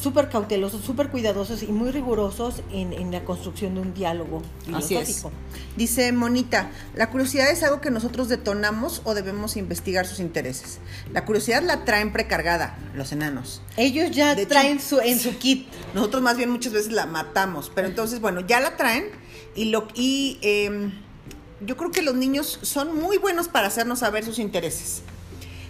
súper 0.00 0.28
cautelosos, 0.28 0.84
súper 0.84 1.08
cuidadosos 1.08 1.62
y 1.62 1.68
muy 1.68 1.90
rigurosos 1.90 2.62
en, 2.70 2.92
en 2.92 3.10
la 3.10 3.24
construcción 3.24 3.74
de 3.74 3.80
un 3.80 3.94
diálogo 3.94 4.42
Así 4.74 4.94
es. 4.94 5.06
filosófico. 5.06 5.32
Dice 5.76 6.12
Monita, 6.12 6.70
la 6.94 7.08
curiosidad 7.10 7.50
es 7.50 7.62
algo 7.62 7.80
que 7.80 7.90
nosotros 7.90 8.28
detonamos 8.28 9.00
o 9.04 9.14
debemos 9.14 9.56
investigar 9.56 10.06
sus 10.06 10.20
intereses. 10.20 10.80
La 11.14 11.24
curiosidad 11.24 11.62
la 11.62 11.84
traen 11.86 12.12
precargada 12.12 12.78
los 12.94 13.12
enanos. 13.12 13.62
Ellos 13.78 14.10
ya 14.10 14.34
De 14.34 14.42
hecho, 14.42 14.50
traen 14.50 14.80
su, 14.80 15.00
en 15.00 15.18
su 15.18 15.38
kit. 15.38 15.66
Nosotros 15.94 16.22
más 16.22 16.36
bien 16.36 16.50
muchas 16.50 16.74
veces 16.74 16.92
la 16.92 17.06
matamos, 17.06 17.72
pero 17.74 17.88
entonces, 17.88 18.20
bueno, 18.20 18.42
ya 18.46 18.60
la 18.60 18.76
traen 18.76 19.06
y, 19.54 19.66
lo, 19.66 19.88
eh, 19.94 20.90
yo 21.60 21.76
creo 21.76 21.90
que 21.90 22.02
los 22.02 22.14
niños 22.14 22.58
son 22.62 22.96
muy 22.96 23.18
buenos 23.18 23.48
para 23.48 23.68
hacernos 23.68 24.00
saber 24.00 24.24
sus 24.24 24.38
intereses. 24.38 25.02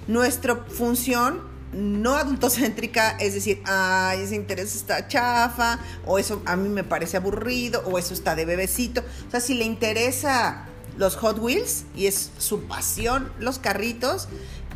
Nuestra 0.06 0.56
función 0.56 1.42
no 1.72 2.16
adultocéntrica 2.16 3.16
es 3.20 3.34
decir, 3.34 3.62
ay, 3.64 4.22
ese 4.22 4.34
interés 4.34 4.74
está 4.74 5.06
chafa, 5.06 5.78
o 6.04 6.18
eso 6.18 6.42
a 6.46 6.56
mí 6.56 6.68
me 6.68 6.84
parece 6.84 7.16
aburrido, 7.16 7.82
o 7.86 7.98
eso 7.98 8.14
está 8.14 8.34
de 8.34 8.44
bebecito. 8.44 9.02
O 9.28 9.30
sea, 9.30 9.40
si 9.40 9.54
le 9.54 9.64
interesa 9.64 10.66
los 10.96 11.16
Hot 11.16 11.38
Wheels 11.38 11.84
y 11.96 12.06
es 12.06 12.30
su 12.38 12.64
pasión, 12.64 13.32
los 13.38 13.58
carritos. 13.58 14.28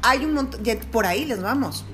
Hay 0.02 0.24
un 0.24 0.34
montón, 0.34 0.62
por 0.90 1.06
ahí 1.06 1.24
les 1.24 1.40
vamos. 1.40 1.84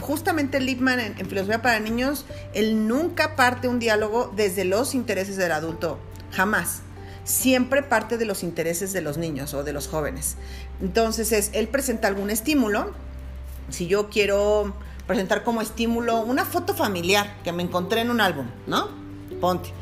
Justamente 0.00 0.60
Lipman 0.60 1.00
en 1.00 1.26
Filosofía 1.26 1.62
para 1.62 1.80
Niños, 1.80 2.24
él 2.54 2.86
nunca 2.86 3.36
parte 3.36 3.68
un 3.68 3.78
diálogo 3.78 4.32
desde 4.34 4.64
los 4.64 4.94
intereses 4.94 5.36
del 5.36 5.52
adulto, 5.52 5.98
jamás. 6.30 6.82
Siempre 7.24 7.82
parte 7.82 8.18
de 8.18 8.24
los 8.24 8.42
intereses 8.42 8.92
de 8.92 9.02
los 9.02 9.18
niños 9.18 9.54
o 9.54 9.62
de 9.62 9.72
los 9.72 9.88
jóvenes. 9.88 10.36
Entonces 10.80 11.32
es, 11.32 11.50
él 11.52 11.68
presenta 11.68 12.08
algún 12.08 12.30
estímulo. 12.30 12.92
Si 13.68 13.86
yo 13.86 14.08
quiero 14.08 14.74
presentar 15.06 15.44
como 15.44 15.60
estímulo 15.60 16.20
una 16.20 16.44
foto 16.44 16.74
familiar 16.74 17.36
que 17.44 17.52
me 17.52 17.62
encontré 17.62 18.00
en 18.00 18.10
un 18.10 18.20
álbum, 18.20 18.46
¿no? 18.66 18.88
Ponte 19.40 19.72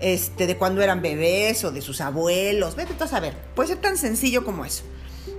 este, 0.00 0.46
de 0.46 0.56
cuando 0.56 0.82
eran 0.82 1.02
bebés 1.02 1.64
o 1.64 1.70
de 1.70 1.82
sus 1.82 2.00
abuelos, 2.00 2.76
vete 2.76 3.02
a 3.02 3.06
saber. 3.06 3.34
Puede 3.54 3.70
ser 3.70 3.78
tan 3.78 3.96
sencillo 3.96 4.44
como 4.44 4.64
eso. 4.64 4.84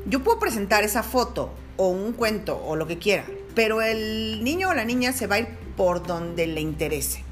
Yo 0.06 0.24
puedo 0.24 0.40
presentar 0.40 0.84
esa 0.84 1.04
foto 1.04 1.52
o 1.78 1.88
un 1.88 2.14
cuento 2.14 2.62
o 2.66 2.76
lo 2.76 2.88
que 2.88 2.98
quiera, 2.98 3.26
pero 3.56 3.82
el 3.82 4.44
niño 4.44 4.70
o 4.70 4.74
la 4.74 4.86
niña 4.86 5.14
se 5.14 5.28
va 5.28 5.36
a 5.36 5.40
ir 5.40 5.48
por 5.78 6.06
donde 6.06 6.48
le 6.48 6.62
interese. 6.62 7.24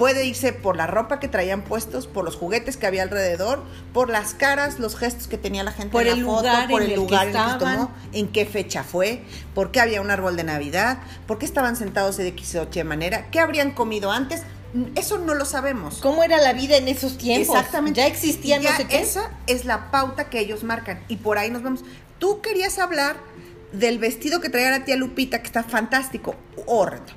Puede 0.00 0.24
irse 0.24 0.54
por 0.54 0.78
la 0.78 0.86
ropa 0.86 1.20
que 1.20 1.28
traían 1.28 1.60
puestos, 1.60 2.06
por 2.06 2.24
los 2.24 2.34
juguetes 2.34 2.78
que 2.78 2.86
había 2.86 3.02
alrededor, 3.02 3.62
por 3.92 4.08
las 4.08 4.32
caras, 4.32 4.78
los 4.78 4.96
gestos 4.96 5.28
que 5.28 5.36
tenía 5.36 5.62
la 5.62 5.72
gente 5.72 5.92
por 5.92 6.06
en 6.06 6.14
el 6.14 6.20
la 6.20 6.24
foto, 6.24 6.40
lugar 6.40 6.70
por 6.70 6.80
en 6.80 6.86
el 6.86 6.92
el 6.94 7.00
lugar 7.00 7.30
que 7.30 7.36
en 7.36 7.44
el 7.44 7.52
que 7.52 7.58
tomó, 7.58 7.90
en 8.14 8.28
qué 8.28 8.46
fecha 8.46 8.82
fue, 8.82 9.22
por 9.54 9.72
qué 9.72 9.78
había 9.78 10.00
un 10.00 10.10
árbol 10.10 10.36
de 10.36 10.44
Navidad, 10.44 11.00
por 11.26 11.38
qué 11.38 11.44
estaban 11.44 11.76
sentados 11.76 12.16
de 12.16 12.28
X 12.28 12.54
o 12.54 12.66
Y 12.72 12.82
manera, 12.82 13.30
qué 13.30 13.40
habrían 13.40 13.72
comido 13.72 14.10
antes. 14.10 14.42
Eso 14.94 15.18
no 15.18 15.34
lo 15.34 15.44
sabemos. 15.44 15.98
¿Cómo 15.98 16.24
era 16.24 16.38
la 16.38 16.54
vida 16.54 16.78
en 16.78 16.88
esos 16.88 17.18
tiempos? 17.18 17.54
Exactamente. 17.54 18.00
Ya 18.00 18.06
existía 18.06 18.56
Y 18.56 18.62
ya 18.62 18.70
no 18.70 18.76
sé 18.78 18.86
qué. 18.86 19.00
Esa 19.00 19.32
es 19.46 19.66
la 19.66 19.90
pauta 19.90 20.30
que 20.30 20.40
ellos 20.40 20.64
marcan. 20.64 21.04
Y 21.08 21.16
por 21.16 21.36
ahí 21.36 21.50
nos 21.50 21.62
vemos. 21.62 21.84
Tú 22.18 22.40
querías 22.40 22.78
hablar 22.78 23.16
del 23.72 23.98
vestido 23.98 24.40
que 24.40 24.48
traía 24.48 24.70
la 24.70 24.82
tía 24.82 24.96
Lupita, 24.96 25.40
que 25.40 25.46
está 25.46 25.62
fantástico, 25.62 26.36
horrendo. 26.64 27.12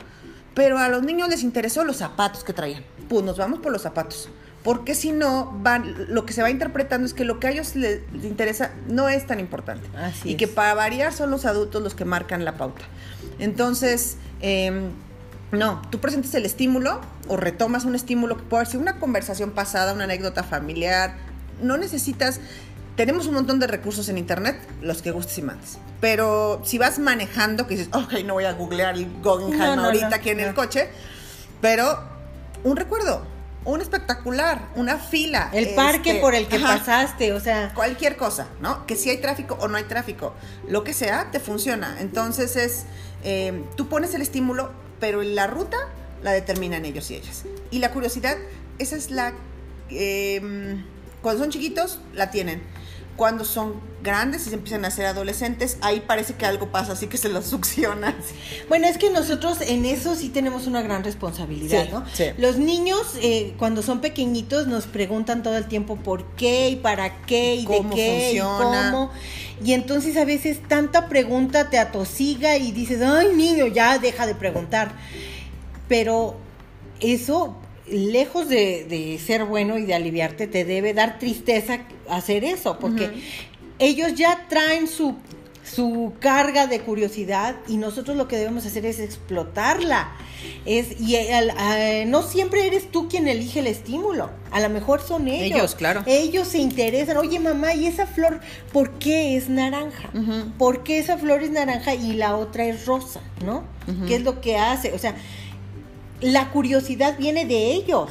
Pero 0.54 0.78
a 0.78 0.90
los 0.90 1.04
niños 1.04 1.30
les 1.30 1.44
interesó 1.44 1.84
los 1.84 1.98
zapatos 1.98 2.44
que 2.44 2.54
traían. 2.54 2.84
Pues 3.10 3.24
nos 3.24 3.38
vamos 3.38 3.60
por 3.60 3.72
los 3.72 3.82
zapatos. 3.82 4.30
Porque 4.64 4.96
si 4.96 5.12
no, 5.12 5.52
van, 5.62 5.94
lo 6.08 6.26
que 6.26 6.32
se 6.32 6.42
va 6.42 6.50
interpretando 6.50 7.06
es 7.06 7.14
que 7.14 7.26
lo 7.26 7.40
que 7.40 7.48
a 7.48 7.52
ellos 7.52 7.76
les, 7.76 8.02
interesa 8.24 8.72
no 8.88 9.10
es 9.10 9.28
tan 9.28 9.40
importante. 9.40 9.90
Así 9.98 10.30
y 10.30 10.32
es. 10.34 10.38
que 10.38 10.48
para 10.48 10.74
variar 10.74 11.12
son 11.12 11.32
los 11.32 11.46
adultos 11.46 11.82
los 11.82 11.96
que 11.96 12.06
marcan 12.06 12.46
la 12.46 12.56
pauta. 12.56 12.84
Entonces, 13.40 14.18
em, 14.40 14.92
no, 15.52 15.82
tú 15.90 16.00
presentas 16.00 16.34
el 16.36 16.46
estímulo 16.46 17.02
o 17.28 17.36
retomas 17.36 17.84
un 17.84 17.96
estímulo 17.96 18.38
que 18.38 18.44
puede 18.44 18.66
ser 18.66 18.80
una 18.80 19.00
conversación 19.00 19.52
pasada, 19.52 19.94
una 19.94 20.06
anécdota 20.06 20.44
familiar. 20.44 21.16
No 21.62 21.78
necesitas. 21.78 22.40
Tenemos 22.96 23.26
un 23.26 23.34
montón 23.34 23.60
de 23.60 23.66
recursos 23.68 24.08
en 24.10 24.18
internet, 24.18 24.60
los 24.82 25.02
que 25.02 25.12
gustes 25.12 25.38
y 25.40 25.42
mandes. 25.42 25.80
Pero 26.00 26.62
si 26.64 26.78
vas 26.78 27.00
manejando, 27.00 27.66
que 27.66 27.76
dices, 27.76 27.90
ok, 27.94 28.14
no 28.26 28.34
voy 28.34 28.44
a 28.44 28.54
googlear 28.54 28.96
el 28.96 29.10
Guggenheim 29.22 29.58
No, 29.58 29.76
no, 29.78 29.86
ahorita 29.86 30.10
no, 30.10 30.16
aquí 30.16 30.30
en 30.30 30.40
el 30.40 30.54
coche, 30.54 30.90
pero 31.60 32.04
un 32.64 32.78
recuerdo, 32.78 33.26
un 33.66 33.82
espectacular, 33.82 34.68
una 34.76 34.98
fila. 34.98 35.50
El 35.54 35.74
parque 35.74 36.12
este, 36.12 36.22
por 36.22 36.36
el 36.36 36.48
que 36.48 36.58
ajá, 36.58 36.78
pasaste, 36.78 37.34
o 37.34 37.40
sea, 37.40 37.74
cualquier 37.74 38.16
cosa, 38.16 38.48
¿no? 38.62 38.86
Que 38.86 38.96
si 38.96 39.10
hay 39.10 39.18
tráfico 39.18 39.58
o 39.60 39.68
no 39.68 39.78
hay 39.78 39.86
tráfico, 39.86 40.36
lo 40.68 40.84
que 40.84 40.94
sea, 40.94 41.32
te 41.32 41.40
funciona. 41.40 41.98
Entonces 42.00 42.56
es, 42.56 42.86
eh, 43.24 43.64
tú 43.76 43.88
pones 43.88 44.14
el 44.14 44.22
estímulo, 44.22 44.72
pero 45.00 45.24
la 45.24 45.48
ruta 45.48 45.78
la 46.22 46.32
determinan 46.32 46.86
ellos 46.86 47.10
y 47.10 47.16
ellas. 47.16 47.44
Y 47.72 47.80
la 47.80 47.92
curiosidad, 47.92 48.38
esa 48.78 48.96
es 48.96 49.10
la... 49.10 49.34
eh, 49.90 50.84
cuando 51.24 51.42
son 51.42 51.52
chiquitos, 51.52 52.00
la 52.14 52.30
tienen. 52.30 52.62
Cuando 53.16 53.46
son 53.46 53.76
grandes 54.02 54.48
y 54.48 54.50
se 54.50 54.56
empiezan 54.56 54.84
a 54.86 54.92
ser 54.92 55.06
adolescentes, 55.06 55.78
ahí 55.82 56.02
parece 56.06 56.34
que 56.34 56.46
algo 56.46 56.70
pasa, 56.72 56.94
así 56.94 57.08
que 57.08 57.18
se 57.18 57.30
los 57.30 57.46
succiona. 57.46 58.16
Bueno, 58.68 58.88
es 58.88 58.98
que 58.98 59.10
nosotros 59.12 59.60
en 59.62 59.86
eso 59.86 60.16
sí 60.16 60.30
tenemos 60.30 60.66
una 60.68 60.82
gran 60.82 61.04
responsabilidad, 61.04 61.84
Sí, 61.86 61.90
¿no? 61.92 62.04
sí. 62.12 62.26
Los 62.38 62.58
niños, 62.58 63.14
eh, 63.22 63.54
cuando 63.60 63.82
son 63.84 64.02
pequeñitos, 64.02 64.68
nos 64.68 64.88
preguntan 64.88 65.44
todo 65.44 65.56
el 65.58 65.68
tiempo 65.68 65.96
por 65.98 66.26
qué 66.36 66.70
y 66.70 66.76
para 66.76 67.22
qué 67.26 67.56
y 67.56 67.66
¿Cómo 67.66 67.90
de 67.90 67.96
qué 67.96 68.22
funciona? 68.26 68.88
y 68.88 68.92
cómo. 68.92 69.12
Y 69.64 69.74
entonces 69.74 70.18
a 70.18 70.26
veces 70.26 70.60
tanta 70.68 71.08
pregunta 71.08 71.70
te 71.70 71.78
atosiga 71.78 72.58
y 72.58 72.72
dices, 72.72 73.02
ay, 73.02 73.28
niño, 73.36 73.68
ya 73.68 74.00
deja 74.00 74.26
de 74.26 74.36
preguntar. 74.36 74.92
Pero 75.88 76.36
eso, 77.00 77.56
lejos 77.90 78.48
de, 78.50 78.86
de 78.86 79.20
ser 79.20 79.46
bueno 79.46 79.78
y 79.78 79.84
de 79.84 79.94
aliviarte, 79.94 80.48
te 80.48 80.64
debe 80.66 80.94
dar 80.94 81.20
tristeza 81.20 81.80
hacer 82.10 82.44
eso, 82.44 82.80
porque 82.80 83.10
ellos 83.80 84.14
ya 84.16 84.46
traen 84.50 84.88
su, 84.88 85.16
su 85.64 86.14
carga 86.20 86.68
de 86.68 86.80
curiosidad 86.82 87.56
y 87.68 87.78
nosotros 87.78 88.16
lo 88.16 88.28
que 88.28 88.38
debemos 88.38 88.66
hacer 88.66 88.86
es 88.86 89.00
explotarla. 89.00 90.12
Es, 90.66 91.00
y 91.00 91.16
al- 91.16 92.10
no 92.12 92.22
siempre 92.22 92.68
eres 92.68 92.92
tú 92.92 93.08
quien 93.08 93.28
elige 93.30 93.60
el 93.60 93.68
estímulo, 93.68 94.30
a 94.52 94.60
lo 94.60 94.70
mejor 94.70 95.02
son 95.02 95.28
ellos. 95.30 95.58
Ellos, 95.58 95.76
claro. 95.76 96.04
Ellos 96.06 96.50
se 96.50 96.58
interesan, 96.58 97.16
oye 97.18 97.40
mamá, 97.40 97.74
¿y 97.76 97.88
esa 97.88 98.08
flor 98.08 98.42
por 98.74 98.92
qué 99.00 99.38
es 99.38 99.48
naranja? 99.50 100.10
Ujú. 100.14 100.52
¿Por 100.58 100.84
qué 100.84 101.00
esa 101.00 101.18
flor 101.18 101.44
es 101.44 101.52
naranja 101.52 101.96
y 101.96 102.14
la 102.14 102.36
otra 102.36 102.66
es 102.66 102.86
rosa? 102.86 103.22
¿No? 103.46 103.64
¿Qué 104.08 104.16
es 104.16 104.24
lo 104.24 104.42
que 104.42 104.58
hace? 104.58 104.92
O 104.94 105.00
sea, 105.00 105.16
la 106.22 106.52
curiosidad 106.52 107.18
viene 107.18 107.46
de 107.46 107.74
ellos. 107.74 108.10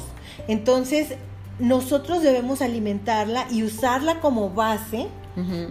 Entonces, 0.48 1.14
nosotros 1.58 2.22
debemos 2.22 2.60
alimentarla 2.62 3.46
y 3.50 3.62
usarla 3.62 4.20
como 4.20 4.50
base 4.50 5.08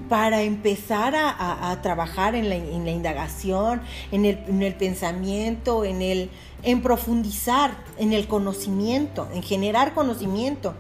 para 0.10 0.42
empezar 0.42 1.16
a, 1.16 1.30
a- 1.30 1.70
a 1.70 1.82
trabajar 1.84 2.34
en 2.34 2.50
la, 2.50 2.56
en 2.56 2.84
la 2.84 2.90
indagación, 2.92 3.82
en 4.12 4.26
el, 4.26 4.40
en 4.48 4.64
el 4.64 4.74
pensamiento, 4.74 5.86
en 5.86 6.02
el 6.02 6.30
en 6.64 6.82
profundizar, 6.82 7.72
en 8.00 8.12
el 8.14 8.28
conocimiento, 8.28 9.28
en 9.34 9.44
generar 9.44 9.94
conocimiento. 9.94 10.74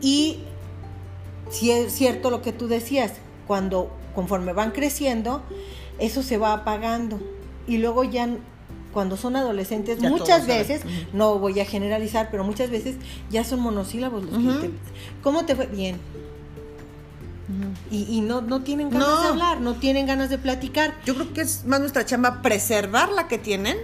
Y 0.00 0.38
si 1.50 1.70
es 1.70 1.92
cierto 1.92 2.30
lo 2.30 2.42
que 2.42 2.52
tú 2.52 2.66
decías, 2.68 3.12
cuando 3.46 3.90
conforme 4.14 4.52
van 4.54 4.70
creciendo, 4.72 5.42
eso 6.00 6.22
se 6.24 6.36
va 6.38 6.52
apagando. 6.52 7.20
Y 7.68 7.78
luego 7.78 8.02
ya 8.04 8.28
cuando 8.92 9.16
son 9.16 9.36
adolescentes, 9.36 9.98
Ya 10.00 10.10
muchas 10.10 10.46
veces, 10.46 10.82
no 11.12 11.38
voy 11.38 11.60
a 11.60 11.64
generalizar, 11.64 12.28
pero 12.30 12.44
muchas 12.44 12.70
veces 12.70 12.96
ya 13.30 13.44
son 13.44 13.60
monosílabos 13.60 14.24
los 14.24 14.34
Ujú. 14.34 14.60
que 14.60 14.68
te- 14.68 14.74
¿Cómo 15.22 15.44
te 15.46 15.54
fue? 15.56 15.66
Bien. 15.66 15.96
Y, 17.90 18.04
y 18.08 18.20
no, 18.20 18.40
no 18.42 18.62
tienen 18.62 18.90
ganas 18.90 19.08
No. 19.08 19.22
de 19.22 19.28
hablar, 19.28 19.60
no 19.60 19.74
tienen 19.74 20.06
ganas 20.06 20.30
de 20.30 20.38
platicar. 20.38 20.94
Yo 21.04 21.14
creo 21.14 21.32
que 21.32 21.40
es 21.40 21.64
más 21.64 21.80
nuestra 21.80 22.04
chamba 22.06 22.42
preservar 22.42 23.10
la 23.10 23.26
que 23.26 23.38
tienen 23.38 23.76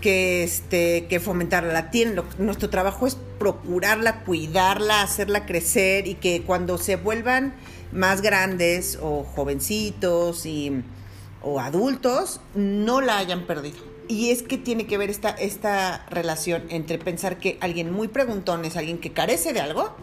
que 0.00 0.42
este 0.42 1.06
que 1.06 1.20
fomentarla. 1.20 1.72
La 1.72 1.90
tienen. 1.90 2.16
Lo- 2.16 2.24
nuestro 2.38 2.68
trabajo 2.68 3.06
es 3.06 3.16
procurarla, 3.38 4.24
cuidarla, 4.24 5.02
hacerla 5.02 5.46
crecer 5.46 6.08
y 6.08 6.14
que 6.14 6.42
cuando 6.42 6.78
se 6.78 6.96
vuelvan 6.96 7.54
más 7.92 8.22
grandes 8.22 8.98
o 9.00 9.22
jovencitos 9.22 10.44
y 10.44 10.82
o 11.42 11.60
adultos 11.60 12.40
no 12.56 13.00
la 13.00 13.18
hayan 13.18 13.46
perdido. 13.46 13.78
Y 14.08 14.30
es 14.30 14.42
que 14.42 14.58
tiene 14.58 14.86
que 14.86 14.98
ver 14.98 15.10
esta, 15.10 15.30
esta 15.30 16.06
relación 16.10 16.64
entre 16.68 16.98
pensar 16.98 17.38
que 17.38 17.58
alguien 17.60 17.92
muy 17.92 18.08
preguntón 18.08 18.64
es 18.64 18.76
alguien 18.76 18.98
que 18.98 19.12
carece 19.12 19.52
de 19.52 19.60
algo 19.60 19.94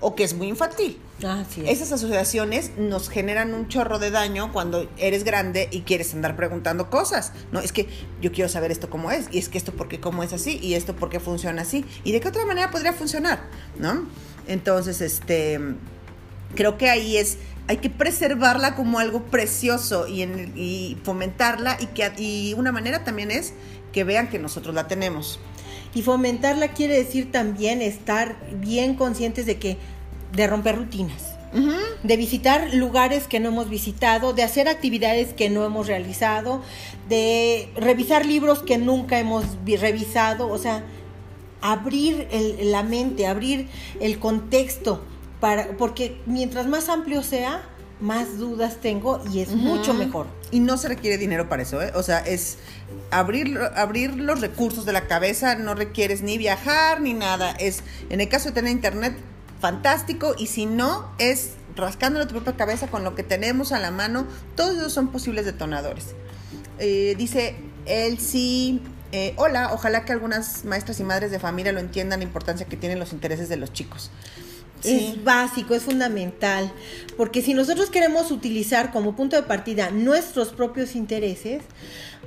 o 0.00 0.14
que 0.14 0.24
es 0.24 0.34
muy 0.34 0.48
infantil. 0.48 0.98
Así 1.26 1.62
es. 1.62 1.70
Esas 1.70 1.92
asociaciones 1.92 2.72
nos 2.76 3.08
generan 3.08 3.54
un 3.54 3.68
chorro 3.68 3.98
de 3.98 4.10
daño 4.10 4.52
cuando 4.52 4.88
eres 4.98 5.24
grande 5.24 5.68
y 5.70 5.82
quieres 5.82 6.12
andar 6.14 6.36
preguntando 6.36 6.90
cosas. 6.90 7.32
No, 7.52 7.60
es 7.60 7.72
que 7.72 7.88
yo 8.20 8.32
quiero 8.32 8.48
saber 8.48 8.70
esto 8.70 8.90
cómo 8.90 9.10
es, 9.10 9.28
y 9.30 9.38
es 9.38 9.48
que 9.48 9.58
esto 9.58 9.72
porque 9.72 10.00
cómo 10.00 10.22
es 10.22 10.32
así, 10.32 10.58
y 10.62 10.74
esto 10.74 10.94
porque 10.94 11.20
funciona 11.20 11.62
así, 11.62 11.84
y 12.04 12.12
de 12.12 12.20
qué 12.20 12.28
otra 12.28 12.44
manera 12.44 12.70
podría 12.70 12.92
funcionar, 12.92 13.40
¿no? 13.78 14.06
Entonces, 14.46 15.00
este, 15.00 15.58
creo 16.54 16.76
que 16.76 16.90
ahí 16.90 17.16
es, 17.16 17.38
hay 17.68 17.78
que 17.78 17.90
preservarla 17.90 18.74
como 18.76 18.98
algo 18.98 19.24
precioso 19.24 20.06
y, 20.06 20.22
en- 20.22 20.52
y 20.56 20.96
fomentarla, 21.02 21.76
y, 21.80 21.86
que, 21.86 22.12
y 22.16 22.54
una 22.54 22.72
manera 22.72 23.04
también 23.04 23.30
es 23.30 23.54
que 23.92 24.04
vean 24.04 24.28
que 24.28 24.38
nosotros 24.38 24.74
la 24.74 24.86
tenemos. 24.88 25.40
Y 25.94 26.02
fomentarla 26.02 26.68
quiere 26.68 26.94
decir 26.96 27.32
también 27.32 27.80
estar 27.82 28.36
bien 28.60 28.94
conscientes 28.94 29.46
de 29.46 29.58
que, 29.58 29.78
de 30.32 30.46
romper 30.46 30.76
rutinas. 30.76 31.32
De 32.02 32.16
visitar 32.18 32.74
lugares 32.74 33.26
que 33.26 33.40
no 33.40 33.48
hemos 33.48 33.70
visitado, 33.70 34.34
de 34.34 34.42
hacer 34.42 34.68
actividades 34.68 35.32
que 35.32 35.48
no 35.48 35.64
hemos 35.64 35.86
realizado, 35.86 36.60
de 37.08 37.70
revisar 37.76 38.26
libros 38.26 38.62
que 38.62 38.76
nunca 38.76 39.18
hemos 39.18 39.44
vi- 39.64 39.76
revisado, 39.76 40.48
o 40.48 40.58
sea, 40.58 40.84
abrir 41.62 42.28
el- 42.30 42.70
la 42.72 42.82
mente, 42.82 43.26
abrir 43.26 43.68
el 44.00 44.18
contexto, 44.18 45.02
para, 45.40 45.76
porque 45.76 46.20
mientras 46.26 46.66
más 46.66 46.88
amplio 46.88 47.22
sea, 47.22 47.62
más 48.00 48.38
dudas 48.38 48.78
tengo 48.80 49.22
y 49.32 49.40
es 49.40 49.50
mucho 49.50 49.94
mejor. 49.94 50.26
Y 50.50 50.60
no 50.60 50.76
se 50.76 50.88
requiere 50.88 51.18
dinero 51.18 51.48
para 51.48 51.62
eso, 51.62 51.82
¿eh? 51.82 51.92
O 51.94 52.02
sea, 52.02 52.18
es 52.20 52.58
abrir, 53.10 53.58
abrir 53.74 54.14
los 54.16 54.40
recursos 54.40 54.84
de 54.84 54.92
la 54.92 55.06
cabeza, 55.06 55.54
no 55.54 55.74
requieres 55.74 56.22
ni 56.22 56.38
viajar 56.38 57.00
ni 57.00 57.14
nada. 57.14 57.52
Es, 57.52 57.82
en 58.10 58.20
el 58.20 58.28
caso 58.28 58.48
de 58.48 58.54
tener 58.54 58.72
internet, 58.72 59.16
fantástico. 59.60 60.34
Y 60.38 60.48
si 60.48 60.66
no, 60.66 61.10
es 61.18 61.52
rascándole 61.74 62.26
tu 62.26 62.34
propia 62.34 62.56
cabeza 62.56 62.88
con 62.88 63.04
lo 63.04 63.14
que 63.14 63.22
tenemos 63.22 63.72
a 63.72 63.78
la 63.78 63.90
mano, 63.90 64.26
todos 64.54 64.76
esos 64.76 64.92
son 64.92 65.08
posibles 65.08 65.44
detonadores. 65.44 66.14
Eh, 66.78 67.14
dice 67.16 67.56
sí, 68.18 68.82
eh, 69.12 69.32
hola, 69.36 69.70
ojalá 69.72 70.04
que 70.04 70.12
algunas 70.12 70.64
maestras 70.64 71.00
y 71.00 71.04
madres 71.04 71.30
de 71.30 71.38
familia 71.38 71.72
lo 71.72 71.80
entiendan 71.80 72.20
la 72.20 72.24
importancia 72.24 72.66
que 72.66 72.76
tienen 72.76 72.98
los 72.98 73.12
intereses 73.12 73.48
de 73.48 73.56
los 73.56 73.72
chicos. 73.72 74.10
Es 74.86 75.24
básico, 75.24 75.74
es 75.74 75.82
fundamental, 75.82 76.72
porque 77.16 77.42
si 77.42 77.54
nosotros 77.54 77.90
queremos 77.90 78.30
utilizar 78.30 78.92
como 78.92 79.16
punto 79.16 79.36
de 79.36 79.42
partida 79.42 79.90
nuestros 79.90 80.48
propios 80.48 80.94
intereses, 80.94 81.62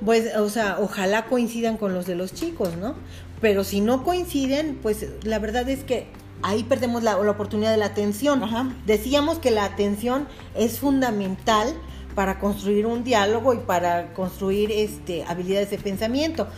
pues, 0.04 0.36
o 0.36 0.48
sea, 0.48 0.78
ojalá 0.80 1.26
coincidan 1.26 1.76
con 1.76 1.94
los 1.94 2.06
de 2.06 2.14
los 2.14 2.32
chicos, 2.32 2.76
¿no? 2.76 2.94
Pero 3.40 3.64
si 3.64 3.80
no 3.80 4.04
coinciden, 4.04 4.78
pues 4.82 5.06
la 5.22 5.38
verdad 5.38 5.68
es 5.68 5.84
que 5.84 6.06
ahí 6.42 6.64
perdemos 6.64 7.02
la, 7.02 7.16
la 7.22 7.30
oportunidad 7.30 7.70
de 7.70 7.76
la 7.76 7.86
atención. 7.86 8.42
Ajá. 8.42 8.74
Decíamos 8.86 9.38
que 9.38 9.50
la 9.50 9.64
atención 9.64 10.26
es 10.54 10.78
fundamental 10.78 11.74
para 12.14 12.38
construir 12.38 12.86
un 12.86 13.04
diálogo 13.04 13.54
y 13.54 13.58
para 13.58 14.12
construir 14.12 14.70
este, 14.72 15.24
habilidades 15.24 15.70
de 15.70 15.78
pensamiento. 15.78 16.48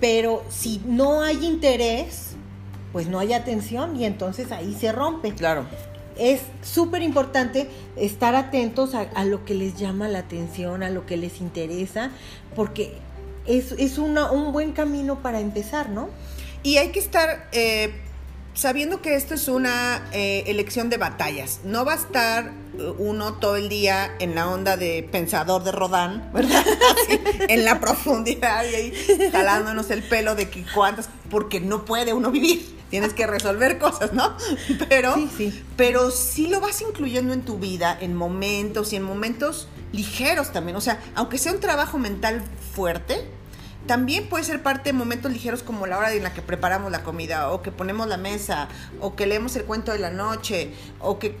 Pero 0.00 0.44
si 0.48 0.80
no 0.86 1.22
hay 1.22 1.44
interés, 1.44 2.36
pues 2.98 3.06
no 3.06 3.20
hay 3.20 3.32
atención 3.32 3.94
y 3.94 4.04
entonces 4.06 4.50
ahí 4.50 4.76
se 4.80 4.90
rompe. 4.90 5.32
Claro. 5.32 5.64
Es 6.16 6.40
súper 6.62 7.00
importante 7.02 7.70
estar 7.94 8.34
atentos 8.34 8.92
a, 8.96 9.02
a 9.14 9.24
lo 9.24 9.44
que 9.44 9.54
les 9.54 9.76
llama 9.76 10.08
la 10.08 10.18
atención, 10.18 10.82
a 10.82 10.90
lo 10.90 11.06
que 11.06 11.16
les 11.16 11.40
interesa, 11.40 12.10
porque 12.56 12.94
es, 13.46 13.70
es 13.78 13.98
una- 13.98 14.32
un 14.32 14.52
buen 14.52 14.72
camino 14.72 15.22
para 15.22 15.38
empezar, 15.38 15.90
¿no? 15.90 16.08
Y 16.64 16.78
hay 16.78 16.88
que 16.88 16.98
estar 16.98 17.46
eh, 17.52 17.94
sabiendo 18.52 19.00
que 19.00 19.14
esto 19.14 19.34
es 19.34 19.46
una 19.46 20.02
eh, 20.12 20.42
elección 20.48 20.90
de 20.90 20.96
batallas. 20.96 21.60
No 21.62 21.84
va 21.84 21.92
a 21.92 21.96
estar 21.98 22.46
eh, 22.80 22.92
uno 22.98 23.34
todo 23.34 23.54
el 23.54 23.68
día 23.68 24.10
en 24.18 24.34
la 24.34 24.48
onda 24.48 24.76
de 24.76 25.08
pensador 25.08 25.62
de 25.62 25.70
Rodán, 25.70 26.30
¿verdad? 26.34 26.64
Así, 27.06 27.20
en 27.48 27.64
la 27.64 27.78
profundidad 27.78 28.64
y 28.64 28.74
ahí 28.74 28.92
jalándonos 29.30 29.88
el 29.92 30.02
pelo 30.02 30.34
de 30.34 30.50
que 30.50 30.64
cuántas, 30.74 31.08
porque 31.30 31.60
no 31.60 31.84
puede 31.84 32.12
uno 32.12 32.32
vivir. 32.32 32.76
Tienes 32.90 33.12
que 33.14 33.26
resolver 33.26 33.78
cosas, 33.78 34.12
¿no? 34.12 34.36
Pero 34.88 35.14
Sí, 35.14 35.30
sí. 35.36 35.64
pero 35.76 36.10
sí 36.10 36.46
lo 36.48 36.60
vas 36.60 36.80
incluyendo 36.80 37.32
en 37.34 37.42
tu 37.42 37.58
vida 37.58 37.96
en 38.00 38.14
momentos 38.14 38.92
y 38.92 38.96
en 38.96 39.02
momentos 39.02 39.68
ligeros 39.92 40.52
también. 40.52 40.76
O 40.76 40.80
sea, 40.80 41.00
aunque 41.14 41.38
sea 41.38 41.52
un 41.52 41.60
trabajo 41.60 41.98
mental 41.98 42.42
fuerte, 42.74 43.26
también 43.86 44.28
puede 44.28 44.44
ser 44.44 44.62
parte 44.62 44.90
de 44.90 44.92
momentos 44.92 45.32
ligeros 45.32 45.62
como 45.62 45.86
la 45.86 45.98
hora 45.98 46.12
en 46.12 46.22
la 46.22 46.32
que 46.34 46.42
preparamos 46.42 46.90
la 46.92 47.02
comida, 47.04 47.50
o 47.50 47.62
que 47.62 47.72
ponemos 47.72 48.06
la 48.06 48.16
mesa, 48.18 48.68
o 49.00 49.16
que 49.16 49.26
leemos 49.26 49.56
el 49.56 49.64
cuento 49.64 49.92
de 49.92 49.98
la 49.98 50.10
noche, 50.10 50.72
o 51.00 51.18
que 51.18 51.36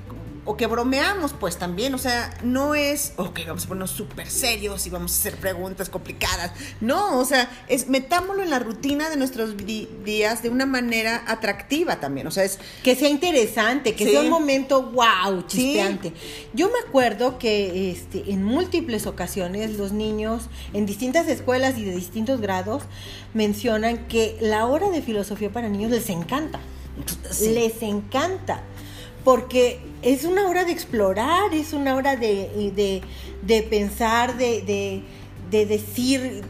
o 0.50 0.56
que 0.56 0.66
bromeamos 0.66 1.34
pues 1.34 1.58
también, 1.58 1.94
o 1.94 1.98
sea, 1.98 2.34
no 2.42 2.74
es, 2.74 3.12
ok, 3.16 3.40
vamos 3.46 3.66
a 3.66 3.68
ponernos 3.68 3.90
súper 3.90 4.30
serios 4.30 4.86
y 4.86 4.90
vamos 4.90 5.12
a 5.12 5.14
hacer 5.18 5.36
preguntas 5.36 5.90
complicadas, 5.90 6.52
no, 6.80 7.18
o 7.18 7.24
sea, 7.26 7.50
es 7.68 7.88
metámoslo 7.88 8.42
en 8.42 8.48
la 8.48 8.58
rutina 8.58 9.10
de 9.10 9.16
nuestros 9.18 9.54
días 9.58 10.42
de 10.42 10.48
una 10.48 10.64
manera 10.64 11.22
atractiva 11.26 12.00
también, 12.00 12.26
o 12.26 12.30
sea, 12.30 12.44
es, 12.44 12.58
Que 12.82 12.96
sea 12.96 13.10
interesante, 13.10 13.94
que 13.94 14.06
Sí. 14.06 14.12
sea 14.12 14.22
un 14.22 14.30
momento 14.30 14.82
wow, 14.90 15.44
Sí. 15.48 15.58
chispeante. 15.58 16.14
Yo 16.54 16.68
me 16.68 16.78
acuerdo 16.88 17.38
que 17.38 17.90
este, 17.90 18.32
en 18.32 18.42
múltiples 18.42 19.06
ocasiones 19.06 19.76
los 19.76 19.92
niños 19.92 20.44
en 20.72 20.86
distintas 20.86 21.28
escuelas 21.28 21.76
y 21.76 21.84
de 21.84 21.94
distintos 21.94 22.40
grados 22.40 22.84
mencionan 23.34 24.06
que 24.08 24.38
la 24.40 24.64
hora 24.66 24.88
de 24.90 25.02
filosofía 25.02 25.50
para 25.52 25.68
niños 25.68 25.90
les 25.90 26.08
encanta. 26.08 26.58
Sí. 27.30 27.50
Les 27.50 27.82
encanta. 27.82 28.62
Porque 29.24 29.80
es 30.02 30.24
una 30.24 30.48
hora 30.48 30.64
de 30.64 30.72
explorar, 30.72 31.52
es 31.52 31.72
una 31.72 31.96
hora 31.96 32.16
de, 32.16 32.72
de, 32.74 33.02
de 33.42 33.62
pensar, 33.62 34.36
de, 34.36 34.62
de, 34.62 35.02
de 35.50 35.66
decir 35.66 36.42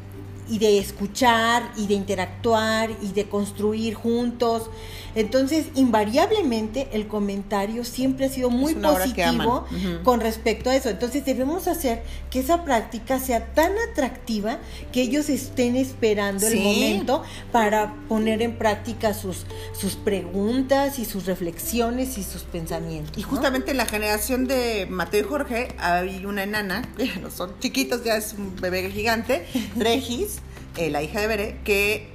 y 0.48 0.58
de 0.58 0.78
escuchar 0.78 1.70
y 1.76 1.86
de 1.86 1.94
interactuar 1.94 2.90
y 3.02 3.12
de 3.12 3.28
construir 3.28 3.94
juntos. 3.94 4.70
Entonces, 5.14 5.66
invariablemente 5.74 6.88
el 6.92 7.08
comentario 7.08 7.84
siempre 7.84 8.26
ha 8.26 8.28
sido 8.28 8.50
muy 8.50 8.74
positivo 8.74 9.66
con 10.04 10.20
respecto 10.20 10.70
a 10.70 10.76
eso. 10.76 10.90
Entonces, 10.90 11.24
debemos 11.24 11.66
hacer 11.66 12.02
que 12.30 12.40
esa 12.40 12.64
práctica 12.64 13.18
sea 13.18 13.46
tan 13.54 13.72
atractiva 13.90 14.58
que 14.92 15.02
ellos 15.02 15.28
estén 15.28 15.76
esperando 15.76 16.46
el 16.46 16.60
momento 16.60 17.22
para 17.52 17.94
poner 18.08 18.42
en 18.42 18.56
práctica 18.56 19.14
sus, 19.14 19.46
sus 19.78 19.96
preguntas 19.96 20.98
y 20.98 21.04
sus 21.04 21.26
reflexiones 21.26 22.18
y 22.18 22.22
sus 22.22 22.42
pensamientos. 22.42 23.16
Y 23.16 23.22
¿no? 23.22 23.28
justamente 23.28 23.70
en 23.70 23.76
la 23.76 23.86
generación 23.86 24.46
de 24.46 24.86
Mateo 24.88 25.20
y 25.20 25.24
Jorge 25.24 25.68
hay 25.78 26.24
una 26.24 26.42
enana, 26.42 26.82
no 27.20 27.30
son 27.36 27.58
chiquitos, 27.60 28.04
ya 28.04 28.16
es 28.16 28.34
un 28.34 28.54
bebé 28.56 28.90
gigante, 28.90 29.46
Regis, 29.76 30.37
eh, 30.78 30.90
la 30.90 31.02
hija 31.02 31.20
de 31.20 31.26
Bere, 31.26 31.60
que 31.64 32.08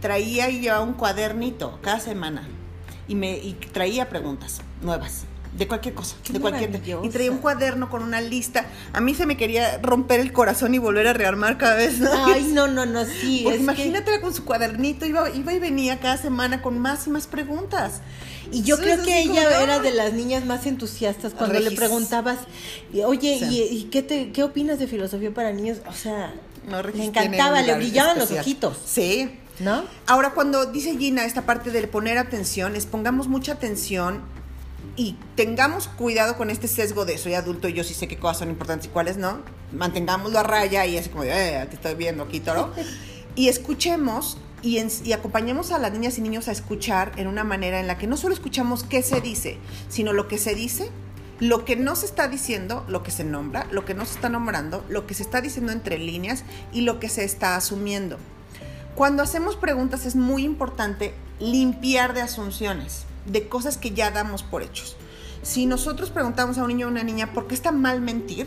traía 0.00 0.50
y 0.50 0.60
llevaba 0.60 0.82
un 0.84 0.94
cuadernito 0.94 1.78
cada 1.82 2.00
semana 2.00 2.48
y 3.08 3.14
me 3.14 3.36
y 3.38 3.54
traía 3.72 4.08
preguntas 4.08 4.60
nuevas. 4.82 5.24
De 5.56 5.66
cualquier 5.66 5.94
cosa, 5.94 6.14
Qué 6.22 6.32
de 6.32 6.38
cualquier. 6.40 6.70
Y 7.02 7.08
traía 7.08 7.28
un 7.32 7.38
cuaderno 7.38 7.90
con 7.90 8.04
una 8.04 8.20
lista. 8.20 8.66
A 8.92 9.00
mí 9.00 9.16
se 9.16 9.26
me 9.26 9.36
quería 9.36 9.78
romper 9.82 10.20
el 10.20 10.32
corazón 10.32 10.74
y 10.74 10.78
volver 10.78 11.08
a 11.08 11.12
rearmar 11.12 11.58
cada 11.58 11.74
vez. 11.74 11.98
¿no? 11.98 12.08
Ay, 12.26 12.44
no, 12.54 12.68
no, 12.68 12.86
no, 12.86 13.04
sí. 13.04 13.40
Porque 13.42 13.56
es 13.56 13.56
que- 13.56 13.62
imagínatela 13.64 14.20
con 14.20 14.32
su 14.32 14.44
cuadernito, 14.44 15.06
iba, 15.06 15.28
iba 15.30 15.52
y 15.52 15.58
venía 15.58 15.98
cada 15.98 16.16
semana 16.18 16.62
con 16.62 16.78
más 16.78 17.08
y 17.08 17.10
más 17.10 17.26
preguntas. 17.26 18.00
Y 18.52 18.62
yo 18.62 18.76
Sí, 18.76 18.82
creo 18.82 19.02
que 19.02 19.22
como 19.26 19.32
ella 19.40 19.62
era 19.62 19.80
de 19.80 19.90
las 19.90 20.12
niñas 20.12 20.44
más 20.44 20.66
entusiastas 20.66 21.34
cuando 21.34 21.58
le 21.58 21.72
preguntabas, 21.72 22.38
oye, 23.04 23.38
Sí. 23.40 23.46
¿y, 23.72 23.76
y 23.76 23.84
qué, 23.90 24.02
te, 24.04 24.30
qué 24.30 24.44
opinas 24.44 24.78
de 24.78 24.86
filosofía 24.86 25.34
para 25.34 25.52
niños? 25.52 25.78
O 25.88 25.92
sea, 25.92 26.32
No, 26.68 26.82
le 26.82 27.04
encantaba, 27.04 27.62
le 27.62 27.74
brillaban 27.74 28.18
los 28.18 28.30
ojitos, 28.30 28.78
Sí. 28.84 29.38
¿no? 29.58 29.84
Ahora, 30.06 30.30
cuando 30.32 30.66
dice 30.66 30.96
Gina 30.96 31.24
esta 31.24 31.42
parte 31.46 31.70
de 31.70 31.86
poner 31.88 32.18
atención, 32.18 32.76
es 32.76 32.86
pongamos 32.86 33.28
mucha 33.28 33.52
atención 33.52 34.20
y 34.96 35.16
tengamos 35.36 35.88
cuidado 35.88 36.36
con 36.36 36.50
este 36.50 36.68
sesgo 36.68 37.04
de 37.04 37.16
soy 37.18 37.34
adulto 37.34 37.68
y 37.68 37.72
yo 37.74 37.84
sí 37.84 37.94
sé 37.94 38.08
qué 38.08 38.18
cosas 38.18 38.38
son 38.38 38.50
importantes 38.50 38.86
y 38.86 38.90
cuáles 38.90 39.16
no. 39.16 39.38
Mantengámoslo 39.72 40.38
a 40.38 40.42
raya 40.42 40.84
y 40.86 40.96
así 40.98 41.08
como 41.10 41.24
de, 41.24 41.30
eh, 41.62 41.66
te 41.66 41.76
estoy 41.76 41.94
viendo 41.94 42.24
aquí, 42.24 42.40
toro. 42.40 42.72
y 43.36 43.48
escuchemos 43.48 44.38
y, 44.62 44.78
en- 44.78 44.90
y 45.04 45.12
acompañemos 45.12 45.72
a 45.72 45.78
las 45.78 45.92
niñas 45.92 46.18
y 46.18 46.20
niños 46.22 46.48
a 46.48 46.52
escuchar 46.52 47.12
en 47.16 47.26
una 47.28 47.44
manera 47.44 47.80
en 47.80 47.86
la 47.86 47.96
que 47.98 48.06
no 48.06 48.16
solo 48.16 48.34
escuchamos 48.34 48.82
qué 48.84 49.02
se 49.02 49.20
dice, 49.20 49.58
sino 49.88 50.12
lo 50.12 50.28
que 50.28 50.36
se 50.38 50.54
dice, 50.54 50.90
lo 51.40 51.64
que 51.64 51.74
no 51.74 51.96
se 51.96 52.06
está 52.06 52.28
diciendo, 52.28 52.84
lo 52.86 53.02
que 53.02 53.10
se 53.10 53.24
nombra, 53.24 53.66
lo 53.70 53.84
que 53.86 53.94
no 53.94 54.04
se 54.04 54.14
está 54.14 54.28
nombrando, 54.28 54.84
lo 54.88 55.06
que 55.06 55.14
se 55.14 55.22
está 55.22 55.40
diciendo 55.40 55.72
entre 55.72 55.98
líneas 55.98 56.44
y 56.72 56.82
lo 56.82 57.00
que 57.00 57.08
se 57.08 57.24
está 57.24 57.56
asumiendo. 57.56 58.18
Cuando 58.94 59.22
hacemos 59.22 59.56
preguntas 59.56 60.04
es 60.04 60.16
muy 60.16 60.44
importante 60.44 61.14
limpiar 61.38 62.12
de 62.12 62.20
asunciones, 62.20 63.04
de 63.24 63.48
cosas 63.48 63.78
que 63.78 63.92
ya 63.92 64.10
damos 64.10 64.42
por 64.42 64.62
hechos. 64.62 64.96
Si 65.42 65.64
nosotros 65.64 66.10
preguntamos 66.10 66.58
a 66.58 66.62
un 66.62 66.68
niño 66.68 66.86
o 66.86 66.90
una 66.90 67.02
niña 67.02 67.32
por 67.32 67.46
qué 67.46 67.54
está 67.54 67.72
mal 67.72 68.02
mentir, 68.02 68.46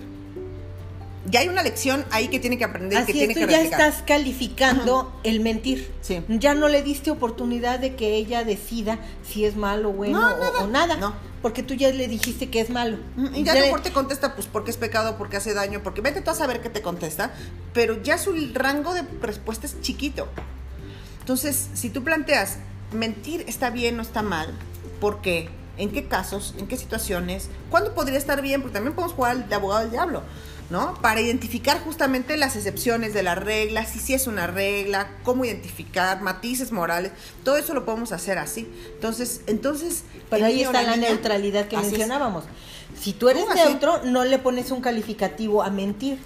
ya 1.30 1.40
hay 1.40 1.48
una 1.48 1.64
lección 1.64 2.06
ahí 2.12 2.28
que 2.28 2.40
tiene 2.40 2.58
que 2.58 2.66
aprender, 2.66 3.06
que 3.06 3.14
tiene 3.14 3.34
tú 3.34 3.40
que 3.42 3.48
ya 3.48 3.58
replicar. 3.58 3.80
estás 3.90 4.04
calificando 4.04 5.18
el 5.24 5.40
mentir. 5.40 5.92
Sí. 6.02 6.22
Ya 6.28 6.54
no 6.54 6.68
le 6.68 6.82
diste 6.84 7.12
oportunidad 7.12 7.80
de 7.80 7.96
que 7.96 8.16
ella 8.16 8.44
decida 8.44 9.00
si 9.26 9.46
es 9.46 9.56
malo, 9.56 9.92
bueno 9.92 10.20
No, 10.20 10.28
o- 10.36 10.38
nada. 10.40 10.60
o, 10.64 10.68
nada. 10.68 10.98
No. 10.98 11.14
Porque 11.42 11.62
tú 11.64 11.74
ya 11.74 11.90
le 11.92 12.08
dijiste 12.08 12.50
que 12.50 12.60
es 12.62 12.70
malo. 12.70 12.98
Mm, 13.16 13.36
Y 13.36 13.44
ya, 13.44 13.54
le- 13.54 13.62
mejor 13.62 13.82
te 13.82 13.92
contesta, 13.92 14.34
pues 14.36 14.48
porque 14.48 14.72
es 14.72 14.78
pecado, 14.78 15.18
porque 15.18 15.38
hace 15.38 15.54
daño, 15.54 15.82
porque 15.84 16.02
vete 16.02 16.22
tú 16.22 16.32
a 16.32 16.36
saber 16.36 16.62
qué 16.62 16.70
te 16.70 16.82
contesta, 16.82 17.34
pero 17.74 18.02
ya 18.02 18.18
su 18.18 18.34
rango 18.54 18.94
de 18.94 19.04
respuesta 19.22 19.66
es 19.68 19.80
chiquito. 19.82 20.28
Entonces, 21.20 21.70
si 21.74 21.90
tú 21.90 22.04
planteas, 22.04 22.58
mentir 22.92 23.44
está 23.48 23.70
bien 23.70 24.00
o 24.00 24.02
está 24.02 24.22
mal, 24.22 24.54
¿por 25.00 25.22
qué? 25.22 25.50
¿En 25.78 25.90
qué 25.92 26.08
casos? 26.08 26.54
¿En 26.60 26.68
qué 26.68 26.78
situaciones? 26.78 27.50
¿Cuándo 27.70 27.96
podría 27.96 28.18
estar 28.18 28.42
bien? 28.42 28.62
Porque 28.62 28.74
también 28.76 28.94
podemos 28.94 29.16
jugar 29.16 29.32
al 29.32 29.50
de 29.50 29.56
abogado 29.56 29.82
del 29.82 29.92
diablo, 29.92 30.22
¿no? 30.70 30.96
Para 31.02 31.22
identificar 31.22 31.80
justamente 31.84 32.36
las 32.38 32.56
excepciones 32.56 33.14
de 33.14 33.22
la 33.24 33.36
regla, 33.36 33.86
si 33.86 34.00
sí 34.00 34.14
es 34.14 34.28
una 34.28 34.48
regla, 34.48 35.10
cómo 35.24 35.46
identificar, 35.46 36.22
matices 36.22 36.72
morales, 36.72 37.12
todo 37.44 37.58
eso 37.58 37.74
lo 37.74 37.86
podemos 37.86 38.12
hacer 38.12 38.38
así. 38.38 38.68
Entonces, 38.96 39.42
entonces... 39.48 40.04
Pero 40.30 40.46
ahí 40.46 40.64
está 40.64 40.82
la 40.82 40.96
niña- 40.96 41.10
neutralidad 41.10 41.68
que 41.68 41.76
es. 41.76 41.82
mencionábamos. 41.84 42.46
Si 43.00 43.14
tú 43.14 43.30
eres 43.30 43.46
así. 43.50 43.60
neutro, 43.70 44.04
no 44.04 44.24
le 44.26 44.40
pones 44.40 44.72
un 44.72 44.82
calificativo 44.82 45.62
a 45.64 45.70
mentir. 45.70 46.18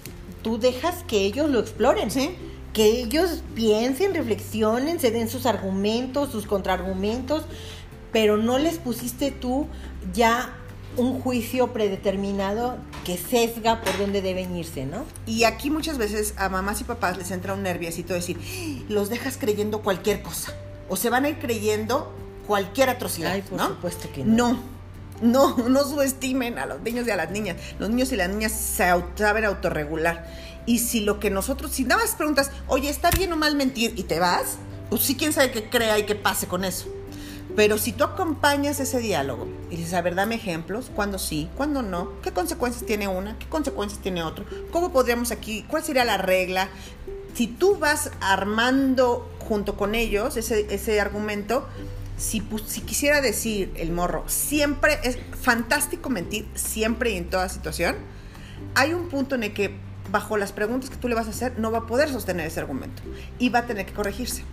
Tú 0.42 0.58
dejas 0.58 1.02
que 1.06 1.18
ellos 1.24 1.50
lo 1.50 1.60
exploren. 1.60 2.10
Sí. 2.10 2.34
Que 2.72 2.86
ellos 2.86 3.42
piensen, 3.54 4.14
reflexionen, 4.14 5.00
se 5.00 5.10
den 5.10 5.28
sus 5.28 5.46
argumentos, 5.46 6.30
sus 6.30 6.46
contraargumentos, 6.46 7.44
pero 8.12 8.36
no 8.36 8.58
les 8.58 8.78
pusiste 8.78 9.30
tú 9.30 9.66
ya 10.14 10.54
un 10.98 11.20
juicio 11.20 11.72
predeterminado 11.72 12.76
que 13.04 13.16
sesga 13.16 13.80
por 13.80 13.96
dónde 13.98 14.20
deben 14.20 14.54
irse, 14.56 14.84
¿no? 14.84 15.04
Y 15.26 15.44
aquí 15.44 15.70
muchas 15.70 15.96
veces 15.96 16.34
a 16.36 16.48
mamás 16.48 16.80
y 16.80 16.84
papás 16.84 17.16
les 17.16 17.30
entra 17.30 17.54
un 17.54 17.62
nerviosito 17.62 18.12
de 18.12 18.20
decir, 18.20 18.38
"Ah, 18.40 18.84
los 18.88 19.08
dejas 19.08 19.38
creyendo 19.38 19.82
cualquier 19.82 20.22
cosa. 20.22 20.52
O 20.88 20.96
se 20.96 21.10
van 21.10 21.24
a 21.24 21.28
ir 21.28 21.38
creyendo 21.38 22.12
cualquier 22.46 22.90
atrocidad. 22.90 23.32
Ay, 23.32 23.42
por 23.42 23.58
¿no? 23.58 23.68
supuesto 23.68 24.08
que 24.12 24.24
no. 24.24 24.52
No. 24.52 24.78
No, 25.20 25.56
no 25.68 25.84
subestimen 25.84 26.58
a 26.58 26.66
los 26.66 26.80
niños 26.80 27.06
y 27.06 27.10
a 27.10 27.16
las 27.16 27.30
niñas. 27.30 27.56
Los 27.78 27.90
niños 27.90 28.12
y 28.12 28.16
las 28.16 28.28
niñas 28.28 28.52
se 28.52 28.92
saben 29.16 29.44
autorregular. 29.44 30.26
Y 30.66 30.80
si 30.80 31.00
lo 31.00 31.18
que 31.20 31.30
nosotros, 31.30 31.72
si 31.72 31.84
nada 31.84 32.02
más 32.02 32.14
preguntas, 32.14 32.50
oye, 32.66 32.90
¿está 32.90 33.10
bien 33.10 33.32
o 33.32 33.36
mal 33.36 33.56
mentir? 33.56 33.94
Y 33.96 34.02
te 34.04 34.18
vas, 34.18 34.56
pues 34.90 35.02
sí, 35.02 35.16
quién 35.16 35.32
sabe 35.32 35.50
qué 35.50 35.68
crea 35.70 35.98
y 35.98 36.04
qué 36.04 36.14
pase 36.14 36.46
con 36.46 36.64
eso. 36.64 36.88
Pero 37.58 37.76
si 37.76 37.90
tú 37.90 38.04
acompañas 38.04 38.78
ese 38.78 39.00
diálogo 39.00 39.48
y 39.68 39.74
dices, 39.74 39.92
a 39.94 40.00
ver, 40.00 40.14
dame 40.14 40.36
ejemplos, 40.36 40.92
cuándo 40.94 41.18
sí, 41.18 41.50
cuándo 41.56 41.82
no, 41.82 42.12
qué 42.22 42.30
consecuencias 42.30 42.86
tiene 42.86 43.08
una, 43.08 43.36
qué 43.36 43.48
consecuencias 43.48 44.00
tiene 44.00 44.22
otro, 44.22 44.44
cómo 44.70 44.92
podríamos 44.92 45.32
aquí, 45.32 45.64
cuál 45.66 45.82
sería 45.82 46.04
la 46.04 46.18
regla. 46.18 46.68
Si 47.34 47.48
tú 47.48 47.76
vas 47.76 48.12
armando 48.20 49.28
junto 49.40 49.76
con 49.76 49.96
ellos 49.96 50.36
ese, 50.36 50.72
ese 50.72 51.00
argumento, 51.00 51.66
si, 52.16 52.44
si 52.64 52.82
quisiera 52.82 53.20
decir 53.20 53.72
el 53.74 53.90
morro, 53.90 54.22
siempre 54.28 55.00
es 55.02 55.18
fantástico 55.40 56.10
mentir, 56.10 56.46
siempre 56.54 57.10
y 57.10 57.16
en 57.16 57.28
toda 57.28 57.48
situación, 57.48 57.96
hay 58.76 58.94
un 58.94 59.08
punto 59.08 59.34
en 59.34 59.42
el 59.42 59.52
que 59.52 59.74
bajo 60.12 60.36
las 60.36 60.52
preguntas 60.52 60.90
que 60.90 60.96
tú 60.96 61.08
le 61.08 61.16
vas 61.16 61.26
a 61.26 61.30
hacer 61.30 61.58
no 61.58 61.72
va 61.72 61.78
a 61.78 61.86
poder 61.88 62.08
sostener 62.08 62.46
ese 62.46 62.60
argumento 62.60 63.02
y 63.40 63.48
va 63.48 63.58
a 63.58 63.66
tener 63.66 63.84
que 63.84 63.94
corregirse. 63.94 64.44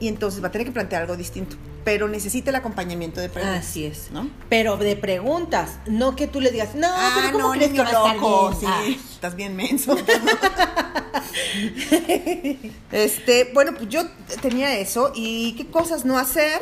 Y 0.00 0.08
entonces 0.08 0.42
va 0.42 0.48
a 0.48 0.52
tener 0.52 0.66
que 0.66 0.72
plantear 0.72 1.02
algo 1.02 1.16
distinto, 1.16 1.56
pero 1.84 2.08
necesita 2.08 2.50
el 2.50 2.56
acompañamiento 2.56 3.20
de 3.20 3.28
preguntas. 3.28 3.66
Así 3.66 3.84
es, 3.84 4.10
¿no? 4.12 4.30
Pero 4.48 4.76
de 4.76 4.94
preguntas, 4.94 5.78
no 5.86 6.14
que 6.14 6.28
tú 6.28 6.40
le 6.40 6.50
digas, 6.50 6.74
no, 6.74 6.86
ah, 6.88 7.12
pero 7.16 7.32
¿cómo 7.32 7.48
no, 7.48 7.52
crees 7.52 7.72
que 7.72 7.78
niño 7.78 7.84
va 7.84 7.88
a 7.88 7.92
estar 7.92 8.16
loco, 8.16 8.48
bien? 8.50 8.60
sí, 8.60 8.66
Ah. 8.68 8.84
estás 9.14 9.34
bien 9.34 9.56
menso. 9.56 9.96
este, 12.92 13.50
bueno, 13.52 13.72
pues 13.74 13.88
yo 13.88 14.02
tenía 14.40 14.78
eso 14.78 15.12
y 15.14 15.52
qué 15.54 15.66
cosas 15.66 16.04
no 16.04 16.18
hacer. 16.18 16.60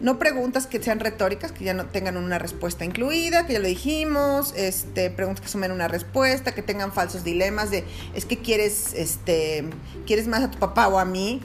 No 0.00 0.18
preguntas 0.18 0.66
que 0.66 0.82
sean 0.82 0.98
retóricas, 0.98 1.52
que 1.52 1.62
ya 1.62 1.74
no 1.74 1.86
tengan 1.86 2.16
una 2.16 2.36
respuesta 2.40 2.84
incluida, 2.84 3.46
que 3.46 3.52
ya 3.52 3.60
lo 3.60 3.68
dijimos, 3.68 4.52
este, 4.56 5.10
preguntas 5.10 5.42
que 5.42 5.48
sumen 5.48 5.70
una 5.70 5.86
respuesta, 5.86 6.52
que 6.56 6.62
tengan 6.62 6.92
falsos 6.92 7.22
dilemas 7.22 7.70
de 7.70 7.84
es 8.12 8.24
que 8.24 8.38
quieres, 8.38 8.94
este, 8.94 9.64
quieres 10.04 10.26
más 10.26 10.42
a 10.42 10.50
tu 10.50 10.58
papá 10.58 10.88
o 10.88 10.98
a 10.98 11.04
mí. 11.04 11.40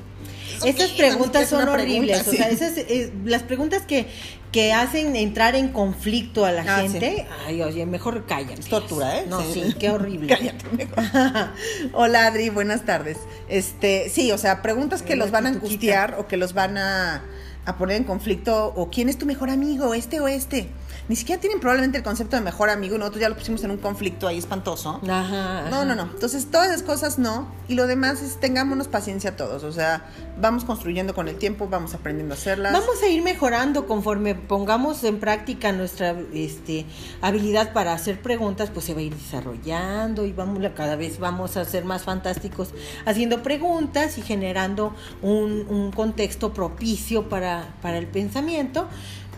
Esas 0.66 0.90
Sí, 0.90 0.96
preguntas 0.98 1.44
es 1.44 1.50
son 1.50 1.68
horribles, 1.68 2.24
pregunta, 2.24 2.46
o 2.46 2.50
sea, 2.50 2.50
esas, 2.50 2.78
eh, 2.78 3.12
las 3.26 3.44
preguntas 3.44 3.84
que, 3.84 4.08
que 4.52 4.74
hacen 4.74 5.16
entrar 5.16 5.56
en 5.56 5.70
conflicto 5.70 6.46
a 6.46 6.52
la 6.52 6.62
Ah, 6.62 6.82
gente, 6.82 7.28
ay, 7.46 7.62
oye, 7.62 7.86
mejor 7.86 8.26
cállate. 8.26 8.62
Es 8.62 8.68
tortura, 8.68 9.20
¿eh? 9.20 9.26
No, 9.28 9.42
sí, 9.54 9.76
qué 9.80 9.90
horrible. 9.90 10.28
Cállate 10.36 10.66
mejor. 10.76 11.04
Hola 11.94 12.28
Adri, 12.28 12.50
buenas 12.50 12.86
tardes. 12.86 13.18
Este, 13.50 14.10
sí, 14.10 14.32
o 14.32 14.38
sea, 14.38 14.62
preguntas 14.62 15.02
que 15.02 15.14
Hola, 15.14 15.24
los 15.26 15.32
van 15.32 15.46
a 15.46 15.50
angustiar 15.50 16.16
o 16.20 16.28
que 16.28 16.38
los 16.38 16.54
van 16.54 16.78
a, 16.78 17.24
a 17.66 17.78
poner 17.78 17.98
en 17.98 18.04
conflicto 18.06 18.74
o 18.76 18.90
quién 18.90 19.10
es 19.10 19.18
tu 19.18 19.26
mejor 19.26 19.50
amigo, 19.50 19.94
este 19.94 20.20
o 20.20 20.28
este. 20.28 20.70
Ni 21.10 21.16
siquiera 21.16 21.40
tienen 21.40 21.60
probablemente 21.60 21.98
el 21.98 22.04
concepto 22.04 22.36
de 22.36 22.42
mejor 22.42 22.70
amigo 22.70 22.98
nosotros 22.98 23.22
ya 23.22 23.30
lo 23.30 23.36
pusimos 23.36 23.64
en 23.64 23.72
un 23.72 23.78
conflicto 23.78 24.28
ahí 24.28 24.38
espantoso. 24.38 25.00
Ajá, 25.04 25.60
ajá. 25.60 25.70
No, 25.70 25.86
no, 25.86 25.96
no. 25.96 26.04
Entonces, 26.14 26.48
todas 26.52 26.68
esas 26.70 26.84
cosas 26.84 27.18
no. 27.18 27.48
Y 27.68 27.76
lo 27.76 27.88
demás 27.88 28.22
es 28.22 28.40
tengámonos 28.40 28.88
paciencia 28.88 29.36
todos. 29.36 29.64
O 29.64 29.72
sea, 29.72 30.06
vamos 30.40 30.66
construyendo 30.66 31.14
con 31.14 31.28
el 31.28 31.38
tiempo, 31.38 31.68
vamos 31.70 31.94
aprendiendo 31.94 32.34
a 32.34 32.38
hacerlas. 32.38 32.74
Vamos 32.74 33.02
a 33.04 33.08
ir 33.08 33.24
mejorando 33.24 33.88
conforme 33.88 34.36
pongamos 34.36 35.04
en 35.04 35.20
práctica 35.20 35.72
nuestra 35.72 36.16
este, 36.34 36.86
habilidad 37.22 37.74
para 37.74 37.94
hacer 37.94 38.22
preguntas, 38.22 38.70
pues 38.74 38.86
se 38.86 38.94
va 38.94 39.00
a 39.00 39.04
ir 39.04 39.16
desarrollando 39.16 40.26
y 40.26 40.34
vamos 40.34 40.58
cada 40.76 40.96
vez 40.96 41.20
vamos 41.20 41.56
a 41.56 41.66
ser 41.66 41.86
más 41.86 42.04
fantásticos 42.04 42.70
haciendo 43.06 43.44
preguntas 43.44 44.18
y 44.18 44.22
generando 44.22 44.94
un, 45.22 45.66
un 45.70 45.92
contexto 45.92 46.54
propicio 46.54 47.30
para, 47.30 47.76
para 47.82 47.98
el 47.98 48.08
pensamiento. 48.08 48.88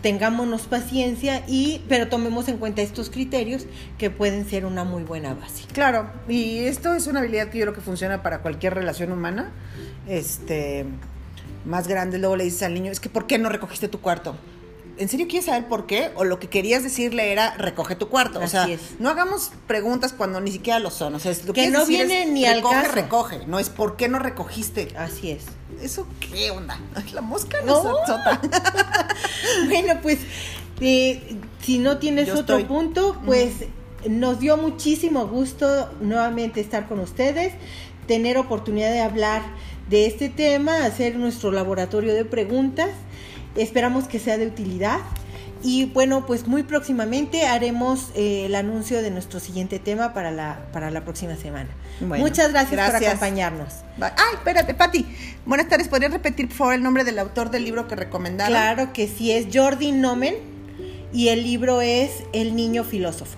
Tengámonos 0.02 0.62
paciencia 0.62 1.42
y 1.46 1.82
pero 1.88 2.08
tomemos 2.08 2.48
en 2.48 2.56
cuenta 2.58 2.82
estos 2.82 3.10
criterios 3.10 3.66
que 3.98 4.10
pueden 4.10 4.48
ser 4.48 4.64
una 4.64 4.84
muy 4.84 5.02
buena 5.02 5.34
base. 5.34 5.64
Claro, 5.72 6.10
y 6.28 6.58
esto 6.60 6.94
es 6.94 7.06
una 7.06 7.20
habilidad 7.20 7.48
que 7.48 7.58
yo 7.58 7.64
creo 7.64 7.74
que 7.74 7.80
funciona 7.80 8.22
para 8.22 8.40
cualquier 8.40 8.74
relación 8.74 9.12
humana. 9.12 9.50
Este, 10.08 10.86
más 11.64 11.86
grande, 11.86 12.18
luego 12.18 12.36
le 12.36 12.44
dices 12.44 12.62
al 12.62 12.74
niño, 12.74 12.90
es 12.90 13.00
que 13.00 13.08
¿por 13.08 13.26
qué 13.26 13.38
no 13.38 13.48
recogiste 13.48 13.88
tu 13.88 14.00
cuarto? 14.00 14.36
¿En 15.00 15.08
serio 15.08 15.26
quieres 15.28 15.46
saber 15.46 15.66
por 15.66 15.86
qué? 15.86 16.10
O 16.14 16.24
lo 16.24 16.38
que 16.38 16.48
querías 16.48 16.82
decirle 16.82 17.32
era 17.32 17.54
recoge 17.56 17.96
tu 17.96 18.08
cuarto. 18.10 18.38
O 18.38 18.46
sea, 18.46 18.68
es. 18.68 18.80
no 18.98 19.08
hagamos 19.08 19.50
preguntas 19.66 20.12
cuando 20.12 20.40
ni 20.42 20.52
siquiera 20.52 20.78
lo 20.78 20.90
son. 20.90 21.14
O 21.14 21.18
sea, 21.18 21.32
es 21.32 21.46
lo 21.46 21.54
Que 21.54 21.70
no 21.70 21.86
viene 21.86 22.26
ni 22.26 22.44
al 22.44 22.56
recoge, 22.56 22.74
caso. 22.74 22.92
recoge. 22.92 23.46
No 23.46 23.58
es 23.58 23.70
por 23.70 23.96
qué 23.96 24.08
no 24.08 24.18
recogiste. 24.18 24.88
Así 24.98 25.30
es. 25.30 25.44
¿Eso 25.82 26.06
qué 26.20 26.50
onda? 26.50 26.78
La 27.14 27.22
mosca 27.22 27.58
No. 27.64 27.82
no. 27.82 27.94
Bueno, 29.70 30.00
pues 30.02 30.18
eh, 30.80 31.36
si 31.62 31.78
no 31.78 31.96
tienes 31.98 32.26
Yo 32.26 32.38
otro 32.40 32.58
estoy. 32.58 32.64
punto, 32.64 33.20
pues 33.24 33.52
nos 34.08 34.38
dio 34.40 34.56
muchísimo 34.56 35.26
gusto 35.26 35.90
nuevamente 36.00 36.60
estar 36.60 36.86
con 36.88 37.00
ustedes, 37.00 37.54
tener 38.06 38.36
oportunidad 38.38 38.90
de 38.90 39.00
hablar 39.00 39.42
de 39.88 40.06
este 40.06 40.28
tema, 40.28 40.84
hacer 40.84 41.16
nuestro 41.16 41.50
laboratorio 41.52 42.14
de 42.14 42.24
preguntas. 42.24 42.90
Esperamos 43.56 44.08
que 44.08 44.18
sea 44.18 44.38
de 44.38 44.46
utilidad. 44.46 44.98
Y 45.62 45.86
bueno, 45.86 46.24
pues 46.26 46.46
muy 46.46 46.62
próximamente 46.62 47.46
haremos 47.46 48.10
eh, 48.14 48.46
el 48.46 48.54
anuncio 48.54 49.02
de 49.02 49.10
nuestro 49.10 49.40
siguiente 49.40 49.78
tema 49.78 50.14
para 50.14 50.30
la, 50.30 50.66
para 50.72 50.90
la 50.90 51.04
próxima 51.04 51.36
semana. 51.36 51.68
Bueno, 52.00 52.24
Muchas 52.24 52.50
gracias, 52.50 52.90
por 52.90 53.04
acompañarnos. 53.04 53.74
Ay, 54.00 54.34
espérate, 54.34 54.72
Pati. 54.72 55.06
Buenas 55.44 55.68
tardes. 55.68 55.88
¿Podrías 55.88 56.12
repetir, 56.12 56.48
por 56.48 56.56
favor, 56.56 56.74
el 56.74 56.82
nombre 56.82 57.04
del 57.04 57.18
autor 57.18 57.50
del 57.50 57.64
libro 57.64 57.88
que 57.88 57.96
recomendaron? 57.96 58.52
Claro 58.52 58.92
que 58.94 59.06
sí, 59.06 59.32
es 59.32 59.48
Jordi 59.52 59.92
Nomen 59.92 60.34
y 61.12 61.28
el 61.28 61.42
libro 61.42 61.82
es 61.82 62.10
El 62.32 62.56
niño 62.56 62.84
filósofo. 62.84 63.36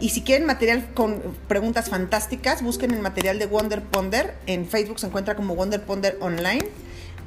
Y 0.00 0.10
si 0.10 0.22
quieren 0.22 0.46
material 0.46 0.88
con 0.94 1.22
preguntas 1.48 1.88
fantásticas, 1.88 2.62
busquen 2.62 2.92
el 2.92 3.00
material 3.00 3.38
de 3.38 3.46
Wonder 3.46 3.82
Ponder. 3.82 4.34
En 4.46 4.66
Facebook 4.66 5.00
se 5.00 5.06
encuentra 5.06 5.36
como 5.36 5.54
Wonder 5.54 5.82
Ponder 5.82 6.18
Online. 6.20 6.64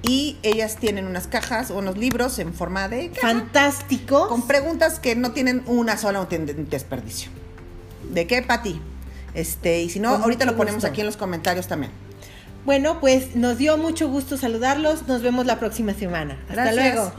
Y 0.02 0.38
ellas 0.44 0.78
tienen 0.78 1.06
unas 1.08 1.28
cajas 1.28 1.72
o 1.72 1.78
unos 1.78 1.98
libros 1.98 2.40
en 2.40 2.54
forma 2.54 2.88
de 2.88 3.10
caja, 3.10 3.28
Fantástico. 3.28 4.28
con 4.28 4.48
preguntas 4.48 5.00
que 5.00 5.16
no 5.16 5.32
tienen 5.34 5.62
una 5.66 5.98
sola 5.98 6.26
desperdicio. 6.70 7.32
¿De 8.12 8.26
qué, 8.26 8.42
Pati? 8.42 8.80
Este, 9.34 9.82
y 9.82 9.90
si 9.90 10.00
no, 10.00 10.10
ahorita 10.10 10.46
lo 10.46 10.56
ponemos 10.56 10.78
gusto. 10.78 10.88
aquí 10.88 11.02
en 11.02 11.08
los 11.08 11.18
comentarios 11.18 11.68
también. 11.68 11.92
Bueno, 12.66 13.00
pues 13.00 13.36
nos 13.36 13.58
dio 13.58 13.78
mucho 13.78 14.10
gusto 14.10 14.38
saludarlos. 14.38 15.08
Nos 15.08 15.22
vemos 15.22 15.46
la 15.46 15.60
próxima 15.60 15.94
semana. 15.94 16.38
Hasta 16.50 16.54
Gracias. 16.72 16.96
luego. 16.96 17.12